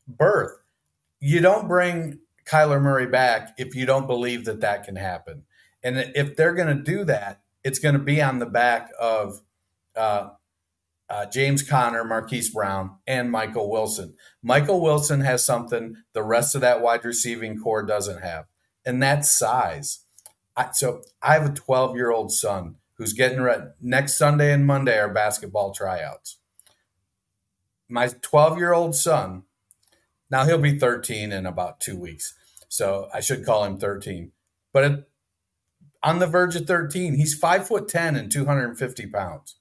berth. 0.06 0.62
You 1.18 1.40
don't 1.40 1.66
bring 1.66 2.20
Kyler 2.46 2.80
Murray 2.80 3.06
back 3.06 3.54
if 3.58 3.74
you 3.74 3.86
don't 3.86 4.06
believe 4.06 4.44
that 4.44 4.60
that 4.60 4.84
can 4.84 4.96
happen. 4.96 5.44
And 5.82 5.98
if 6.14 6.36
they're 6.36 6.54
going 6.54 6.76
to 6.76 6.82
do 6.82 7.04
that, 7.04 7.42
it's 7.62 7.78
going 7.78 7.94
to 7.94 8.00
be 8.00 8.20
on 8.20 8.38
the 8.38 8.46
back 8.46 8.90
of 8.98 9.40
uh, 9.96 10.30
uh, 11.08 11.26
James 11.26 11.62
Conner, 11.62 12.04
Marquise 12.04 12.50
Brown, 12.50 12.96
and 13.06 13.30
Michael 13.30 13.70
Wilson. 13.70 14.14
Michael 14.42 14.80
Wilson 14.80 15.20
has 15.20 15.44
something 15.44 15.96
the 16.12 16.22
rest 16.22 16.54
of 16.54 16.60
that 16.62 16.80
wide 16.80 17.04
receiving 17.04 17.58
corps 17.58 17.82
doesn't 17.82 18.22
have, 18.22 18.46
and 18.84 19.02
that's 19.02 19.30
size. 19.30 20.00
I, 20.56 20.70
so 20.72 21.02
I 21.22 21.34
have 21.34 21.46
a 21.46 21.52
12 21.52 21.96
year 21.96 22.10
old 22.10 22.32
son 22.32 22.76
who's 22.94 23.12
getting 23.12 23.40
ready. 23.40 23.64
Next 23.80 24.16
Sunday 24.16 24.52
and 24.52 24.66
Monday 24.66 24.98
are 24.98 25.08
basketball 25.08 25.72
tryouts. 25.72 26.38
My 27.88 28.08
12 28.08 28.58
year 28.58 28.72
old 28.72 28.94
son 28.94 29.43
now 30.34 30.44
he'll 30.44 30.58
be 30.58 30.76
13 30.76 31.30
in 31.30 31.46
about 31.46 31.78
two 31.78 31.96
weeks, 31.96 32.34
so 32.68 33.08
I 33.14 33.20
should 33.20 33.46
call 33.46 33.62
him 33.62 33.78
13. 33.78 34.32
But 34.72 35.06
on 36.02 36.18
the 36.18 36.26
verge 36.26 36.56
of 36.56 36.66
13, 36.66 37.14
he's 37.14 37.38
five 37.38 37.68
foot 37.68 37.86
10 37.86 38.16
and 38.16 38.32
250 38.32 39.06
pounds, 39.06 39.54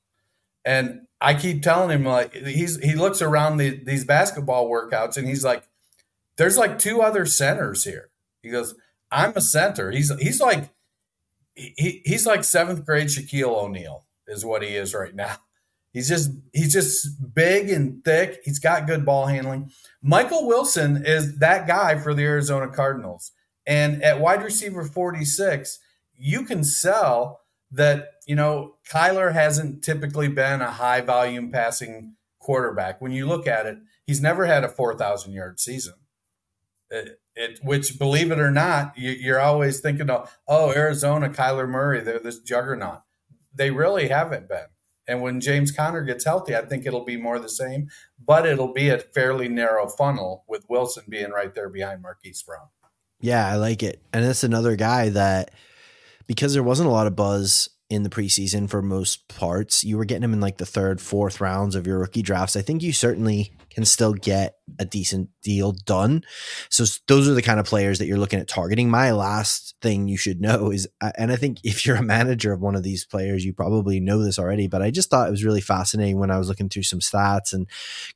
and 0.66 1.02
I 1.22 1.36
keep 1.36 1.62
telling 1.62 1.92
him 1.92 2.06
like 2.06 2.34
he's 2.34 2.80
he 2.80 2.96
looks 2.96 3.22
around 3.22 3.58
the, 3.58 3.84
these 3.84 4.04
basketball 4.04 4.68
workouts 4.68 5.16
and 5.16 5.28
he's 5.28 5.46
like, 5.46 5.64
"There's 6.38 6.58
like 6.58 6.80
two 6.80 7.04
other 7.04 7.28
centers 7.28 7.84
here." 7.84 8.10
He 8.42 8.50
goes, 8.50 8.74
"I'm 9.12 9.34
a 9.36 9.42
center." 9.42 9.92
He's 9.92 10.12
he's 10.20 10.42
like 10.42 10.72
he, 11.54 12.02
he's 12.04 12.26
like 12.26 12.44
seventh 12.44 12.84
grade 12.84 13.10
Shaquille 13.10 13.64
O'Neal 13.64 14.06
is 14.28 14.44
what 14.44 14.64
he 14.64 14.70
is 14.70 14.96
right 14.96 15.14
now. 15.14 15.36
He's 15.94 16.10
just 16.10 16.32
he's 16.52 16.74
just 16.74 17.08
big 17.36 17.70
and 17.70 18.04
thick. 18.04 18.42
He's 18.44 18.60
got 18.60 18.88
good 18.88 19.06
ball 19.06 19.28
handling. 19.28 19.72
Michael 20.02 20.48
Wilson 20.48 21.06
is 21.06 21.38
that 21.38 21.68
guy 21.68 22.00
for 22.00 22.16
the 22.16 22.24
Arizona 22.24 22.68
Cardinals. 22.68 23.32
And 23.66 24.04
at 24.04 24.20
wide 24.20 24.44
receiver 24.44 24.84
46, 24.84 25.80
you 26.18 26.44
can 26.44 26.64
sell 26.64 27.42
that, 27.72 28.10
you 28.26 28.36
know, 28.36 28.76
Kyler 28.92 29.34
hasn't 29.34 29.84
typically 29.84 30.28
been 30.28 30.62
a 30.62 30.72
high 30.72 31.02
volume 31.02 31.52
passing 31.52 32.16
quarterback. 32.40 33.00
When 33.00 33.12
you 33.12 33.28
look 33.28 33.48
at 33.48 33.68
it, 33.68 33.78
he's 34.06 34.22
never 34.22 34.46
had 34.46 34.64
a 34.64 34.70
4,000 34.70 35.32
yard 35.32 35.60
season. 35.60 35.94
It, 36.90 37.20
it, 37.36 37.60
which, 37.64 37.98
believe 37.98 38.32
it 38.32 38.40
or 38.40 38.52
not, 38.52 38.98
you, 38.98 39.34
are 39.34 39.40
always 39.40 39.80
thinking 39.80 40.10
of, 40.10 40.36
oh, 40.48 40.72
Arizona, 40.74 41.30
Kyler 41.30 41.68
Murray, 41.68 42.02
they're 42.02 42.20
this 42.20 42.40
juggernaut. 42.40 43.02
They 43.56 43.72
really 43.72 44.10
haven't 44.10 44.50
been. 44.50 44.68
And 45.08 45.22
when 45.22 45.42
James 45.42 45.72
Conner 45.72 46.02
gets 46.02 46.26
healthy, 46.26 46.56
I 46.56 46.62
think 46.66 46.86
it'll 46.86 47.04
be 47.04 47.18
more 47.18 47.40
the 47.40 47.50
same, 47.50 47.90
but 48.26 48.46
it'll 48.46 48.74
be 48.74 48.90
a 48.90 48.98
fairly 48.98 49.50
narrow 49.50 49.88
funnel 49.88 50.46
with 50.48 50.66
Wilson 50.70 51.04
being 51.10 51.32
right 51.32 51.54
there 51.54 51.70
behind 51.70 52.02
Marquise 52.02 52.42
Brown. 52.42 52.68
Yeah, 53.20 53.48
I 53.48 53.56
like 53.56 53.84
it. 53.84 54.02
And 54.14 54.24
that's 54.24 54.44
another 54.44 54.76
guy 54.76 55.10
that 55.10 55.52
because 56.28 56.54
there 56.54 56.64
wasn't 56.64 56.90
a 56.90 56.92
lot 56.92 57.08
of 57.08 57.16
buzz 57.16 57.70
in 57.94 58.04
the 58.04 58.10
preseason 58.10 58.70
for 58.70 58.82
most 58.82 59.28
parts. 59.28 59.84
You 59.84 59.98
were 59.98 60.06
getting 60.06 60.24
him 60.24 60.34
in 60.34 60.42
like 60.42 60.58
the 60.58 60.66
third, 60.66 61.00
fourth 61.00 61.40
rounds 61.40 61.76
of 61.76 61.86
your 61.86 62.00
rookie 62.00 62.22
drafts. 62.22 62.56
I 62.56 62.62
think 62.62 62.82
you 62.82 62.92
certainly 62.92 63.54
can 63.70 63.86
still 63.86 64.14
get 64.14 64.56
a 64.80 64.86
decent 64.86 65.30
deal 65.44 65.72
done. 65.72 66.24
So 66.70 66.86
those 67.08 67.28
are 67.28 67.34
the 67.34 67.42
kind 67.42 67.60
of 67.60 67.66
players 67.66 68.00
that 68.00 68.08
you're 68.08 68.18
looking 68.18 68.40
at 68.40 68.48
targeting. 68.48 68.90
My 68.90 69.12
last 69.12 69.76
thing 69.82 70.08
you 70.08 70.18
should 70.18 70.42
know 70.42 70.72
is, 70.72 70.88
and 71.18 71.32
I 71.32 71.36
think 71.36 71.60
if 71.64 71.86
you're 71.86 71.96
a 71.96 72.04
manager 72.04 72.52
of 72.54 72.62
one 72.62 72.76
of 72.76 72.84
these 72.84 73.06
players, 73.06 73.46
you 73.46 73.54
probably 73.54 74.00
know 74.00 74.24
this 74.24 74.40
already, 74.40 74.68
but 74.68 74.82
I 74.82 74.92
just 74.92 75.10
thought 75.10 75.28
it 75.28 75.32
was 75.32 75.46
really 75.46 75.62
fascinating 75.62 76.20
when 76.20 76.32
I 76.32 76.38
was 76.38 76.48
looking 76.48 76.70
through 76.70 76.84
some 76.84 77.00
stats 77.00 77.54
and 77.54 77.68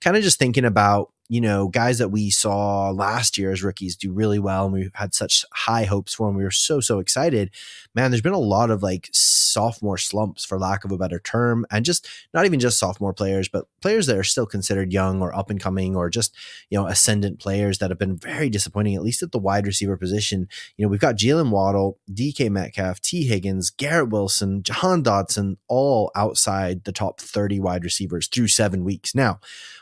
kind 0.02 0.18
of 0.18 0.24
just 0.24 0.40
thinking 0.40 0.66
about 0.66 1.12
you 1.30 1.42
know, 1.42 1.68
guys 1.68 1.98
that 1.98 2.10
we 2.10 2.30
saw 2.30 2.90
last 2.90 3.38
year 3.38 3.52
as 3.52 3.64
rookies 3.64 3.98
do 3.98 4.14
really 4.14 4.40
well 4.40 4.66
and 4.66 4.74
we 4.74 4.90
had 4.94 5.14
such 5.14 5.44
high 5.54 5.84
hopes 5.84 6.14
for 6.14 6.28
them. 6.28 6.38
We 6.38 6.44
were 6.44 6.52
so, 6.52 6.80
so 6.80 7.00
excited. 7.00 7.52
Man, 7.94 8.12
there's 8.12 8.22
been 8.22 8.32
a 8.32 8.40
lot 8.40 8.72
of 8.72 8.82
like 8.82 9.10
sophomore 9.12 9.98
slumps, 9.98 10.46
for 10.46 10.60
lack 10.60 10.86
of 10.86 10.92
a 10.92 10.98
better 10.98 11.20
term, 11.20 11.66
and 11.70 11.84
just 11.84 12.08
not 12.34 12.46
even 12.46 12.60
just 12.60 12.80
sophomore 12.80 13.14
players, 13.14 13.50
but 13.50 13.68
players 13.82 14.06
that 14.06 14.18
are 14.18 14.24
still 14.24 14.46
considered 14.46 14.94
young 14.94 15.22
or 15.22 15.36
up 15.36 15.50
and 15.50 15.60
coming 15.60 15.96
or 15.96 16.10
just, 16.10 16.34
you 16.70 16.78
know, 16.78 16.88
ascendant 16.88 17.40
players 17.40 17.80
that 17.80 17.90
have 17.90 18.00
been 18.00 18.18
very 18.18 18.50
disappointing, 18.50 18.96
at 18.96 19.04
least 19.04 19.24
at 19.24 19.32
the 19.32 19.40
wide 19.40 19.68
receiver 19.68 19.98
position. 19.98 20.48
You 20.78 20.86
know, 20.86 20.90
we've 20.90 21.00
got 21.00 21.18
Jaylen 21.18 21.50
Waddle, 21.50 22.00
DK 22.12 22.50
Metcalf, 22.50 23.02
Tee 23.02 23.26
Higgins, 23.26 23.70
Garrett 23.70 24.10
Wilson, 24.10 24.64
Jahan 24.64 25.04
Dotson, 25.04 25.58
all 25.68 26.12
outside 26.16 26.86
the 26.86 26.92
top 26.92 27.20
30 27.20 27.60
wide 27.60 27.84
receivers 27.84 28.28
through 28.28 28.48
seven 28.48 28.84
weeks. 28.84 29.14
Now, 29.16 29.40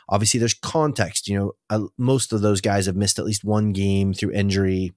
obviously, 0.08 0.40
there's 0.40 0.54
context. 0.54 1.28
You 1.28 1.35
know, 1.36 1.52
uh, 1.70 1.86
most 1.96 2.32
of 2.32 2.40
those 2.40 2.60
guys 2.60 2.86
have 2.86 2.96
missed 2.96 3.18
at 3.18 3.24
least 3.24 3.44
one 3.44 3.72
game 3.72 4.12
through 4.12 4.32
injury 4.32 4.94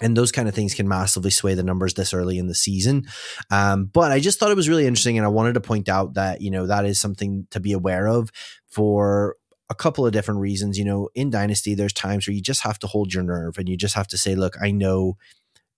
and 0.00 0.16
those 0.16 0.32
kind 0.32 0.48
of 0.48 0.54
things 0.54 0.74
can 0.74 0.88
massively 0.88 1.30
sway 1.30 1.54
the 1.54 1.62
numbers 1.62 1.94
this 1.94 2.14
early 2.14 2.38
in 2.38 2.46
the 2.46 2.54
season. 2.54 3.06
Um, 3.50 3.84
but 3.84 4.10
I 4.10 4.20
just 4.20 4.38
thought 4.38 4.50
it 4.50 4.56
was 4.56 4.68
really 4.68 4.86
interesting, 4.86 5.18
and 5.18 5.26
I 5.26 5.30
wanted 5.30 5.54
to 5.54 5.60
point 5.60 5.88
out 5.88 6.14
that 6.14 6.40
you 6.40 6.50
know 6.50 6.66
that 6.66 6.86
is 6.86 6.98
something 7.00 7.46
to 7.50 7.60
be 7.60 7.72
aware 7.72 8.08
of 8.08 8.30
for 8.68 9.36
a 9.68 9.74
couple 9.74 10.06
of 10.06 10.12
different 10.12 10.40
reasons. 10.40 10.78
You 10.78 10.84
know, 10.84 11.08
in 11.14 11.30
Dynasty, 11.30 11.74
there's 11.74 11.92
times 11.92 12.26
where 12.26 12.34
you 12.34 12.42
just 12.42 12.62
have 12.62 12.78
to 12.80 12.86
hold 12.86 13.12
your 13.12 13.22
nerve 13.22 13.58
and 13.58 13.68
you 13.68 13.76
just 13.76 13.94
have 13.94 14.08
to 14.08 14.18
say, 14.18 14.34
look, 14.34 14.56
I 14.60 14.70
know. 14.70 15.16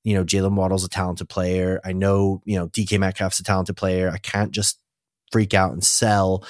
You 0.07 0.13
know, 0.13 0.23
Jaylen 0.23 0.55
Waddle's 0.55 0.85
a 0.85 0.91
talented 0.91 1.31
player. 1.31 1.81
I 1.83 1.95
know, 1.95 2.43
you 2.45 2.59
know, 2.59 2.69
DK 2.69 2.99
Metcalf's 2.99 3.41
a 3.41 3.43
talented 3.43 3.75
player. 3.75 4.11
I 4.11 4.19
can't 4.19 4.51
just 4.51 4.79
freak 5.33 5.55
out 5.55 5.73
and 5.73 5.83
sell 5.83 6.45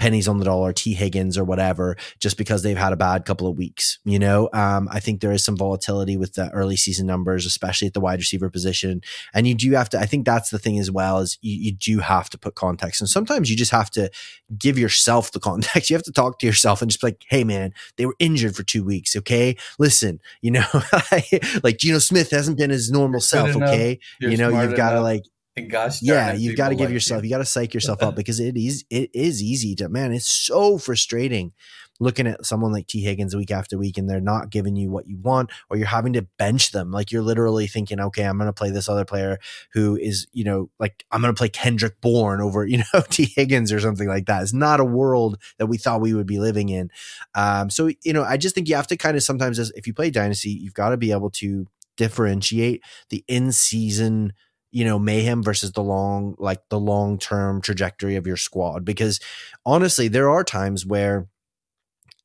pennies 0.00 0.26
on 0.26 0.38
the 0.38 0.44
dollar, 0.46 0.72
Tee 0.72 0.94
Higgins 0.94 1.36
or 1.36 1.44
whatever, 1.44 1.96
just 2.18 2.38
because 2.38 2.62
they've 2.62 2.76
had 2.76 2.92
a 2.92 2.96
bad 2.96 3.26
couple 3.26 3.46
of 3.46 3.58
weeks. 3.58 3.98
You 4.04 4.18
know, 4.18 4.48
um, 4.54 4.88
I 4.90 4.98
think 4.98 5.20
there 5.20 5.30
is 5.30 5.44
some 5.44 5.56
volatility 5.56 6.16
with 6.16 6.32
the 6.34 6.50
early 6.50 6.76
season 6.76 7.06
numbers, 7.06 7.44
especially 7.44 7.86
at 7.86 7.94
the 7.94 8.00
wide 8.00 8.18
receiver 8.18 8.48
position. 8.48 9.02
And 9.34 9.46
you 9.46 9.54
do 9.54 9.72
have 9.72 9.90
to, 9.90 10.00
I 10.00 10.06
think 10.06 10.24
that's 10.24 10.48
the 10.48 10.58
thing 10.58 10.78
as 10.78 10.90
well, 10.90 11.18
is 11.18 11.38
you, 11.42 11.54
you 11.54 11.72
do 11.72 11.98
have 11.98 12.30
to 12.30 12.38
put 12.38 12.54
context. 12.54 13.02
And 13.02 13.08
sometimes 13.08 13.50
you 13.50 13.56
just 13.56 13.72
have 13.72 13.90
to 13.90 14.10
give 14.58 14.78
yourself 14.78 15.30
the 15.30 15.40
context. 15.40 15.90
You 15.90 15.96
have 15.96 16.04
to 16.04 16.12
talk 16.12 16.38
to 16.38 16.46
yourself 16.46 16.82
and 16.82 16.90
just 16.90 17.00
be 17.00 17.08
like, 17.08 17.24
hey, 17.28 17.42
man, 17.42 17.74
they 17.96 18.06
were 18.06 18.14
injured 18.20 18.54
for 18.54 18.62
two 18.62 18.84
weeks. 18.84 19.16
Okay. 19.16 19.56
Listen, 19.78 20.20
you 20.40 20.52
know, 20.52 20.64
like 21.64 21.78
Geno 21.78 21.98
Smith 21.98 22.30
hasn't 22.30 22.58
been 22.58 22.70
his 22.70 22.92
normal 22.92 23.20
self. 23.20 23.56
Okay. 23.56 23.98
you 24.20 24.36
know, 24.36 24.50
you've 24.62 24.76
got 24.76 24.92
to 24.92 25.00
like, 25.00 25.24
gosh 25.68 26.00
yeah 26.02 26.32
you've 26.32 26.56
got 26.56 26.70
to 26.70 26.74
give 26.74 26.86
like 26.86 26.94
yourself 26.94 27.22
you. 27.22 27.28
you 27.28 27.34
got 27.34 27.38
to 27.38 27.44
psych 27.44 27.74
yourself 27.74 28.02
up 28.02 28.14
because 28.16 28.40
it 28.40 28.56
is 28.56 28.84
it 28.90 29.10
is 29.12 29.42
easy 29.42 29.74
to 29.74 29.88
man 29.88 30.12
it's 30.12 30.28
so 30.28 30.78
frustrating 30.78 31.52
looking 32.00 32.26
at 32.26 32.44
someone 32.44 32.72
like 32.72 32.86
Tee 32.86 33.02
Higgins 33.02 33.36
week 33.36 33.50
after 33.50 33.78
week 33.78 33.98
and 33.98 34.08
they're 34.08 34.20
not 34.20 34.50
giving 34.50 34.74
you 34.74 34.90
what 34.90 35.06
you 35.06 35.18
want, 35.18 35.50
or 35.68 35.76
you're 35.76 35.86
having 35.86 36.14
to 36.14 36.26
bench 36.38 36.72
them. 36.72 36.90
Like 36.90 37.12
you're 37.12 37.22
literally 37.22 37.66
thinking, 37.66 38.00
okay, 38.00 38.24
I'm 38.24 38.38
going 38.38 38.48
to 38.48 38.52
play 38.52 38.70
this 38.70 38.88
other 38.88 39.04
player 39.04 39.38
who 39.74 39.96
is, 39.96 40.26
you 40.32 40.42
know, 40.42 40.70
like 40.80 41.04
I'm 41.12 41.20
going 41.20 41.32
to 41.32 41.38
play 41.38 41.50
Kendrick 41.50 42.00
Bourne 42.00 42.40
over, 42.40 42.66
you 42.70 42.78
know, 42.78 43.02
Tee 43.10 43.32
Higgins 43.36 43.70
or 43.70 43.78
something 43.78 44.08
like 44.08 44.26
that. 44.26 44.42
It's 44.42 44.54
not 44.54 44.80
a 44.80 44.84
world 44.84 45.40
that 45.58 45.66
we 45.66 45.76
thought 45.76 46.00
we 46.00 46.14
would 46.14 46.26
be 46.26 46.40
living 46.40 46.70
in. 46.70 46.90
Um, 47.34 47.70
so, 47.70 47.90
you 48.02 48.12
know, 48.12 48.24
I 48.24 48.38
just 48.38 48.54
think 48.54 48.68
you 48.68 48.74
have 48.74 48.88
to 48.88 48.96
kind 48.96 49.16
of 49.16 49.22
sometimes, 49.22 49.58
as 49.58 49.70
if 49.76 49.86
you 49.86 49.94
play 49.94 50.10
Dynasty, 50.10 50.50
you've 50.50 50.74
got 50.74 50.88
to 50.88 50.96
be 50.96 51.12
able 51.12 51.30
to 51.30 51.66
differentiate 51.96 52.82
the 53.10 53.22
in 53.28 53.52
season 53.52 54.32
you 54.70 54.84
know 54.84 54.98
mayhem 54.98 55.42
versus 55.42 55.72
the 55.72 55.82
long 55.82 56.34
like 56.38 56.60
the 56.68 56.78
long 56.78 57.18
term 57.18 57.60
trajectory 57.60 58.16
of 58.16 58.26
your 58.26 58.36
squad. 58.36 58.84
Because 58.84 59.20
honestly 59.64 60.08
there 60.08 60.30
are 60.30 60.44
times 60.44 60.86
where 60.86 61.28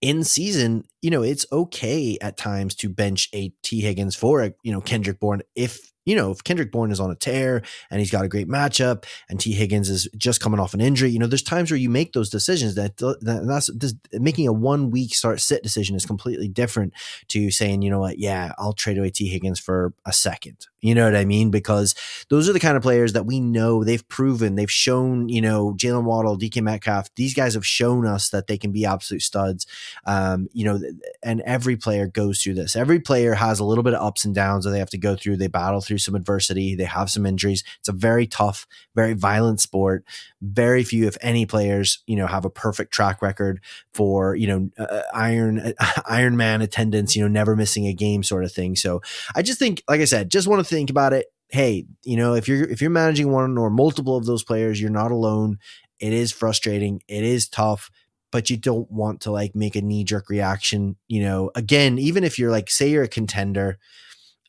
in 0.01 0.23
season 0.23 0.83
you 1.01 1.09
know 1.09 1.23
it's 1.23 1.45
okay 1.51 2.17
at 2.21 2.37
times 2.37 2.75
to 2.75 2.89
bench 2.89 3.29
a 3.33 3.51
Tee 3.63 3.81
Higgins 3.81 4.15
for 4.15 4.43
a 4.43 4.53
you 4.63 4.71
know 4.71 4.81
Kendrick 4.81 5.19
Bourne 5.19 5.41
if 5.55 5.91
you 6.05 6.15
know, 6.15 6.31
if 6.31 6.43
Kendrick 6.43 6.71
Bourne 6.71 6.91
is 6.91 6.99
on 6.99 7.11
a 7.11 7.15
tear 7.15 7.63
and 7.89 7.99
he's 7.99 8.11
got 8.11 8.23
a 8.25 8.29
great 8.29 8.47
matchup 8.47 9.05
and 9.29 9.39
Tee 9.39 9.53
Higgins 9.53 9.89
is 9.89 10.07
just 10.15 10.39
coming 10.39 10.59
off 10.59 10.73
an 10.73 10.81
injury, 10.81 11.09
you 11.09 11.19
know, 11.19 11.27
there's 11.27 11.43
times 11.43 11.71
where 11.71 11.79
you 11.79 11.89
make 11.89 12.13
those 12.13 12.29
decisions 12.29 12.75
that, 12.75 12.97
that 12.97 13.43
that's 13.47 13.69
this, 13.75 13.95
making 14.13 14.47
a 14.47 14.53
one 14.53 14.91
week 14.91 15.15
start 15.15 15.41
sit 15.41 15.63
decision 15.63 15.95
is 15.95 16.05
completely 16.05 16.47
different 16.47 16.93
to 17.29 17.51
saying, 17.51 17.81
you 17.81 17.89
know 17.89 17.99
what, 17.99 18.19
yeah, 18.19 18.53
I'll 18.57 18.73
trade 18.73 18.97
away 18.97 19.09
Tee 19.09 19.27
Higgins 19.27 19.59
for 19.59 19.93
a 20.05 20.13
second. 20.13 20.67
You 20.85 20.93
know 20.93 21.05
what 21.05 21.15
I 21.15 21.25
mean? 21.25 21.49
Because 21.49 21.95
those 22.29 22.47
are 22.47 22.53
the 22.53 22.59
kind 22.59 22.77
of 22.77 22.83
players 22.83 23.13
that 23.13 23.25
we 23.25 23.39
know 23.39 23.83
they've 23.83 24.07
proven, 24.07 24.53
they've 24.53 24.71
shown, 24.71 25.29
you 25.29 25.41
know, 25.41 25.73
Jaylen 25.73 26.03
Waddle, 26.03 26.37
DK 26.37 26.61
Metcalf, 26.61 27.09
these 27.15 27.33
guys 27.33 27.55
have 27.55 27.65
shown 27.65 28.05
us 28.05 28.29
that 28.29 28.45
they 28.45 28.59
can 28.59 28.71
be 28.71 28.85
absolute 28.85 29.23
studs. 29.23 29.65
Um, 30.05 30.47
you 30.53 30.63
know, 30.63 30.79
and 31.23 31.41
every 31.41 31.75
player 31.75 32.05
goes 32.05 32.39
through 32.39 32.53
this. 32.53 32.75
Every 32.75 32.99
player 32.99 33.33
has 33.33 33.59
a 33.59 33.65
little 33.65 33.83
bit 33.83 33.95
of 33.95 34.05
ups 34.05 34.25
and 34.25 34.35
downs 34.35 34.65
that 34.65 34.71
they 34.71 34.79
have 34.79 34.91
to 34.91 34.99
go 34.99 35.15
through. 35.15 35.37
They 35.37 35.47
battle 35.47 35.81
through 35.81 35.94
some 35.97 36.15
adversity. 36.15 36.75
They 36.75 36.85
have 36.85 37.09
some 37.09 37.25
injuries. 37.25 37.63
It's 37.79 37.89
a 37.89 37.93
very 37.93 38.27
tough, 38.27 38.67
very 38.95 39.13
violent 39.13 39.59
sport. 39.59 40.03
Very 40.41 40.83
few, 40.83 41.07
if 41.07 41.17
any, 41.21 41.45
players, 41.45 42.03
you 42.07 42.15
know, 42.15 42.27
have 42.27 42.45
a 42.45 42.49
perfect 42.49 42.93
track 42.93 43.21
record 43.21 43.61
for, 43.93 44.35
you 44.35 44.47
know, 44.47 44.69
uh, 44.77 45.01
Iron, 45.13 45.59
uh, 45.59 46.01
Iron 46.09 46.37
Man 46.37 46.61
attendance, 46.61 47.15
you 47.15 47.21
know, 47.21 47.27
never 47.27 47.55
missing 47.55 47.87
a 47.87 47.93
game 47.93 48.23
sort 48.23 48.43
of 48.43 48.51
thing. 48.51 48.75
So 48.75 49.01
I 49.35 49.41
just 49.41 49.59
think, 49.59 49.83
like 49.89 50.01
I 50.01 50.05
said, 50.05 50.29
just 50.29 50.47
want 50.47 50.65
to 50.65 50.75
think 50.75 50.89
about 50.89 51.13
it. 51.13 51.27
Hey, 51.49 51.85
you 52.03 52.17
know, 52.17 52.33
if 52.33 52.47
you're 52.47 52.63
if 52.63 52.81
you're 52.81 52.89
managing 52.89 53.31
one 53.31 53.57
or 53.57 53.69
multiple 53.69 54.17
of 54.17 54.25
those 54.25 54.43
players, 54.43 54.81
you're 54.81 54.89
not 54.89 55.11
alone. 55.11 55.59
It 55.99 56.11
is 56.11 56.31
frustrating. 56.31 57.01
It 57.07 57.23
is 57.23 57.47
tough 57.47 57.91
but 58.35 58.49
you 58.49 58.57
don't 58.57 58.91
want 58.91 59.21
to 59.21 59.31
like 59.31 59.55
make 59.55 59.77
a 59.77 59.81
knee 59.81 60.03
jerk 60.03 60.29
reaction. 60.29 60.97
You 61.07 61.21
know, 61.21 61.51
again, 61.55 61.97
even 61.97 62.25
if 62.25 62.37
you're 62.37 62.51
like, 62.51 62.69
say 62.69 62.89
you're 62.89 63.03
a 63.03 63.07
contender 63.07 63.79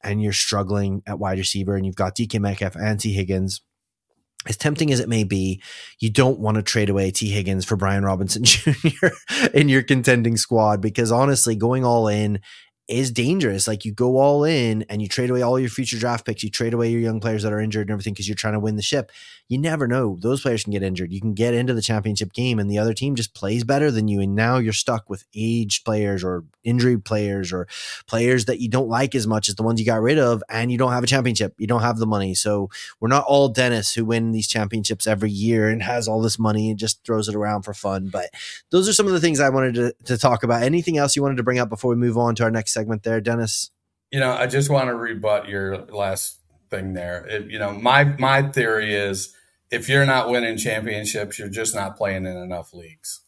and 0.07 0.22
you're 0.22 0.32
struggling 0.32 1.02
at 1.07 1.18
wide 1.18 1.38
receiver 1.38 1.76
and 1.76 1.84
you've 1.84 1.96
got 1.96 2.16
DK 2.16 2.40
Metcalf 2.40 2.76
and 2.76 2.98
Tee 2.98 3.12
Higgins, 3.12 3.61
as 4.48 4.57
tempting 4.57 4.92
as 4.92 5.00
it 5.00 5.09
may 5.09 5.24
be, 5.24 5.61
you 5.98 6.11
don't 6.11 6.38
want 6.38 6.57
to 6.57 6.62
trade 6.62 6.88
away 6.88 7.11
Tee 7.11 7.30
Higgins 7.30 7.64
for 7.64 7.76
Brian 7.76 8.04
Robinson 8.04 8.44
Jr. 8.44 9.09
in 9.52 9.68
your 9.68 9.82
contending 9.82 10.36
squad 10.36 10.80
because 10.80 11.11
honestly, 11.11 11.57
going 11.57 11.84
all 11.84 12.07
in 12.07 12.40
is 12.88 13.11
dangerous. 13.11 13.66
Like 13.66 13.84
you 13.84 13.92
go 13.92 14.18
all 14.18 14.44
in 14.44 14.84
and 14.88 15.02
you 15.02 15.09
trade 15.09 15.30
away 15.30 15.42
all 15.42 15.59
your 15.59 15.68
future 15.68 15.98
draft 15.98 16.24
picks, 16.24 16.44
you 16.44 16.50
trade 16.50 16.74
away 16.74 16.90
your 16.90 17.00
young 17.00 17.20
players 17.20 17.42
that 17.42 17.52
are 17.52 17.61
injured 17.61 17.88
and 17.88 17.92
everything 17.92 18.12
because 18.12 18.28
you're 18.28 18.36
trying 18.36 18.54
to 18.54 18.61
win 18.61 18.76
the 18.76 18.82
ship. 18.82 19.11
You 19.49 19.59
never 19.59 19.86
know. 19.86 20.16
Those 20.20 20.42
players 20.42 20.64
can 20.64 20.72
get 20.72 20.82
injured. 20.82 21.12
You 21.12 21.20
can 21.20 21.32
get 21.32 21.55
into 21.55 21.72
the 21.72 21.82
championship 21.82 22.32
game 22.32 22.59
and 22.59 22.68
the 22.68 22.78
other 22.78 22.92
team 22.92 23.14
just 23.14 23.32
plays 23.32 23.62
better 23.62 23.92
than 23.92 24.09
you. 24.09 24.20
And 24.20 24.34
now 24.34 24.59
you're 24.59 24.72
stuck 24.72 25.09
with 25.09 25.24
aged 25.36 25.84
players 25.84 26.24
or 26.24 26.44
injury 26.64 26.99
players 26.99 27.53
or 27.53 27.68
players 28.09 28.47
that 28.47 28.59
you 28.59 28.68
don't 28.68 28.88
like 28.88 29.14
as 29.14 29.26
much 29.26 29.49
as 29.49 29.55
the 29.55 29.62
ones 29.62 29.78
you 29.78 29.86
got 29.86 30.03
rid 30.03 30.18
of. 30.18 30.42
And 30.49 30.72
you 30.72 30.78
don't 30.78 30.90
have 30.90 31.05
a 31.05 31.07
championship. 31.07 31.55
You 31.59 31.68
don't 31.68 31.82
have 31.82 31.99
the 31.99 32.07
money. 32.07 32.34
So 32.34 32.70
we're 32.99 33.09
not 33.09 33.24
all 33.24 33.49
Dennis 33.49 33.94
who 33.94 34.05
win 34.05 34.32
these 34.32 34.49
championships 34.49 35.07
every 35.07 35.30
year 35.30 35.68
and 35.68 35.80
has 35.80 36.09
all 36.09 36.20
this 36.20 36.40
money 36.40 36.70
and 36.70 36.78
just 36.78 37.05
throws 37.05 37.28
it 37.28 37.36
around 37.36 37.62
for 37.62 37.72
fun. 37.72 38.09
But 38.09 38.30
those 38.70 38.88
are 38.88 38.92
some 38.92 39.07
of 39.07 39.12
the 39.12 39.20
things 39.20 39.38
I 39.38 39.51
wanted 39.51 39.74
to, 39.74 39.94
to 40.07 40.18
talk 40.18 40.42
about. 40.42 40.64
Anything 40.64 40.99
else 40.99 41.14
you 41.14 41.22
wanted 41.22 41.36
to 41.36 41.44
bring 41.44 41.61
up 41.61 41.68
before 41.68 41.90
we 41.90 41.97
move 41.97 42.18
on 42.18 42.34
to 42.36 42.42
our 42.42 42.51
next 42.51 42.72
segment 42.72 43.05
there, 43.05 43.20
Dennis? 43.20 43.70
You 44.11 44.18
know, 44.18 44.32
I 44.32 44.49
just 44.49 44.70
want 44.70 44.88
to 44.88 44.94
rebut 44.94 45.49
your 45.49 45.78
last 45.86 46.38
thing 46.76 46.92
there. 46.92 47.26
It, 47.26 47.50
you 47.50 47.58
know, 47.58 47.72
my 47.72 48.04
my 48.04 48.42
theory 48.42 48.94
is 48.94 49.34
if 49.70 49.88
you're 49.88 50.06
not 50.06 50.30
winning 50.30 50.56
championships, 50.56 51.38
you're 51.38 51.48
just 51.48 51.74
not 51.74 51.96
playing 51.96 52.26
in 52.26 52.36
enough 52.36 52.72
leagues. 52.72 53.20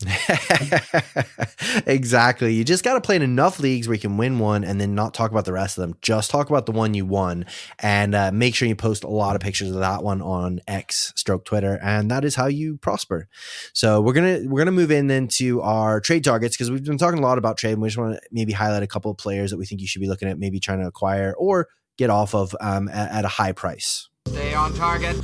exactly. 1.86 2.54
You 2.54 2.62
just 2.62 2.84
got 2.84 2.94
to 2.94 3.00
play 3.00 3.16
in 3.16 3.22
enough 3.22 3.58
leagues 3.58 3.88
where 3.88 3.96
you 3.96 4.00
can 4.00 4.16
win 4.16 4.38
one 4.38 4.62
and 4.62 4.80
then 4.80 4.94
not 4.94 5.12
talk 5.12 5.32
about 5.32 5.44
the 5.44 5.52
rest 5.52 5.76
of 5.76 5.82
them. 5.82 5.96
Just 6.02 6.30
talk 6.30 6.48
about 6.50 6.66
the 6.66 6.72
one 6.72 6.94
you 6.94 7.04
won 7.04 7.46
and 7.80 8.14
uh, 8.14 8.30
make 8.30 8.54
sure 8.54 8.68
you 8.68 8.76
post 8.76 9.02
a 9.02 9.08
lot 9.08 9.34
of 9.34 9.42
pictures 9.42 9.70
of 9.70 9.78
that 9.78 10.04
one 10.04 10.22
on 10.22 10.60
X 10.68 11.12
stroke 11.16 11.44
Twitter. 11.44 11.80
And 11.82 12.12
that 12.12 12.24
is 12.24 12.36
how 12.36 12.46
you 12.46 12.76
prosper. 12.78 13.26
So 13.72 14.00
we're 14.00 14.12
going 14.12 14.42
to, 14.42 14.48
we're 14.48 14.58
going 14.58 14.66
to 14.66 14.72
move 14.72 14.92
in 14.92 15.08
then 15.08 15.26
to 15.28 15.62
our 15.62 16.00
trade 16.00 16.22
targets 16.22 16.56
because 16.56 16.70
we've 16.70 16.84
been 16.84 16.98
talking 16.98 17.18
a 17.18 17.26
lot 17.26 17.38
about 17.38 17.58
trade. 17.58 17.72
And 17.72 17.82
we 17.82 17.88
just 17.88 17.98
want 17.98 18.14
to 18.14 18.20
maybe 18.30 18.52
highlight 18.52 18.84
a 18.84 18.88
couple 18.88 19.10
of 19.10 19.16
players 19.16 19.50
that 19.50 19.58
we 19.58 19.66
think 19.66 19.80
you 19.80 19.88
should 19.88 20.00
be 20.00 20.08
looking 20.08 20.28
at, 20.28 20.38
maybe 20.38 20.60
trying 20.60 20.80
to 20.80 20.86
acquire 20.86 21.34
or 21.36 21.66
get 21.98 22.08
off 22.08 22.34
of 22.34 22.56
um, 22.60 22.88
at, 22.88 23.10
at 23.10 23.24
a 23.24 23.28
high 23.28 23.52
price. 23.52 24.08
Stay 24.28 24.54
on 24.54 24.72
target. 24.74 25.16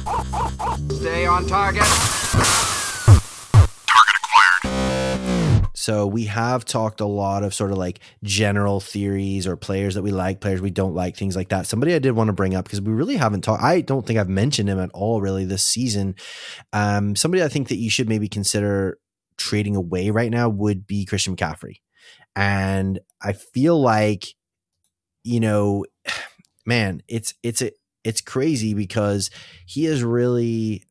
Stay 0.92 1.24
on 1.24 1.46
target. 1.46 1.84
So 5.76 6.06
we 6.06 6.24
have 6.24 6.64
talked 6.64 7.02
a 7.02 7.06
lot 7.06 7.42
of 7.42 7.52
sort 7.52 7.70
of 7.70 7.76
like 7.76 8.00
general 8.22 8.80
theories 8.80 9.46
or 9.46 9.54
players 9.54 9.94
that 9.96 10.02
we 10.02 10.12
like, 10.12 10.40
players 10.40 10.62
we 10.62 10.70
don't 10.70 10.94
like, 10.94 11.14
things 11.14 11.36
like 11.36 11.50
that. 11.50 11.66
Somebody 11.66 11.94
I 11.94 11.98
did 11.98 12.12
want 12.12 12.28
to 12.28 12.32
bring 12.32 12.54
up 12.54 12.64
because 12.64 12.80
we 12.80 12.92
really 12.92 13.16
haven't 13.16 13.42
talked. 13.42 13.62
I 13.62 13.82
don't 13.82 14.06
think 14.06 14.18
I've 14.18 14.28
mentioned 14.28 14.70
him 14.70 14.80
at 14.80 14.90
all 14.94 15.20
really 15.20 15.44
this 15.44 15.62
season. 15.62 16.14
Um, 16.72 17.14
somebody 17.14 17.42
I 17.42 17.48
think 17.48 17.68
that 17.68 17.76
you 17.76 17.90
should 17.90 18.08
maybe 18.08 18.28
consider 18.28 18.98
trading 19.36 19.76
away 19.76 20.08
right 20.08 20.30
now 20.30 20.48
would 20.48 20.86
be 20.86 21.04
Christian 21.04 21.36
McCaffrey, 21.36 21.80
and 22.34 22.98
I 23.22 23.34
feel 23.34 23.78
like 23.78 24.28
you 25.24 25.40
know, 25.40 25.84
man, 26.66 27.02
it's 27.08 27.34
it's 27.42 27.62
a 27.62 27.70
it's 28.04 28.20
crazy 28.20 28.74
because 28.74 29.30
he 29.66 29.86
is 29.86 30.02
really 30.02 30.84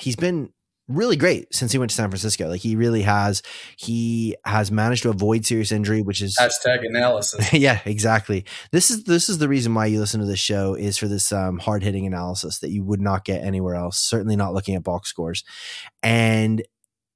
he's 0.00 0.16
been 0.16 0.52
really 0.88 1.16
great 1.16 1.54
since 1.54 1.70
he 1.70 1.78
went 1.78 1.90
to 1.90 1.94
San 1.94 2.08
Francisco. 2.08 2.48
Like 2.48 2.60
he 2.60 2.74
really 2.74 3.02
has. 3.02 3.42
He 3.76 4.36
has 4.44 4.70
managed 4.72 5.02
to 5.04 5.10
avoid 5.10 5.44
serious 5.46 5.70
injury, 5.70 6.02
which 6.02 6.22
is 6.22 6.36
hashtag 6.38 6.84
analysis. 6.86 7.52
yeah, 7.52 7.80
exactly. 7.84 8.44
This 8.72 8.90
is 8.90 9.04
this 9.04 9.28
is 9.28 9.38
the 9.38 9.48
reason 9.48 9.74
why 9.74 9.86
you 9.86 10.00
listen 10.00 10.20
to 10.20 10.26
this 10.26 10.40
show 10.40 10.74
is 10.74 10.98
for 10.98 11.06
this 11.06 11.30
um, 11.32 11.58
hard 11.58 11.82
hitting 11.82 12.06
analysis 12.06 12.58
that 12.60 12.70
you 12.70 12.82
would 12.84 13.00
not 13.00 13.24
get 13.24 13.44
anywhere 13.44 13.74
else. 13.74 13.98
Certainly 13.98 14.36
not 14.36 14.54
looking 14.54 14.74
at 14.74 14.82
box 14.82 15.08
scores. 15.08 15.44
And 16.02 16.62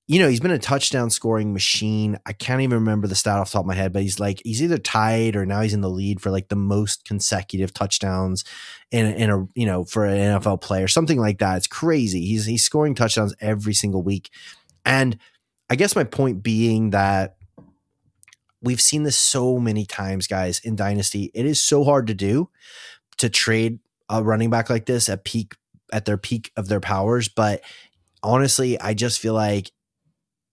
you 0.08 0.18
know, 0.18 0.28
he's 0.28 0.40
been 0.40 0.50
a 0.50 0.58
touchdown 0.58 1.10
scoring 1.10 1.52
machine. 1.52 2.18
I 2.26 2.32
can't 2.32 2.60
even 2.60 2.78
remember 2.80 3.06
the 3.06 3.14
stat 3.14 3.38
off 3.38 3.50
the 3.50 3.52
top 3.54 3.62
of 3.62 3.66
my 3.66 3.74
head, 3.74 3.92
but 3.92 4.02
he's 4.02 4.18
like 4.18 4.42
he's 4.44 4.62
either 4.62 4.78
tied 4.78 5.36
or 5.36 5.46
now 5.46 5.60
he's 5.60 5.74
in 5.74 5.80
the 5.80 5.88
lead 5.88 6.20
for 6.20 6.30
like 6.30 6.48
the 6.48 6.56
most 6.56 7.04
consecutive 7.04 7.72
touchdowns 7.72 8.44
in 8.90 9.06
in 9.06 9.30
a 9.30 9.46
you 9.54 9.64
know 9.64 9.84
for 9.84 10.04
an 10.04 10.40
NFL 10.40 10.60
player, 10.60 10.88
something 10.88 11.18
like 11.18 11.38
that. 11.38 11.56
It's 11.58 11.66
crazy. 11.68 12.26
He's 12.26 12.44
he's 12.44 12.64
scoring 12.64 12.94
touchdowns 12.94 13.34
every 13.40 13.74
single 13.74 14.02
week, 14.02 14.30
and 14.84 15.18
I 15.70 15.76
guess 15.76 15.94
my 15.94 16.04
point 16.04 16.42
being 16.42 16.90
that 16.90 17.36
we've 18.60 18.80
seen 18.80 19.04
this 19.04 19.16
so 19.16 19.58
many 19.58 19.86
times, 19.86 20.26
guys, 20.26 20.60
in 20.64 20.74
Dynasty. 20.74 21.30
It 21.32 21.46
is 21.46 21.62
so 21.62 21.84
hard 21.84 22.08
to 22.08 22.14
do 22.14 22.50
to 23.18 23.30
trade 23.30 23.78
a 24.08 24.22
running 24.22 24.50
back 24.50 24.68
like 24.68 24.86
this 24.86 25.08
at 25.08 25.24
peak 25.24 25.54
at 25.92 26.06
their 26.06 26.18
peak 26.18 26.50
of 26.56 26.66
their 26.66 26.80
powers, 26.80 27.28
but 27.28 27.62
honestly, 28.22 28.80
I 28.80 28.94
just 28.94 29.20
feel 29.20 29.34
like 29.34 29.70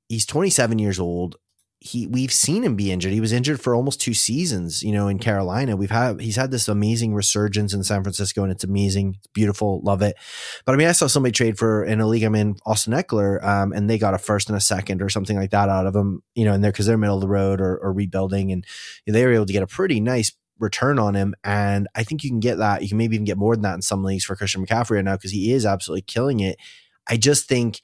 he's 0.10 0.26
27 0.26 0.80
years 0.80 1.00
old. 1.00 1.38
He 1.82 2.06
we've 2.08 2.34
seen 2.34 2.66
him 2.66 2.76
be 2.76 2.92
injured. 2.92 3.14
He 3.14 3.22
was 3.22 3.32
injured 3.32 3.62
for 3.62 3.74
almost 3.74 4.02
two 4.02 4.14
seasons, 4.14 4.84
you 4.84 4.92
know, 4.92 5.08
in 5.08 5.18
Carolina. 5.18 5.78
We've 5.78 5.90
had 5.90 6.20
he's 6.20 6.36
had 6.36 6.52
this 6.52 6.68
amazing 6.68 7.14
resurgence 7.14 7.74
in 7.74 7.86
San 7.86 8.04
Francisco, 8.04 8.44
and 8.44 8.52
it's 8.52 8.66
amazing. 8.66 9.16
It's 9.18 9.28
beautiful, 9.28 9.80
love 9.82 10.02
it. 10.02 10.18
But 10.66 10.74
I 10.74 10.78
mean, 10.78 10.90
I 10.90 10.92
saw 10.92 11.08
somebody 11.08 11.32
trade 11.32 11.58
for 11.58 11.86
in 11.86 12.02
a 12.02 12.08
league 12.08 12.24
I'm 12.24 12.36
in, 12.36 12.58
Austin 12.66 12.92
Ekeler, 12.92 13.42
um, 13.42 13.72
and 13.72 13.90
they 13.90 13.98
got 13.98 14.14
a 14.14 14.18
first 14.18 14.50
and 14.50 14.58
a 14.58 14.62
second 14.62 15.02
or 15.02 15.08
something 15.08 15.38
like 15.38 15.52
that 15.52 15.70
out 15.70 15.86
of 15.86 15.96
him, 15.96 16.22
you 16.36 16.44
know, 16.44 16.54
in 16.54 16.60
there 16.60 16.74
because 16.74 16.86
they're 16.86 16.98
middle 16.98 17.16
of 17.16 17.22
the 17.22 17.30
road 17.30 17.62
or, 17.62 17.78
or 17.78 17.94
rebuilding, 17.94 18.52
and 18.52 18.66
they 19.08 19.26
were 19.26 19.32
able 19.32 19.46
to 19.46 19.54
get 19.54 19.64
a 19.64 19.68
pretty 19.68 20.02
nice 20.02 20.34
return 20.60 21.00
on 21.00 21.16
him. 21.16 21.34
And 21.46 21.88
I 21.96 22.04
think 22.04 22.26
you 22.26 22.30
can 22.30 22.42
get 22.42 22.58
that. 22.58 22.82
You 22.82 22.90
can 22.90 22.98
maybe 22.98 23.16
even 23.16 23.24
get 23.24 23.38
more 23.38 23.56
than 23.56 23.64
that 23.64 23.76
in 23.76 23.82
some 23.82 24.04
leagues 24.04 24.26
for 24.26 24.36
Christian 24.36 24.66
McCaffrey 24.66 24.98
right 24.98 25.06
now 25.06 25.16
because 25.16 25.32
he 25.32 25.54
is 25.54 25.66
absolutely 25.66 26.02
killing 26.02 26.42
it. 26.42 26.58
I 27.08 27.16
just 27.16 27.48
think 27.48 27.80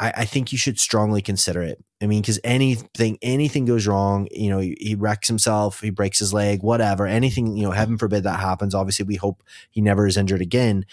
I, 0.00 0.12
I 0.18 0.24
think 0.24 0.52
you 0.52 0.58
should 0.58 0.78
strongly 0.78 1.22
consider 1.22 1.62
it. 1.62 1.82
I 2.02 2.06
mean, 2.06 2.20
because 2.20 2.40
anything 2.42 3.18
anything 3.22 3.64
goes 3.64 3.86
wrong, 3.86 4.28
you 4.30 4.50
know, 4.50 4.58
he, 4.58 4.76
he, 4.80 4.94
wrecks 4.94 5.28
himself, 5.28 5.80
he 5.80 5.90
breaks 5.90 6.18
his 6.18 6.34
leg, 6.34 6.62
whatever, 6.62 7.06
anything, 7.06 7.56
you 7.56 7.62
know, 7.62 7.70
heaven 7.70 7.96
forbid 7.96 8.24
that 8.24 8.40
happens. 8.40 8.74
Obviously, 8.74 9.04
we 9.04 9.16
hope 9.16 9.42
he 9.70 9.80
never 9.80 10.06
is 10.06 10.16
injured 10.16 10.40
again. 10.40 10.84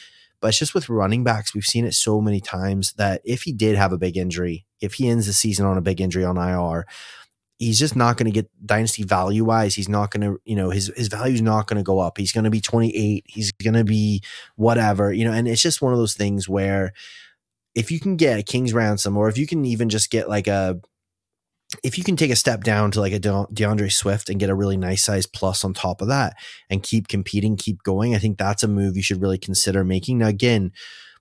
But 0.41 0.49
it's 0.49 0.59
just 0.59 0.73
with 0.73 0.87
running 0.87 1.23
backs, 1.23 1.53
we've 1.53 1.65
seen 1.65 1.85
it 1.85 1.93
so 1.93 2.21
many 2.21 2.39
times 2.39 2.93
that 2.93 3.21
if 3.25 3.41
he 3.41 3.51
did 3.51 3.75
have 3.75 3.91
a 3.91 3.97
big 3.97 4.15
injury, 4.15 4.65
if 4.79 4.93
he 4.93 5.09
ends 5.09 5.25
the 5.25 5.33
season 5.33 5.65
on 5.65 5.77
a 5.77 5.81
big 5.81 5.99
injury 5.99 6.23
on 6.23 6.37
IR, 6.37 6.85
he's 7.57 7.77
just 7.77 7.95
not 7.95 8.15
going 8.15 8.25
to 8.25 8.31
get 8.31 8.49
dynasty 8.65 9.03
value 9.03 9.43
wise. 9.43 9.75
He's 9.75 9.89
not 9.89 10.11
going 10.11 10.21
to, 10.21 10.41
you 10.45 10.55
know, 10.55 10.69
his 10.69 10.91
his 10.95 11.09
value 11.09 11.33
is 11.33 11.41
not 11.41 11.67
going 11.67 11.77
to 11.77 11.83
go 11.83 11.99
up. 11.99 12.17
He's 12.17 12.31
going 12.31 12.45
to 12.45 12.49
be 12.49 12.61
28. 12.61 13.25
He's 13.27 13.51
going 13.51 13.73
to 13.73 13.83
be 13.83 14.23
whatever, 14.55 15.11
you 15.11 15.25
know, 15.25 15.33
and 15.33 15.47
it's 15.47 15.61
just 15.61 15.81
one 15.81 15.91
of 15.91 15.99
those 15.99 16.13
things 16.13 16.47
where 16.47 16.93
if 17.79 17.91
you 17.91 17.99
can 17.99 18.17
get 18.17 18.37
a 18.37 18.43
king's 18.43 18.73
ransom 18.73 19.15
or 19.15 19.29
if 19.29 19.37
you 19.37 19.47
can 19.47 19.63
even 19.63 19.87
just 19.87 20.11
get 20.11 20.27
like 20.27 20.47
a 20.47 20.79
if 21.83 21.97
you 21.97 22.03
can 22.03 22.17
take 22.17 22.31
a 22.31 22.35
step 22.35 22.63
down 22.63 22.91
to 22.91 22.99
like 22.99 23.13
a 23.13 23.19
D'Andre 23.19 23.89
Swift 23.89 24.29
and 24.29 24.39
get 24.39 24.49
a 24.49 24.55
really 24.55 24.75
nice 24.75 25.03
size 25.03 25.25
plus 25.25 25.63
on 25.63 25.73
top 25.73 26.01
of 26.01 26.07
that 26.07 26.35
and 26.69 26.81
keep 26.81 27.07
competing, 27.07 27.57
keep 27.57 27.83
going, 27.83 28.15
I 28.15 28.17
think 28.17 28.37
that's 28.37 28.63
a 28.63 28.67
move 28.67 28.97
you 28.97 29.03
should 29.03 29.21
really 29.21 29.37
consider 29.37 29.83
making. 29.83 30.17
Now, 30.17 30.27
again, 30.27 30.71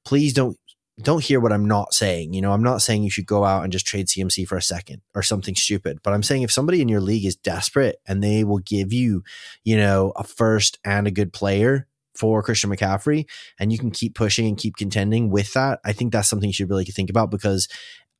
please 0.05 0.33
don't 0.33 0.57
don't 1.01 1.23
hear 1.23 1.39
what 1.39 1.53
I'm 1.53 1.67
not 1.67 1.95
saying. 1.95 2.33
You 2.33 2.41
know, 2.41 2.51
I'm 2.51 2.63
not 2.63 2.83
saying 2.83 3.05
you 3.05 3.11
should 3.11 3.27
go 3.27 3.45
out 3.45 3.63
and 3.63 3.73
just 3.73 3.87
trade 3.87 4.09
CMC 4.09 4.49
for 4.49 4.57
a 4.57 4.63
second 4.63 5.01
or 5.15 5.23
something 5.23 5.55
stupid, 5.55 5.99
but 6.03 6.13
I'm 6.13 6.25
saying 6.25 6.43
if 6.43 6.51
somebody 6.51 6.81
in 6.81 6.89
your 6.89 7.01
league 7.01 7.25
is 7.25 7.37
desperate 7.37 8.01
and 8.05 8.21
they 8.21 8.43
will 8.43 8.59
give 8.59 8.93
you, 8.93 9.23
you 9.63 9.77
know, 9.77 10.13
a 10.17 10.25
first 10.25 10.81
and 10.85 11.07
a 11.07 11.13
good 11.13 11.33
player 11.33 11.87
for 12.19 12.43
Christian 12.43 12.71
McCaffrey 12.71 13.27
and 13.61 13.71
you 13.71 13.79
can 13.79 13.91
keep 13.91 14.15
pushing 14.15 14.47
and 14.47 14.59
keep 14.59 14.77
contending 14.77 15.31
with 15.31 15.53
that, 15.53 15.79
I 15.85 15.93
think 15.93 16.13
that's 16.13 16.29
something 16.29 16.49
you 16.49 16.53
should 16.53 16.69
really 16.69 16.85
think 16.85 17.11
about 17.11 17.31
because 17.31 17.69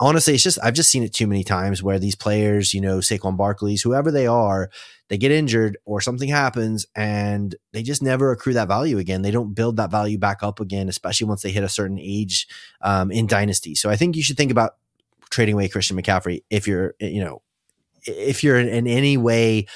honestly, 0.01 0.35
it's 0.35 0.43
just 0.43 0.59
I've 0.63 0.75
just 0.75 0.91
seen 0.91 1.03
it 1.03 1.13
too 1.13 1.27
many 1.27 1.43
times 1.43 1.83
where 1.83 1.99
these 1.99 2.15
players, 2.15 2.73
you 2.73 2.81
know, 2.81 2.99
Saquon 2.99 3.37
Barkley's, 3.37 3.83
whoever 3.83 4.11
they 4.11 4.27
are, 4.27 4.71
they 5.09 5.19
get 5.19 5.33
injured 5.33 5.79
or 5.85 6.01
something 6.01 6.29
happens 6.29 6.87
and 6.95 7.57
they 7.73 7.83
just 7.83 8.03
never 8.03 8.31
accrue 8.31 8.55
that 8.55 8.69
value 8.69 8.99
again. 8.99 9.23
They 9.23 9.31
don't 9.31 9.55
build 9.55 9.77
that 9.77 9.91
value 9.91 10.19
back 10.19 10.43
up 10.43 10.61
again, 10.61 10.89
especially 10.89 11.27
once 11.27 11.43
they 11.43 11.51
hit 11.51 11.65
a 11.65 11.69
certain 11.69 11.99
age 11.99 12.47
um, 12.83 13.11
in 13.11 13.27
dynasty. 13.27 13.75
So 13.75 13.91
I 13.91 13.97
think 13.97 14.17
you 14.17 14.23
should 14.23 14.37
think 14.37 14.53
about 14.53 14.77
trading 15.31 15.55
away 15.55 15.69
Christian 15.69 16.01
McCaffrey 16.01 16.43
if 16.51 16.69
you're, 16.69 16.95
you 17.01 17.23
know, 17.23 17.43
if 18.07 18.45
you're 18.45 18.59
in, 18.59 18.69
in 18.69 18.87
any 18.87 19.17
way 19.17 19.67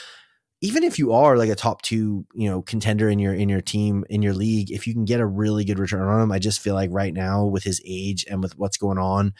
even 0.62 0.84
if 0.84 0.96
you 0.98 1.12
are 1.12 1.36
like 1.36 1.50
a 1.50 1.56
top 1.56 1.82
two, 1.82 2.24
you 2.32 2.48
know, 2.48 2.62
contender 2.62 3.10
in 3.10 3.18
your 3.18 3.34
in 3.34 3.48
your 3.48 3.60
team 3.60 4.04
in 4.08 4.22
your 4.22 4.32
league, 4.32 4.70
if 4.70 4.86
you 4.86 4.94
can 4.94 5.04
get 5.04 5.20
a 5.20 5.26
really 5.26 5.64
good 5.64 5.78
return 5.78 6.08
on 6.08 6.22
him, 6.22 6.32
I 6.32 6.38
just 6.38 6.60
feel 6.60 6.74
like 6.74 6.90
right 6.92 7.12
now 7.12 7.44
with 7.44 7.64
his 7.64 7.82
age 7.84 8.24
and 8.30 8.40
with 8.42 8.56
what's 8.56 8.76
going 8.76 8.98
on, 8.98 9.34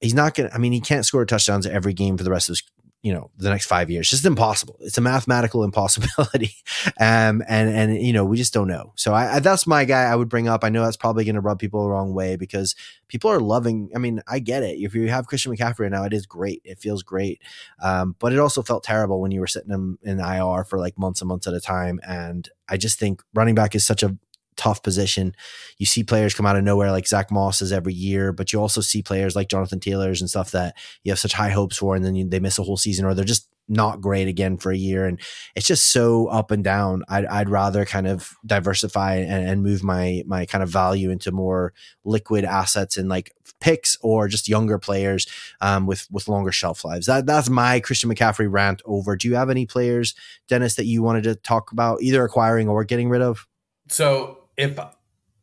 he's 0.00 0.14
not 0.14 0.36
to, 0.36 0.54
I 0.54 0.58
mean, 0.58 0.72
he 0.72 0.80
can't 0.80 1.04
score 1.04 1.26
touchdowns 1.26 1.66
every 1.66 1.92
game 1.92 2.16
for 2.16 2.22
the 2.22 2.30
rest 2.30 2.48
of 2.48 2.52
his, 2.52 2.62
you 3.02 3.12
know, 3.12 3.30
the 3.36 3.50
next 3.50 3.66
five 3.66 3.90
years. 3.90 4.08
Just 4.08 4.24
impossible. 4.24 4.76
It's 4.80 4.96
a 4.96 5.00
mathematical 5.00 5.64
impossibility. 5.64 6.54
um, 7.00 7.42
and, 7.48 7.68
and, 7.68 8.00
you 8.00 8.12
know, 8.12 8.24
we 8.24 8.36
just 8.36 8.54
don't 8.54 8.68
know. 8.68 8.92
So 8.96 9.12
I, 9.12 9.36
I 9.36 9.38
that's 9.40 9.66
my 9.66 9.84
guy 9.84 10.02
I 10.04 10.14
would 10.14 10.28
bring 10.28 10.46
up. 10.48 10.62
I 10.62 10.68
know 10.68 10.84
that's 10.84 10.96
probably 10.96 11.24
going 11.24 11.34
to 11.34 11.40
rub 11.40 11.58
people 11.58 11.82
the 11.82 11.90
wrong 11.90 12.14
way 12.14 12.36
because 12.36 12.76
people 13.08 13.28
are 13.28 13.40
loving, 13.40 13.90
I 13.94 13.98
mean, 13.98 14.22
I 14.28 14.38
get 14.38 14.62
it. 14.62 14.78
If 14.78 14.94
you 14.94 15.08
have 15.08 15.26
Christian 15.26 15.54
McCaffrey 15.54 15.90
now, 15.90 16.04
it 16.04 16.12
is 16.12 16.26
great. 16.26 16.62
It 16.64 16.78
feels 16.78 17.02
great. 17.02 17.42
Um, 17.82 18.14
but 18.20 18.32
it 18.32 18.38
also 18.38 18.62
felt 18.62 18.84
terrible 18.84 19.20
when 19.20 19.32
you 19.32 19.40
were 19.40 19.48
sitting 19.48 19.70
him 19.70 19.98
in 20.02 20.20
IR 20.20 20.64
for 20.64 20.78
like 20.78 20.96
months 20.96 21.20
and 21.20 21.28
months 21.28 21.48
at 21.48 21.54
a 21.54 21.60
time. 21.60 21.98
And 22.06 22.48
I 22.68 22.76
just 22.76 23.00
think 23.00 23.22
running 23.34 23.56
back 23.56 23.74
is 23.74 23.84
such 23.84 24.04
a 24.04 24.16
tough 24.56 24.82
position. 24.82 25.34
You 25.78 25.86
see 25.86 26.04
players 26.04 26.34
come 26.34 26.46
out 26.46 26.56
of 26.56 26.64
nowhere 26.64 26.90
like 26.90 27.06
Zack 27.06 27.30
Moss's 27.30 27.72
every 27.72 27.94
year, 27.94 28.32
but 28.32 28.52
you 28.52 28.60
also 28.60 28.80
see 28.80 29.02
players 29.02 29.36
like 29.36 29.48
Jonathan 29.48 29.80
Taylor's 29.80 30.20
and 30.20 30.30
stuff 30.30 30.50
that 30.52 30.76
you 31.02 31.12
have 31.12 31.18
such 31.18 31.32
high 31.32 31.50
hopes 31.50 31.78
for, 31.78 31.94
and 31.96 32.04
then 32.04 32.14
you, 32.14 32.28
they 32.28 32.40
miss 32.40 32.58
a 32.58 32.62
whole 32.62 32.76
season 32.76 33.04
or 33.04 33.14
they're 33.14 33.24
just 33.24 33.48
not 33.68 34.00
great 34.00 34.28
again 34.28 34.56
for 34.56 34.70
a 34.70 34.76
year. 34.76 35.06
And 35.06 35.20
it's 35.54 35.66
just 35.66 35.92
so 35.92 36.26
up 36.26 36.50
and 36.50 36.62
down. 36.62 37.04
I'd, 37.08 37.26
I'd 37.26 37.48
rather 37.48 37.84
kind 37.84 38.06
of 38.06 38.34
diversify 38.44 39.16
and, 39.16 39.48
and 39.48 39.62
move 39.62 39.82
my, 39.82 40.22
my 40.26 40.46
kind 40.46 40.62
of 40.62 40.68
value 40.68 41.10
into 41.10 41.32
more 41.32 41.72
liquid 42.04 42.44
assets 42.44 42.96
and 42.96 43.08
like 43.08 43.32
picks 43.60 43.96
or 44.00 44.28
just 44.28 44.48
younger 44.48 44.78
players 44.78 45.26
um, 45.60 45.86
with, 45.86 46.08
with 46.10 46.28
longer 46.28 46.52
shelf 46.52 46.84
lives. 46.84 47.06
That, 47.06 47.24
that's 47.24 47.48
my 47.48 47.80
Christian 47.80 48.12
McCaffrey 48.12 48.50
rant 48.50 48.82
over. 48.84 49.16
Do 49.16 49.28
you 49.28 49.36
have 49.36 49.48
any 49.48 49.64
players, 49.64 50.14
Dennis, 50.48 50.74
that 50.74 50.86
you 50.86 51.02
wanted 51.02 51.24
to 51.24 51.36
talk 51.36 51.72
about 51.72 52.02
either 52.02 52.24
acquiring 52.24 52.68
or 52.68 52.84
getting 52.84 53.08
rid 53.08 53.22
of? 53.22 53.46
So 53.88 54.41
if 54.62 54.78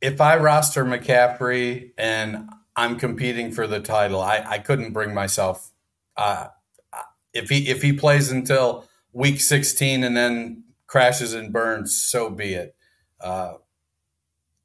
if 0.01 0.21
I 0.21 0.37
roster 0.37 0.85
McCaffrey 0.85 1.91
and 1.97 2.49
I'm 2.75 2.97
competing 2.97 3.51
for 3.51 3.67
the 3.67 3.81
title, 3.81 4.21
I, 4.21 4.43
I 4.47 4.59
couldn't 4.59 4.93
bring 4.93 5.13
myself. 5.13 5.71
Uh, 6.15 6.47
if 7.33 7.49
he 7.49 7.67
if 7.69 7.81
he 7.81 7.91
plays 7.91 8.31
until 8.31 8.87
week 9.11 9.41
16 9.41 10.03
and 10.03 10.15
then 10.15 10.63
crashes 10.87 11.33
and 11.33 11.51
burns, 11.51 12.01
so 12.01 12.29
be 12.29 12.53
it. 12.53 12.75
Uh, 13.19 13.55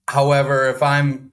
however, 0.07 0.69
if 0.69 0.83
I'm 0.83 1.33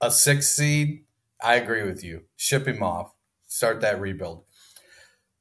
a 0.00 0.10
six 0.10 0.48
seed, 0.48 1.04
I 1.42 1.56
agree 1.56 1.82
with 1.82 2.02
you. 2.02 2.22
Ship 2.36 2.66
him 2.66 2.82
off. 2.82 3.12
Start 3.46 3.82
that 3.82 4.00
rebuild. 4.00 4.44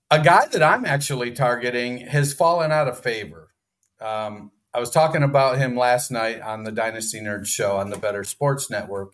A 0.10 0.22
guy 0.22 0.48
that 0.48 0.62
I'm 0.62 0.84
actually 0.84 1.32
targeting 1.32 2.00
has 2.08 2.34
fallen 2.34 2.74
out 2.74 2.90
of 2.90 3.00
favor. 3.00 3.54
Um, 4.02 4.52
I 4.74 4.80
was 4.80 4.90
talking 4.90 5.24
about 5.24 5.58
him 5.58 5.76
last 5.76 6.12
night 6.12 6.42
on 6.42 6.64
the 6.64 6.72
Dynasty 6.72 7.20
Nerd 7.20 7.46
show 7.46 7.78
on 7.78 7.90
the 7.90 7.98
Better 7.98 8.24
Sports 8.24 8.70
Network, 8.70 9.14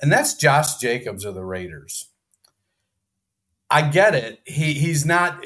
and 0.00 0.12
that's 0.12 0.34
Josh 0.34 0.76
Jacobs 0.76 1.24
of 1.24 1.34
the 1.34 1.44
Raiders. 1.44 2.08
I 3.70 3.88
get 3.88 4.14
it. 4.14 4.40
He 4.44 4.74
he's 4.74 5.06
not. 5.06 5.42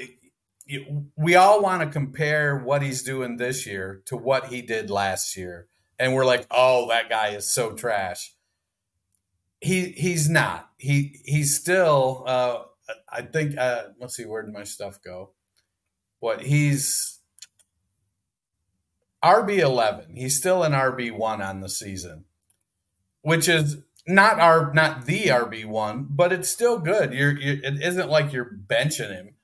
We 1.17 1.35
all 1.35 1.63
want 1.63 1.83
to 1.83 1.89
compare 1.89 2.57
what 2.57 2.83
he's 2.83 3.03
doing 3.03 3.37
this 3.37 3.67
year 3.67 4.03
to 4.07 4.17
what 4.17 4.47
he 4.47 4.63
did 4.63 4.91
last 4.91 5.37
year, 5.37 5.69
and 5.99 6.15
we're 6.15 6.25
like, 6.25 6.47
"Oh, 6.51 6.89
that 6.89 7.09
guy 7.09 7.29
is 7.29 7.53
so 7.53 7.73
trash." 7.73 8.35
He 9.61 9.87
he's 9.93 10.29
not. 10.29 10.71
He 10.77 11.21
he's 11.25 11.59
still. 11.59 12.25
Uh, 12.27 12.63
I 13.09 13.23
think. 13.23 13.57
Uh, 13.57 13.85
let's 14.01 14.17
see. 14.17 14.25
Where 14.25 14.43
did 14.43 14.53
my 14.53 14.65
stuff 14.65 15.01
go? 15.05 15.33
What 16.21 16.43
he's 16.43 17.21
RB11. 19.25 20.17
He's 20.17 20.37
still 20.37 20.63
an 20.63 20.73
RB1 20.73 21.47
on 21.47 21.61
the 21.61 21.69
season, 21.69 22.25
which 23.23 23.49
is 23.49 23.79
not 24.07 24.41
our 24.41 24.73
not 24.75 25.07
the 25.07 25.27
RB1, 25.27 26.09
but 26.11 26.33
it's 26.33 26.49
still 26.49 26.79
good. 26.79 27.13
You're, 27.13 27.39
you're 27.39 27.63
it 27.63 27.81
isn't 27.83 28.09
like 28.09 28.33
you're 28.33 28.59
benching 28.67 29.11
him. 29.11 29.35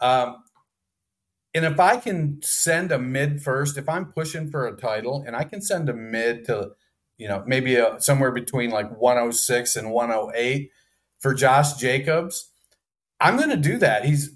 Um, 0.00 0.36
and 1.54 1.64
if 1.64 1.78
I 1.78 1.96
can 1.96 2.40
send 2.42 2.90
a 2.90 2.98
mid 2.98 3.42
first, 3.42 3.78
if 3.78 3.88
I'm 3.88 4.06
pushing 4.06 4.50
for 4.50 4.66
a 4.66 4.76
title 4.76 5.24
and 5.26 5.36
I 5.36 5.44
can 5.44 5.62
send 5.62 5.88
a 5.88 5.94
mid 5.94 6.44
to, 6.46 6.72
you 7.16 7.28
know, 7.28 7.44
maybe 7.46 7.76
a, 7.76 8.00
somewhere 8.00 8.32
between 8.32 8.70
like 8.70 8.90
106 8.90 9.76
and 9.76 9.92
108 9.92 10.70
for 11.20 11.32
Josh 11.32 11.74
Jacobs, 11.74 12.50
I'm 13.20 13.36
going 13.36 13.50
to 13.50 13.56
do 13.56 13.78
that. 13.78 14.04
He's 14.04 14.30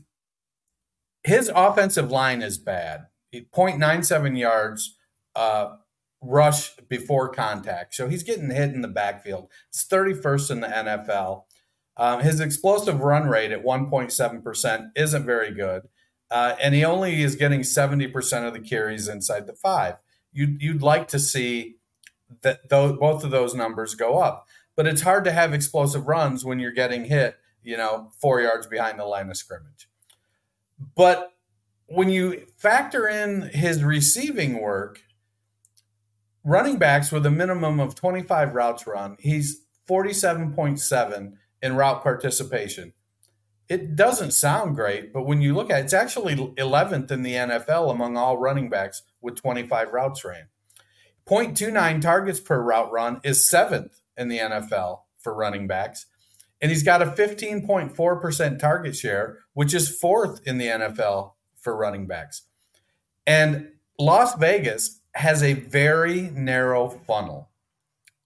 his 1.25 1.51
offensive 1.55 2.11
line 2.11 2.41
is 2.41 2.57
bad. 2.57 3.07
0.97 3.33 4.39
yards 4.39 4.97
uh, 5.37 5.77
rush 6.21 6.75
before 6.89 7.29
contact. 7.29 7.95
So 7.95 8.09
he's 8.09 8.23
getting 8.23 8.51
hit 8.51 8.75
in 8.75 8.83
the 8.83 8.89
backfield. 8.89 9.49
It's 9.69 9.87
31st 9.87 10.51
in 10.51 10.61
the 10.61 10.69
NFL. 10.69 11.45
Um, 11.97 12.21
his 12.21 12.41
explosive 12.41 13.01
run 13.01 13.29
rate 13.29 13.51
at 13.51 13.65
1.7% 13.65 14.91
isn't 14.97 15.27
very 15.27 15.53
good. 15.53 15.89
Uh, 16.31 16.55
and 16.61 16.75
he 16.75 16.85
only 16.85 17.23
is 17.23 17.37
getting 17.37 17.61
70% 17.61 18.47
of 18.47 18.53
the 18.53 18.61
carries 18.61 19.09
inside 19.09 19.47
the 19.47 19.55
five. 19.55 19.97
You'd, 20.33 20.61
you'd 20.61 20.83
like 20.83 21.09
to 21.09 21.19
see 21.19 21.77
that 22.43 22.69
those, 22.69 22.99
both 22.99 23.25
of 23.25 23.31
those 23.31 23.55
numbers 23.55 23.95
go 23.95 24.19
up. 24.19 24.47
But 24.77 24.87
it's 24.87 25.03
hard 25.03 25.25
to 25.25 25.33
have 25.33 25.53
explosive 25.53 26.07
runs 26.07 26.45
when 26.45 26.61
you're 26.61 26.71
getting 26.71 27.07
hit, 27.07 27.37
you 27.63 27.77
know, 27.77 28.11
four 28.21 28.41
yards 28.41 28.67
behind 28.67 28.99
the 28.99 29.05
line 29.05 29.31
of 29.31 29.37
scrimmage. 29.37 29.89
But 30.95 31.33
when 31.89 32.11
you 32.11 32.47
factor 32.57 33.09
in 33.09 33.49
his 33.49 33.83
receiving 33.83 34.61
work, 34.61 35.03
running 36.45 36.79
backs 36.79 37.11
with 37.11 37.25
a 37.25 37.31
minimum 37.31 37.81
of 37.81 37.95
25 37.95 38.55
routes 38.55 38.87
run, 38.87 39.17
he's 39.19 39.65
47.7 39.89 41.33
in 41.63 41.77
route 41.77 42.03
participation. 42.03 42.93
It 43.69 43.97
doesn't 43.97 44.33
sound 44.33 44.77
great, 44.77 45.13
but 45.13 45.25
when 45.25 45.43
you 45.43 45.55
look 45.55 45.71
at 45.71 45.81
it, 45.81 45.85
it's 45.85 45.93
actually 45.93 46.37
11th 46.37 47.11
in 47.11 47.23
the 47.23 47.35
NFL 47.35 47.91
among 47.91 48.17
all 48.17 48.39
running 48.39 48.69
backs 48.69 49.03
with 49.21 49.37
25 49.37 49.93
routes 49.93 50.25
ran. 50.25 50.49
0.29 51.27 52.01
targets 52.01 52.41
per 52.41 52.63
route 52.63 52.91
run 52.91 53.21
is 53.25 53.49
seventh 53.49 54.01
in 54.17 54.29
the 54.29 54.39
NFL 54.39 55.01
for 55.19 55.35
running 55.35 55.67
backs. 55.67 56.07
And 56.61 56.71
he's 56.71 56.83
got 56.83 57.03
a 57.03 57.07
15.4% 57.07 58.59
target 58.59 58.97
share, 58.97 59.39
which 59.53 59.75
is 59.75 59.95
fourth 59.95 60.41
in 60.47 60.59
the 60.59 60.67
NFL 60.67 61.33
for 61.61 61.77
running 61.77 62.07
backs. 62.07 62.43
And 63.27 63.73
Las 63.99 64.35
Vegas 64.37 65.01
has 65.15 65.43
a 65.43 65.55
very 65.55 66.31
narrow 66.35 66.89
funnel. 66.89 67.51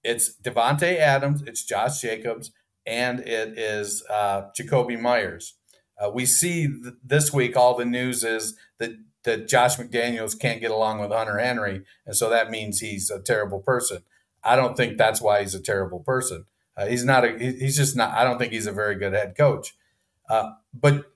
It's 0.05 0.35
Davante 0.43 0.99
Adams, 0.99 1.43
it's 1.43 1.64
Josh 1.64 2.01
Jacobs, 2.01 2.51
and 2.87 3.20
it 3.20 3.59
is 3.59 4.05
uh, 4.11 4.49
Jakobi 4.59 5.01
Meyers. 5.01 5.55
Uh, 5.99 6.11
we 6.11 6.26
see 6.26 6.66
th- 6.66 6.95
this 7.05 7.33
week 7.33 7.57
all 7.57 7.76
the 7.76 7.85
news 7.85 8.24
is 8.24 8.57
that 8.78 8.93
that 9.24 9.47
Josh 9.47 9.76
McDaniels 9.76 10.39
can't 10.39 10.61
get 10.61 10.72
along 10.72 10.99
with 10.99 11.12
Hunter 11.12 11.39
Henry, 11.39 11.83
and 12.05 12.16
so 12.16 12.28
that 12.28 12.51
means 12.51 12.80
he's 12.80 13.09
a 13.09 13.20
terrible 13.20 13.61
person. 13.61 13.99
I 14.43 14.57
don't 14.57 14.76
think 14.76 14.99
that's 14.99 15.20
why 15.20 15.43
he's 15.43 15.55
a 15.55 15.61
terrible 15.61 16.01
person. 16.01 16.47
Uh, 16.76 16.87
he's 16.87 17.05
not 17.05 17.24
a. 17.24 17.39
He's 17.39 17.76
just 17.76 17.97
not. 17.97 18.12
I 18.14 18.24
don't 18.24 18.39
think 18.39 18.53
he's 18.53 18.66
a 18.66 18.72
very 18.72 18.97
good 18.97 19.12
head 19.12 19.37
coach. 19.37 19.76
Uh, 20.28 20.53
but 20.74 21.11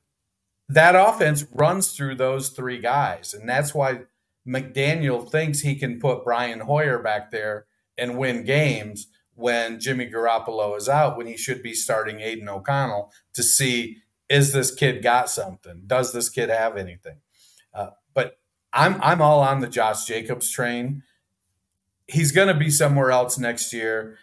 that 0.69 0.95
offense 0.97 1.45
runs 1.53 1.93
through 1.93 2.17
those 2.17 2.51
three 2.51 2.79
guys, 2.79 3.35
and 3.35 3.49
that's 3.49 3.75
why 3.75 4.01
McDaniel 4.47 5.29
thinks 5.31 5.61
he 5.61 5.75
can 5.75 6.01
put 6.01 6.25
Brian 6.25 6.61
Hoyer 6.61 6.99
back 6.99 7.31
there 7.31 7.67
and 7.99 8.19
win 8.19 8.45
games 8.45 9.09
when 9.35 9.79
Jimmy 9.79 10.11
Garoppolo 10.11 10.77
is 10.77 10.89
out, 10.89 11.17
when 11.17 11.27
he 11.27 11.37
should 11.37 11.63
be 11.63 11.75
starting 11.75 12.21
Aidan 12.21 12.49
O'Connell 12.49 13.13
to 13.35 13.43
see 13.43 13.99
is 14.29 14.53
this 14.53 14.75
kid 14.75 15.03
got 15.03 15.31
something? 15.31 15.83
Does 15.87 16.13
this 16.13 16.29
kid 16.29 16.49
have 16.49 16.77
anything? 16.77 17.19
Uh, 17.73 17.91
but 18.15 18.39
I'm 18.73 19.01
I'm 19.03 19.23
all 19.23 19.41
on 19.41 19.61
the 19.61 19.69
Josh 19.69 20.05
Jacobs 20.05 20.51
train. 20.51 21.03
He's 22.09 22.33
going 22.33 22.49
to 22.49 22.55
be 22.55 22.71
somewhere 22.71 23.11
else 23.11 23.39
next 23.39 23.73
year. 23.73 24.19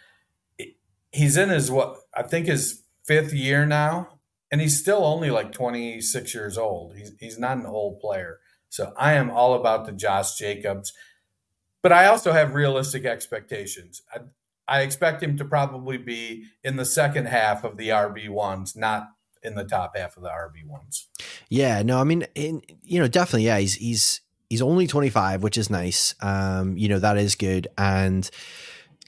He's 1.12 1.38
in 1.38 1.50
his 1.50 1.72
what 1.72 2.00
I 2.14 2.24
think 2.24 2.48
his 2.48 2.84
fifth 3.06 3.34
year 3.34 3.66
now, 3.66 4.20
and 4.54 4.62
he's 4.62 4.80
still 4.80 5.04
only 5.04 5.32
like 5.32 5.52
26 5.52 6.36
years 6.36 6.60
old. 6.60 6.96
He's 6.96 7.12
he's 7.20 7.40
not 7.40 7.58
an 7.58 7.66
old 7.66 8.00
player. 8.00 8.38
So 8.70 8.94
I 8.96 9.14
am 9.14 9.32
all 9.32 9.56
about 9.56 9.88
the 9.88 9.92
Josh 9.92 10.38
Jacobs, 10.38 10.94
but 11.82 11.92
I 11.92 12.06
also 12.06 12.32
have 12.34 12.54
realistic 12.54 13.04
expectations. 13.04 14.04
I, 14.14 14.20
I 14.68 14.82
expect 14.82 15.24
him 15.24 15.38
to 15.38 15.46
probably 15.46 15.98
be 15.98 16.46
in 16.64 16.76
the 16.76 16.86
second 16.86 17.26
half 17.26 17.64
of 17.64 17.78
the 17.78 17.90
RB 17.90 18.30
ones, 18.30 18.76
not 18.76 19.08
in 19.42 19.56
the 19.56 19.64
top 19.64 19.98
half 19.98 20.18
of 20.18 20.22
the 20.22 20.30
RB 20.30 20.68
ones. 20.68 21.08
Yeah, 21.50 21.82
no, 21.82 22.00
I 22.00 22.04
mean, 22.04 22.28
in, 22.36 22.62
you 22.84 23.00
know, 23.00 23.08
definitely, 23.08 23.48
yeah, 23.48 23.58
he's 23.58 23.74
he's 23.74 24.22
he's 24.52 24.62
only 24.62 24.86
25, 24.86 25.42
which 25.42 25.58
is 25.58 25.72
nice. 25.72 26.14
Um, 26.22 26.78
you 26.78 26.90
know, 26.90 27.00
that 27.00 27.18
is 27.18 27.34
good. 27.34 27.70
And 27.76 28.30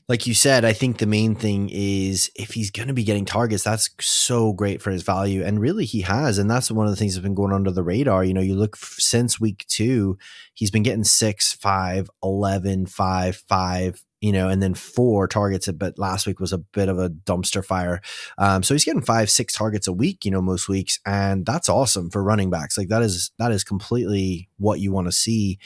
like 0.08 0.28
you 0.28 0.36
said, 0.36 0.66
I 0.66 0.74
think 0.74 0.98
the 0.98 1.08
main 1.08 1.34
thing 1.34 1.70
is 1.72 2.30
if 2.36 2.52
he's 2.52 2.70
going 2.70 2.90
to 2.90 2.94
be 2.94 3.04
getting 3.04 3.26
targets, 3.26 3.64
that's 3.64 3.90
so 4.00 4.54
great 4.54 4.80
for 4.80 4.92
his 4.92 5.02
value. 5.02 5.44
And 5.44 5.60
really, 5.60 5.86
he 5.86 6.02
has. 6.02 6.38
And 6.38 6.50
that's 6.50 6.70
one 6.70 6.86
of 6.86 6.92
the 6.92 6.96
things 6.96 7.16
that's 7.16 7.24
been 7.24 7.34
going 7.34 7.52
under 7.52 7.72
the 7.72 7.84
radar. 7.84 8.24
You 8.24 8.36
know, 8.36 8.42
you 8.42 8.56
look 8.56 8.76
f- 8.76 8.98
since 9.00 9.40
week 9.40 9.66
two, 9.68 10.20
he's 10.54 10.70
been 10.70 10.84
getting 10.84 11.04
six, 11.04 11.54
five, 11.54 12.08
11, 12.22 12.86
five, 12.86 13.38
five, 13.48 14.04
you 14.22 14.32
know, 14.32 14.48
and 14.48 14.62
then 14.62 14.76
four 14.76 15.28
targets. 15.28 15.68
But 15.72 15.98
last 15.98 16.28
week 16.28 16.40
was 16.40 16.54
a 16.54 16.60
bit 16.60 16.88
of 16.88 17.00
a 17.00 17.10
dumpster 17.10 17.66
fire. 17.66 18.00
Um, 18.38 18.62
so 18.62 18.76
he's 18.76 18.86
getting 18.86 19.02
five, 19.02 19.32
six 19.32 19.54
targets 19.54 19.88
a 19.88 19.94
week, 19.94 20.24
you 20.24 20.30
know, 20.30 20.42
most 20.42 20.70
weeks, 20.70 21.00
and 21.08 21.48
that's 21.48 21.68
awesome 21.68 22.12
for 22.12 22.24
running 22.24 22.52
backs. 22.52 22.78
Like 22.78 22.90
that 22.90 23.02
is 23.02 23.32
that 23.40 23.52
is 23.52 23.64
completely 23.64 24.50
what 24.58 24.80
you 24.80 24.92
want 24.92 25.08
to 25.08 25.12
see, 25.12 25.58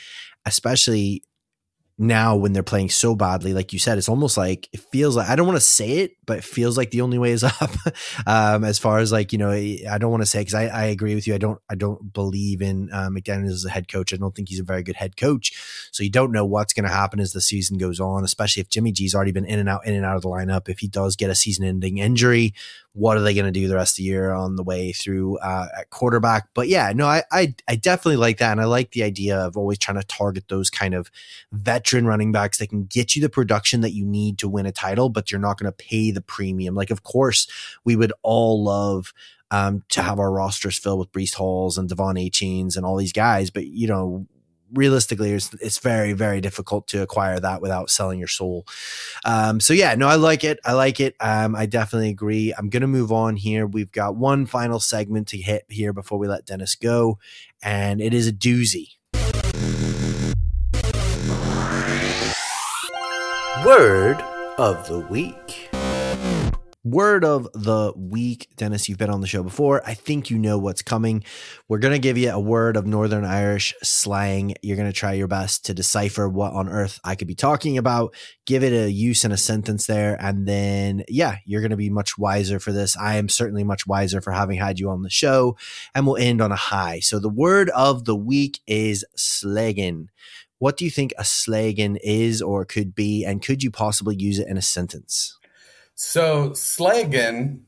especially 0.46 1.24
now 2.02 2.38
when 2.38 2.54
they're 2.54 2.64
playing 2.64 2.90
so 2.90 3.14
badly, 3.14 3.54
like 3.54 3.74
you 3.74 3.78
said, 3.78 3.98
it's 3.98 4.08
almost 4.08 4.38
like 4.38 4.70
it 4.72 4.80
feels 4.80 5.18
like 5.18 5.28
I 5.28 5.36
don't 5.36 5.46
want 5.46 5.58
to 5.58 5.66
say 5.66 6.00
it, 6.00 6.16
but 6.26 6.38
it 6.38 6.44
feels 6.46 6.78
like 6.78 6.92
the 6.92 7.02
only 7.02 7.18
way 7.18 7.32
is 7.32 7.44
up. 7.62 7.72
um, 8.26 8.64
as 8.64 8.80
far 8.80 9.00
as 9.00 9.12
like 9.12 9.34
you 9.34 9.38
know, 9.38 9.52
I 9.52 9.98
don't 10.00 10.10
want 10.10 10.22
to 10.22 10.26
say 10.26 10.40
because 10.40 10.54
I, 10.54 10.68
I 10.68 10.84
agree 10.86 11.14
with 11.14 11.28
you. 11.28 11.36
I 11.36 11.38
don't 11.38 11.60
I 11.70 11.76
don't 11.76 12.14
believe 12.14 12.62
in 12.62 12.90
uh, 12.94 13.10
McDaniels 13.10 13.52
as 13.52 13.66
a 13.66 13.70
head 13.70 13.92
coach. 13.92 14.14
I 14.14 14.18
don't 14.18 14.34
think 14.34 14.48
he's 14.48 14.62
a 14.62 14.64
very 14.64 14.82
good 14.82 14.96
head 14.96 15.18
coach. 15.18 15.90
So 15.92 16.02
you 16.02 16.10
don't 16.10 16.32
know 16.32 16.46
what's 16.46 16.72
going 16.72 16.86
to 16.86 16.90
happen 16.90 17.20
as 17.20 17.34
the 17.34 17.42
season 17.42 17.78
goes 17.78 18.00
on, 18.00 18.24
especially 18.24 18.62
if 18.62 18.70
Jimmy 18.70 18.94
G's 18.94 19.14
already 19.14 19.34
been 19.34 19.46
in 19.46 19.60
and 19.60 19.68
out, 19.68 19.86
in 19.86 19.94
and 19.94 20.06
out 20.06 20.16
of 20.16 20.22
the 20.22 20.30
lineup. 20.30 20.70
If 20.70 20.80
he 20.80 20.88
does 20.88 21.18
get 21.18 21.30
a 21.30 21.36
season-ending 21.36 21.98
injury, 21.98 22.54
what 22.94 23.18
are 23.18 23.22
they 23.22 23.34
going 23.34 23.46
to 23.46 23.52
do 23.52 23.68
the 23.68 23.76
rest 23.76 23.94
of 23.94 23.98
the 23.98 24.04
year 24.04 24.32
on 24.32 24.56
the 24.56 24.64
way 24.64 24.94
through 24.94 25.38
uh, 25.40 25.68
at 25.78 25.90
quarterback? 25.90 26.48
But 26.54 26.70
yeah, 26.70 26.94
no, 26.96 27.08
I, 27.08 27.24
I, 27.32 27.56
I 27.68 27.76
definitely 27.76 28.18
like 28.18 28.38
that, 28.38 28.52
and 28.52 28.62
I 28.62 28.66
like 28.66 28.92
the 28.92 29.04
idea 29.04 29.38
of 29.38 29.58
always 29.58 29.78
trying 29.78 30.00
to 30.00 30.08
target 30.08 30.46
those 30.48 30.70
kind 30.70 30.94
of 30.94 31.12
veteran 31.52 31.89
running 31.94 32.32
backs 32.32 32.58
that 32.58 32.68
can 32.70 32.86
get 32.86 33.16
you 33.16 33.22
the 33.22 33.30
production 33.30 33.82
that 33.82 33.94
you 33.94 34.06
need 34.06 34.38
to 34.40 34.50
win 34.50 34.66
a 34.66 34.72
title, 34.72 35.10
but 35.10 35.32
you're 35.32 35.40
not 35.40 35.58
going 35.58 35.72
to 35.72 35.86
pay 35.86 36.12
the 36.12 36.22
premium. 36.22 36.76
Like, 36.76 36.92
of 36.92 37.04
course, 37.04 37.48
we 37.84 37.96
would 37.96 38.14
all 38.22 38.64
love 38.64 39.14
um, 39.52 39.84
to 39.90 40.02
have 40.02 40.20
our 40.20 40.32
rosters 40.32 40.78
filled 40.78 41.00
with 41.00 41.12
Breece 41.12 41.34
Halls 41.34 41.78
and 41.78 41.90
De'Von 41.90 42.24
Achanes 42.30 42.78
and 42.78 42.86
all 42.86 42.98
these 42.98 43.14
guys, 43.14 43.50
but 43.50 43.66
you 43.68 43.88
know 43.88 44.28
realistically 44.74 45.32
it's, 45.32 45.52
it's 45.56 45.80
very 45.80 46.14
very 46.14 46.40
difficult 46.40 46.88
to 46.88 47.02
acquire 47.02 47.40
that 47.40 47.60
without 47.62 47.90
selling 47.90 48.20
your 48.20 48.28
soul. 48.28 48.68
Um, 49.26 49.60
so 49.60 49.74
yeah 49.74 49.96
no 49.96 50.08
i 50.08 50.16
like 50.16 50.44
it. 50.44 50.60
I 50.64 50.74
like 50.74 51.00
it. 51.00 51.16
Um, 51.20 51.56
i 51.56 51.66
definitely 51.66 52.10
agree. 52.10 52.54
I'm 52.56 52.70
gonna 52.70 52.88
move 52.88 53.12
on 53.12 53.36
here. 53.36 53.66
We've 53.66 53.92
got 53.92 54.16
one 54.16 54.46
final 54.46 54.80
segment 54.80 55.28
to 55.30 55.38
hit 55.38 55.66
here 55.70 55.94
before 55.94 56.20
we 56.20 56.28
let 56.28 56.46
dennis 56.46 56.76
go 56.76 57.18
and 57.64 58.00
it 58.00 58.14
is 58.14 58.28
a 58.28 58.34
doozy 58.34 58.99
word 63.70 64.20
of 64.58 64.88
the 64.88 65.00
week 65.12 65.70
Word 66.84 67.26
of 67.26 67.48
the 67.54 67.94
week, 67.96 68.48
Dennis, 68.56 68.88
you've 68.88 68.98
been 68.98 69.10
on 69.10 69.20
the 69.20 69.28
show 69.28 69.44
before. 69.44 69.86
I 69.86 69.94
think 69.94 70.30
you 70.30 70.40
know 70.40 70.58
what's 70.58 70.82
coming. 70.82 71.24
We're 71.68 71.78
going 71.78 71.94
to 71.94 72.00
give 72.00 72.18
you 72.18 72.32
a 72.32 72.40
word 72.40 72.78
of 72.78 72.88
Northern 72.88 73.26
Irish 73.26 73.76
slang. 73.84 74.56
You're 74.64 74.78
going 74.78 74.90
to 74.90 74.98
try 74.98 75.12
your 75.12 75.28
best 75.28 75.66
to 75.66 75.74
decipher 75.74 76.28
what 76.30 76.54
on 76.54 76.70
earth 76.70 77.00
I 77.04 77.16
could 77.16 77.28
be 77.28 77.36
talking 77.36 77.78
about, 77.78 78.16
give 78.46 78.64
it 78.64 78.72
a 78.72 78.90
use 78.90 79.26
in 79.26 79.34
a 79.34 79.38
sentence 79.38 79.86
there. 79.88 80.16
And 80.20 80.48
then, 80.48 81.04
yeah, 81.10 81.36
you're 81.46 81.62
going 81.62 81.72
to 81.72 81.78
be 81.78 81.90
much 81.90 82.18
wiser 82.18 82.60
for 82.60 82.72
this. 82.72 82.96
I 82.96 83.18
am 83.18 83.28
certainly 83.28 83.66
much 83.66 83.86
wiser 83.86 84.22
for 84.22 84.32
having 84.32 84.58
had 84.58 84.80
you 84.80 84.90
on 84.90 85.04
the 85.04 85.10
show. 85.10 85.58
And 85.94 86.08
we'll 86.08 86.16
end 86.16 86.42
on 86.42 86.54
a 86.54 86.56
high. 86.56 87.02
So 87.02 87.20
the 87.20 87.30
word 87.30 87.70
of 87.72 88.06
the 88.06 88.16
week 88.16 88.62
is 88.66 89.06
sleggin. 89.18 90.08
What 90.60 90.78
do 90.78 90.86
you 90.86 90.92
think 90.92 91.14
a 91.18 91.24
sleggin 91.24 91.98
is 92.04 92.42
or 92.42 92.66
could 92.66 92.94
be? 92.94 93.26
And 93.26 93.42
could 93.42 93.64
you 93.64 93.72
possibly 93.72 94.16
use 94.16 94.40
it 94.40 94.48
in 94.48 94.58
a 94.58 94.62
sentence? 94.62 95.38
So 95.96 96.52
slagging 96.52 97.62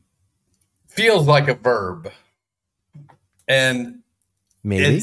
feels 0.87 1.27
like 1.27 1.47
a 1.47 1.53
verb. 1.53 2.11
And 3.47 4.01
Maybe. 4.63 5.01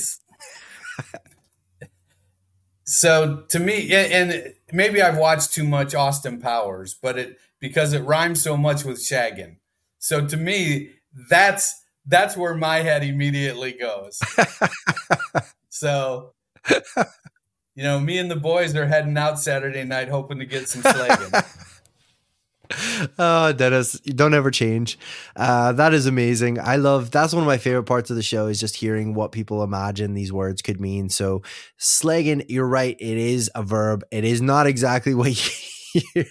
so 2.84 3.44
to 3.48 3.58
me, 3.58 3.92
and 3.92 4.54
maybe 4.72 5.02
I've 5.02 5.18
watched 5.18 5.52
too 5.52 5.64
much 5.64 5.94
Austin 5.94 6.40
Powers, 6.40 6.94
but 6.94 7.18
it 7.18 7.38
because 7.60 7.92
it 7.92 8.04
rhymes 8.04 8.42
so 8.42 8.56
much 8.56 8.84
with 8.84 8.98
shagging. 8.98 9.56
So 9.98 10.24
to 10.26 10.36
me, 10.36 10.90
that's 11.28 11.82
that's 12.06 12.36
where 12.36 12.54
my 12.54 12.78
head 12.78 13.02
immediately 13.02 13.72
goes. 13.72 14.20
so 15.68 16.32
you 17.78 17.84
know, 17.84 18.00
me 18.00 18.18
and 18.18 18.28
the 18.28 18.34
boys 18.34 18.74
are 18.74 18.88
heading 18.88 19.16
out 19.16 19.38
Saturday 19.38 19.84
night 19.84 20.08
hoping 20.08 20.40
to 20.40 20.44
get 20.44 20.68
some 20.68 20.82
slagging. 20.82 21.46
oh, 23.20 23.52
Dennis, 23.52 24.00
don't 24.00 24.34
ever 24.34 24.50
change. 24.50 24.98
Uh, 25.36 25.70
that 25.70 25.94
is 25.94 26.06
amazing. 26.06 26.58
I 26.58 26.74
love 26.74 27.12
that's 27.12 27.32
one 27.32 27.44
of 27.44 27.46
my 27.46 27.56
favorite 27.56 27.84
parts 27.84 28.10
of 28.10 28.16
the 28.16 28.22
show 28.24 28.48
is 28.48 28.58
just 28.58 28.74
hearing 28.74 29.14
what 29.14 29.30
people 29.30 29.62
imagine 29.62 30.14
these 30.14 30.32
words 30.32 30.60
could 30.60 30.80
mean. 30.80 31.08
So, 31.08 31.42
slagging, 31.78 32.46
you're 32.48 32.66
right. 32.66 32.96
It 32.98 33.16
is 33.16 33.48
a 33.54 33.62
verb. 33.62 34.02
It 34.10 34.24
is 34.24 34.42
not 34.42 34.66
exactly 34.66 35.14
what 35.14 35.30
you 35.94 36.02
hear. 36.14 36.24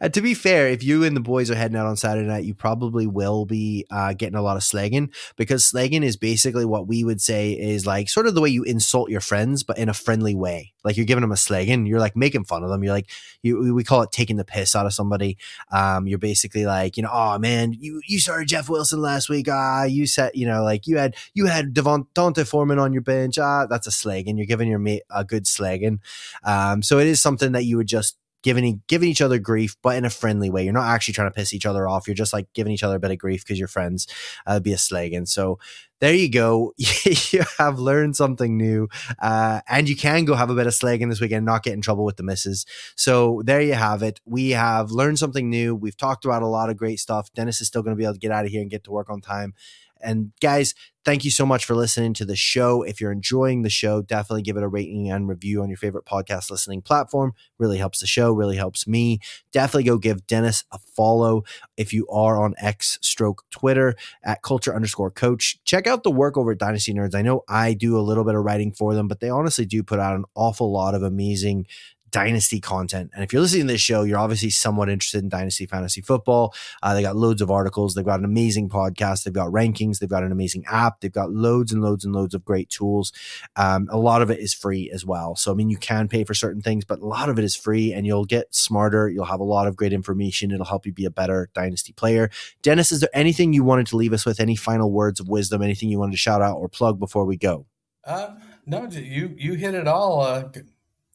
And 0.00 0.14
to 0.14 0.20
be 0.20 0.34
fair, 0.34 0.68
if 0.68 0.82
you 0.82 1.04
and 1.04 1.16
the 1.16 1.20
boys 1.20 1.50
are 1.50 1.54
heading 1.54 1.76
out 1.76 1.86
on 1.86 1.96
Saturday 1.96 2.26
night, 2.26 2.44
you 2.44 2.54
probably 2.54 3.06
will 3.06 3.44
be 3.44 3.86
uh, 3.90 4.12
getting 4.12 4.36
a 4.36 4.42
lot 4.42 4.56
of 4.56 4.62
slagging 4.62 5.14
because 5.36 5.70
slagging 5.70 6.04
is 6.04 6.16
basically 6.16 6.64
what 6.64 6.86
we 6.86 7.04
would 7.04 7.20
say 7.20 7.52
is 7.52 7.86
like 7.86 8.08
sort 8.08 8.26
of 8.26 8.34
the 8.34 8.40
way 8.40 8.48
you 8.48 8.62
insult 8.64 9.10
your 9.10 9.20
friends, 9.20 9.62
but 9.62 9.78
in 9.78 9.88
a 9.88 9.94
friendly 9.94 10.34
way. 10.34 10.72
Like 10.84 10.96
you're 10.96 11.06
giving 11.06 11.22
them 11.22 11.32
a 11.32 11.36
slagging, 11.36 11.88
you're 11.88 12.00
like 12.00 12.16
making 12.16 12.44
fun 12.44 12.62
of 12.62 12.70
them. 12.70 12.82
You're 12.82 12.92
like 12.92 13.10
you 13.42 13.74
we 13.74 13.84
call 13.84 14.02
it 14.02 14.12
taking 14.12 14.36
the 14.36 14.44
piss 14.44 14.74
out 14.74 14.86
of 14.86 14.94
somebody. 14.94 15.38
Um, 15.72 16.06
you're 16.06 16.18
basically 16.18 16.66
like 16.66 16.96
you 16.96 17.02
know, 17.02 17.10
oh 17.12 17.38
man, 17.38 17.74
you 17.78 18.00
you 18.06 18.18
started 18.18 18.48
Jeff 18.48 18.68
Wilson 18.68 19.00
last 19.00 19.28
week. 19.28 19.48
Ah, 19.50 19.84
you 19.84 20.06
said 20.06 20.32
you 20.34 20.46
know 20.46 20.62
like 20.62 20.86
you 20.86 20.98
had 20.98 21.16
you 21.34 21.46
had 21.46 21.74
Devon 21.74 22.06
D'Onta 22.14 22.46
Foreman 22.46 22.78
on 22.78 22.92
your 22.92 23.02
bench. 23.02 23.38
Ah, 23.38 23.66
that's 23.66 23.86
a 23.86 23.90
slagging. 23.90 24.36
You're 24.36 24.46
giving 24.46 24.68
your 24.68 24.78
mate 24.78 25.02
a 25.10 25.24
good 25.24 25.44
slagging. 25.44 25.98
Um, 26.44 26.82
so 26.82 26.98
it 26.98 27.06
is 27.06 27.20
something 27.20 27.52
that 27.52 27.64
you 27.64 27.76
would 27.76 27.88
just 27.88 28.17
giving 28.42 28.82
giving 28.88 29.08
each 29.08 29.20
other 29.20 29.38
grief, 29.38 29.76
but 29.82 29.96
in 29.96 30.04
a 30.04 30.10
friendly 30.10 30.50
way. 30.50 30.64
You're 30.64 30.72
not 30.72 30.88
actually 30.88 31.14
trying 31.14 31.30
to 31.30 31.34
piss 31.34 31.52
each 31.52 31.66
other 31.66 31.88
off. 31.88 32.06
You're 32.06 32.14
just 32.14 32.32
like 32.32 32.46
giving 32.54 32.72
each 32.72 32.82
other 32.82 32.96
a 32.96 33.00
bit 33.00 33.10
of 33.10 33.18
grief 33.18 33.44
because 33.44 33.58
you're 33.58 33.68
friends. 33.68 34.06
Uh, 34.46 34.60
be 34.60 34.72
a 34.72 34.78
slag, 34.78 35.12
and 35.12 35.28
So 35.28 35.58
there 36.00 36.14
you 36.14 36.30
go. 36.30 36.74
you 36.78 37.42
have 37.58 37.78
learned 37.78 38.16
something 38.16 38.56
new, 38.56 38.88
uh, 39.20 39.60
and 39.68 39.88
you 39.88 39.96
can 39.96 40.24
go 40.24 40.34
have 40.34 40.50
a 40.50 40.54
bit 40.54 40.66
of 40.66 40.72
slagging 40.72 41.08
this 41.08 41.20
weekend, 41.20 41.44
not 41.44 41.62
get 41.64 41.74
in 41.74 41.80
trouble 41.80 42.04
with 42.04 42.16
the 42.16 42.22
misses. 42.22 42.66
So 42.96 43.42
there 43.44 43.60
you 43.60 43.74
have 43.74 44.02
it. 44.02 44.20
We 44.24 44.50
have 44.50 44.90
learned 44.90 45.18
something 45.18 45.50
new. 45.50 45.74
We've 45.74 45.96
talked 45.96 46.24
about 46.24 46.42
a 46.42 46.46
lot 46.46 46.70
of 46.70 46.76
great 46.76 47.00
stuff. 47.00 47.32
Dennis 47.32 47.60
is 47.60 47.66
still 47.66 47.82
going 47.82 47.96
to 47.96 47.98
be 47.98 48.04
able 48.04 48.14
to 48.14 48.20
get 48.20 48.30
out 48.30 48.44
of 48.44 48.50
here 48.50 48.60
and 48.60 48.70
get 48.70 48.84
to 48.84 48.92
work 48.92 49.10
on 49.10 49.20
time. 49.20 49.54
And 50.00 50.32
guys, 50.40 50.74
thank 51.04 51.24
you 51.24 51.30
so 51.30 51.46
much 51.46 51.64
for 51.64 51.74
listening 51.74 52.12
to 52.14 52.24
the 52.24 52.36
show. 52.36 52.82
If 52.82 53.00
you're 53.00 53.12
enjoying 53.12 53.62
the 53.62 53.70
show, 53.70 54.02
definitely 54.02 54.42
give 54.42 54.56
it 54.56 54.62
a 54.62 54.68
rating 54.68 55.10
and 55.10 55.28
review 55.28 55.62
on 55.62 55.68
your 55.68 55.76
favorite 55.76 56.04
podcast 56.04 56.50
listening 56.50 56.82
platform. 56.82 57.32
Really 57.58 57.78
helps 57.78 58.00
the 58.00 58.06
show, 58.06 58.32
really 58.32 58.56
helps 58.56 58.86
me. 58.86 59.20
Definitely 59.52 59.84
go 59.84 59.98
give 59.98 60.26
Dennis 60.26 60.64
a 60.72 60.78
follow 60.78 61.44
if 61.76 61.92
you 61.92 62.06
are 62.08 62.42
on 62.42 62.54
X 62.58 62.98
stroke 63.00 63.44
Twitter 63.50 63.94
at 64.24 64.42
culture 64.42 64.74
underscore 64.74 65.10
coach. 65.10 65.58
Check 65.64 65.86
out 65.86 66.02
the 66.02 66.10
work 66.10 66.36
over 66.36 66.52
at 66.52 66.58
Dynasty 66.58 66.92
Nerds. 66.92 67.14
I 67.14 67.22
know 67.22 67.42
I 67.48 67.74
do 67.74 67.98
a 67.98 68.02
little 68.02 68.24
bit 68.24 68.34
of 68.34 68.44
writing 68.44 68.72
for 68.72 68.94
them, 68.94 69.08
but 69.08 69.20
they 69.20 69.30
honestly 69.30 69.66
do 69.66 69.82
put 69.82 70.00
out 70.00 70.14
an 70.14 70.24
awful 70.34 70.70
lot 70.70 70.94
of 70.94 71.02
amazing 71.02 71.66
dynasty 72.10 72.60
content. 72.60 73.10
And 73.14 73.24
if 73.24 73.32
you're 73.32 73.42
listening 73.42 73.66
to 73.66 73.72
this 73.72 73.80
show, 73.80 74.02
you're 74.02 74.18
obviously 74.18 74.50
somewhat 74.50 74.88
interested 74.88 75.22
in 75.22 75.28
dynasty 75.28 75.66
fantasy 75.66 76.00
football. 76.00 76.54
Uh, 76.82 76.94
they 76.94 77.02
got 77.02 77.16
loads 77.16 77.42
of 77.42 77.50
articles. 77.50 77.94
They've 77.94 78.04
got 78.04 78.18
an 78.18 78.24
amazing 78.24 78.68
podcast. 78.68 79.24
They've 79.24 79.32
got 79.32 79.48
rankings. 79.48 79.98
They've 79.98 80.08
got 80.08 80.22
an 80.22 80.32
amazing 80.32 80.64
app. 80.66 81.00
They've 81.00 81.12
got 81.12 81.30
loads 81.30 81.72
and 81.72 81.82
loads 81.82 82.04
and 82.04 82.14
loads 82.14 82.34
of 82.34 82.44
great 82.44 82.70
tools. 82.70 83.12
Um, 83.56 83.88
a 83.90 83.98
lot 83.98 84.22
of 84.22 84.30
it 84.30 84.40
is 84.40 84.54
free 84.54 84.90
as 84.92 85.04
well. 85.04 85.36
So, 85.36 85.52
I 85.52 85.54
mean, 85.54 85.70
you 85.70 85.76
can 85.76 86.08
pay 86.08 86.24
for 86.24 86.34
certain 86.34 86.62
things, 86.62 86.84
but 86.84 87.00
a 87.00 87.06
lot 87.06 87.28
of 87.28 87.38
it 87.38 87.44
is 87.44 87.54
free 87.56 87.92
and 87.92 88.06
you'll 88.06 88.24
get 88.24 88.54
smarter. 88.54 89.08
You'll 89.08 89.24
have 89.24 89.40
a 89.40 89.44
lot 89.44 89.66
of 89.66 89.76
great 89.76 89.92
information. 89.92 90.50
It'll 90.50 90.66
help 90.66 90.86
you 90.86 90.92
be 90.92 91.04
a 91.04 91.10
better 91.10 91.50
dynasty 91.54 91.92
player. 91.92 92.30
Dennis, 92.62 92.92
is 92.92 93.00
there 93.00 93.10
anything 93.12 93.52
you 93.52 93.64
wanted 93.64 93.86
to 93.88 93.96
leave 93.96 94.12
us 94.12 94.24
with? 94.24 94.40
Any 94.40 94.56
final 94.56 94.90
words 94.90 95.20
of 95.20 95.28
wisdom? 95.28 95.62
Anything 95.62 95.90
you 95.90 95.98
wanted 95.98 96.12
to 96.12 96.18
shout 96.18 96.42
out 96.42 96.56
or 96.56 96.68
plug 96.68 96.98
before 96.98 97.24
we 97.24 97.36
go? 97.36 97.66
Uh, 98.04 98.34
no, 98.66 98.86
you 98.86 99.34
you 99.36 99.54
hit 99.54 99.74
it 99.74 99.88
all. 99.88 100.20
Uh, 100.20 100.48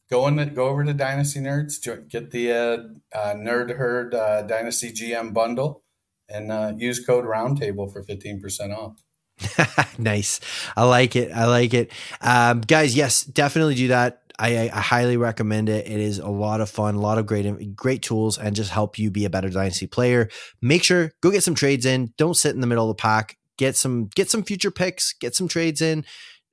go 0.10 0.28
in, 0.28 0.54
go 0.54 0.68
over 0.68 0.84
to 0.84 0.94
Dynasty 0.94 1.40
Nerds, 1.40 1.82
get 2.10 2.32
the 2.32 2.52
uh, 2.52 3.18
uh, 3.18 3.34
Nerd 3.34 3.76
Herd 3.78 4.14
uh, 4.14 4.44
Dynasty 4.44 4.92
GM 4.92 5.34
bundle, 5.34 5.84
and 6.30 6.52
uh, 6.52 6.74
use 6.78 7.04
code 7.04 7.26
Roundtable 7.26 7.92
for 7.92 8.04
fifteen 8.04 8.40
percent 8.40 8.74
off. 8.74 9.04
nice, 9.98 10.40
I 10.76 10.84
like 10.84 11.16
it. 11.16 11.32
I 11.32 11.46
like 11.46 11.74
it, 11.74 11.92
um, 12.22 12.62
guys. 12.62 12.96
Yes, 12.96 13.24
definitely 13.24 13.76
do 13.76 13.88
that. 13.90 14.20
I, 14.40 14.70
I, 14.74 14.80
highly 14.80 15.16
recommend 15.16 15.70
it. 15.70 15.86
It 15.88 16.00
is 16.00 16.18
a 16.18 16.28
lot 16.28 16.60
of 16.60 16.70
fun, 16.70 16.96
a 16.96 17.00
lot 17.00 17.18
of 17.18 17.26
great 17.26 17.76
great 17.76 18.02
tools, 18.02 18.38
and 18.38 18.56
just 18.56 18.72
help 18.72 18.98
you 18.98 19.12
be 19.12 19.26
a 19.26 19.30
better 19.30 19.50
dynasty 19.50 19.88
player. 19.88 20.30
Make 20.62 20.84
sure 20.84 21.12
go 21.22 21.32
get 21.32 21.44
some 21.44 21.56
trades 21.56 21.86
in. 21.86 22.14
Don't 22.18 22.36
sit 22.36 22.56
in 22.56 22.62
the 22.62 22.68
middle 22.68 22.90
of 22.90 22.98
the 22.98 23.02
pack. 23.02 23.38
Get 23.58 23.76
some 23.76 24.10
get 24.16 24.30
some 24.30 24.44
future 24.44 24.72
picks. 24.72 25.14
Get 25.14 25.36
some 25.36 25.48
trades 25.48 25.82
in. 25.82 26.06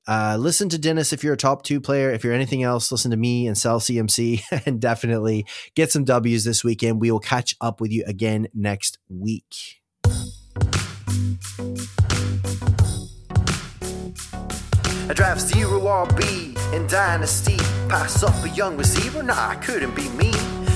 Uh, 0.07 0.35
listen 0.39 0.67
to 0.69 0.77
Dennis 0.77 1.13
if 1.13 1.23
you're 1.23 1.33
a 1.33 1.37
top 1.37 1.63
two 1.63 1.79
player. 1.79 2.11
If 2.11 2.23
you're 2.23 2.33
anything 2.33 2.63
else, 2.63 2.91
listen 2.91 3.11
to 3.11 3.17
me 3.17 3.47
and 3.47 3.57
sell 3.57 3.79
CMC 3.79 4.41
and 4.65 4.79
definitely 4.79 5.45
get 5.75 5.91
some 5.91 6.03
W's 6.03 6.43
this 6.43 6.63
weekend. 6.63 6.99
We 6.99 7.11
will 7.11 7.19
catch 7.19 7.55
up 7.61 7.81
with 7.81 7.91
you 7.91 8.03
again 8.07 8.47
next 8.53 8.97
week. 9.09 9.81
I 15.11 15.13
draft 15.13 15.41
zero 15.41 15.81
RB 15.81 16.73
in 16.73 16.87
Dynasty. 16.87 17.57
Pass 17.89 18.23
up 18.23 18.45
a 18.45 18.49
young 18.49 18.77
receiver? 18.77 19.21
Nah, 19.21 19.49
I 19.49 19.55
couldn't 19.55 19.93
be 19.93 20.07
me. 20.09 20.31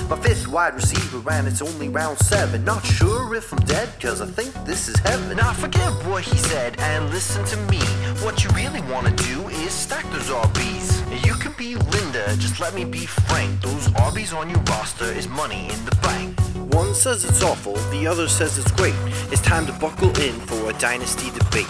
My 0.08 0.16
fifth 0.20 0.46
wide 0.46 0.74
receiver, 0.74 1.20
and 1.32 1.48
it's 1.48 1.60
only 1.60 1.88
round 1.88 2.18
seven. 2.18 2.64
Not 2.64 2.86
sure 2.86 3.34
if 3.34 3.52
I'm 3.52 3.58
dead, 3.64 3.88
cause 4.00 4.20
I 4.20 4.26
think 4.26 4.54
this 4.64 4.86
is 4.86 4.96
heaven. 5.00 5.36
Now 5.36 5.52
forget 5.52 5.90
what 6.06 6.22
he 6.22 6.36
said 6.36 6.78
and 6.78 7.10
listen 7.10 7.44
to 7.46 7.56
me. 7.68 7.80
What 8.22 8.44
you 8.44 8.50
really 8.50 8.82
wanna 8.82 9.10
do 9.10 9.48
is 9.48 9.72
stack 9.72 10.04
those 10.12 10.30
RBs. 10.30 11.26
You 11.26 11.34
can 11.34 11.54
be 11.58 11.74
Linda, 11.74 12.24
just 12.36 12.60
let 12.60 12.72
me 12.72 12.84
be 12.84 13.04
frank. 13.06 13.60
Those 13.62 13.88
RBs 13.88 14.32
on 14.32 14.48
your 14.48 14.60
roster 14.70 15.06
is 15.06 15.26
money 15.26 15.68
in 15.70 15.84
the 15.84 15.96
bank. 16.02 16.38
One 16.72 16.94
says 16.94 17.24
it's 17.24 17.42
awful, 17.42 17.74
the 17.90 18.06
other 18.06 18.28
says 18.28 18.58
it's 18.58 18.70
great. 18.72 18.94
It's 19.32 19.42
time 19.42 19.66
to 19.66 19.72
buckle 19.72 20.16
in 20.20 20.34
for 20.42 20.70
a 20.70 20.72
dynasty 20.74 21.30
debate. 21.36 21.66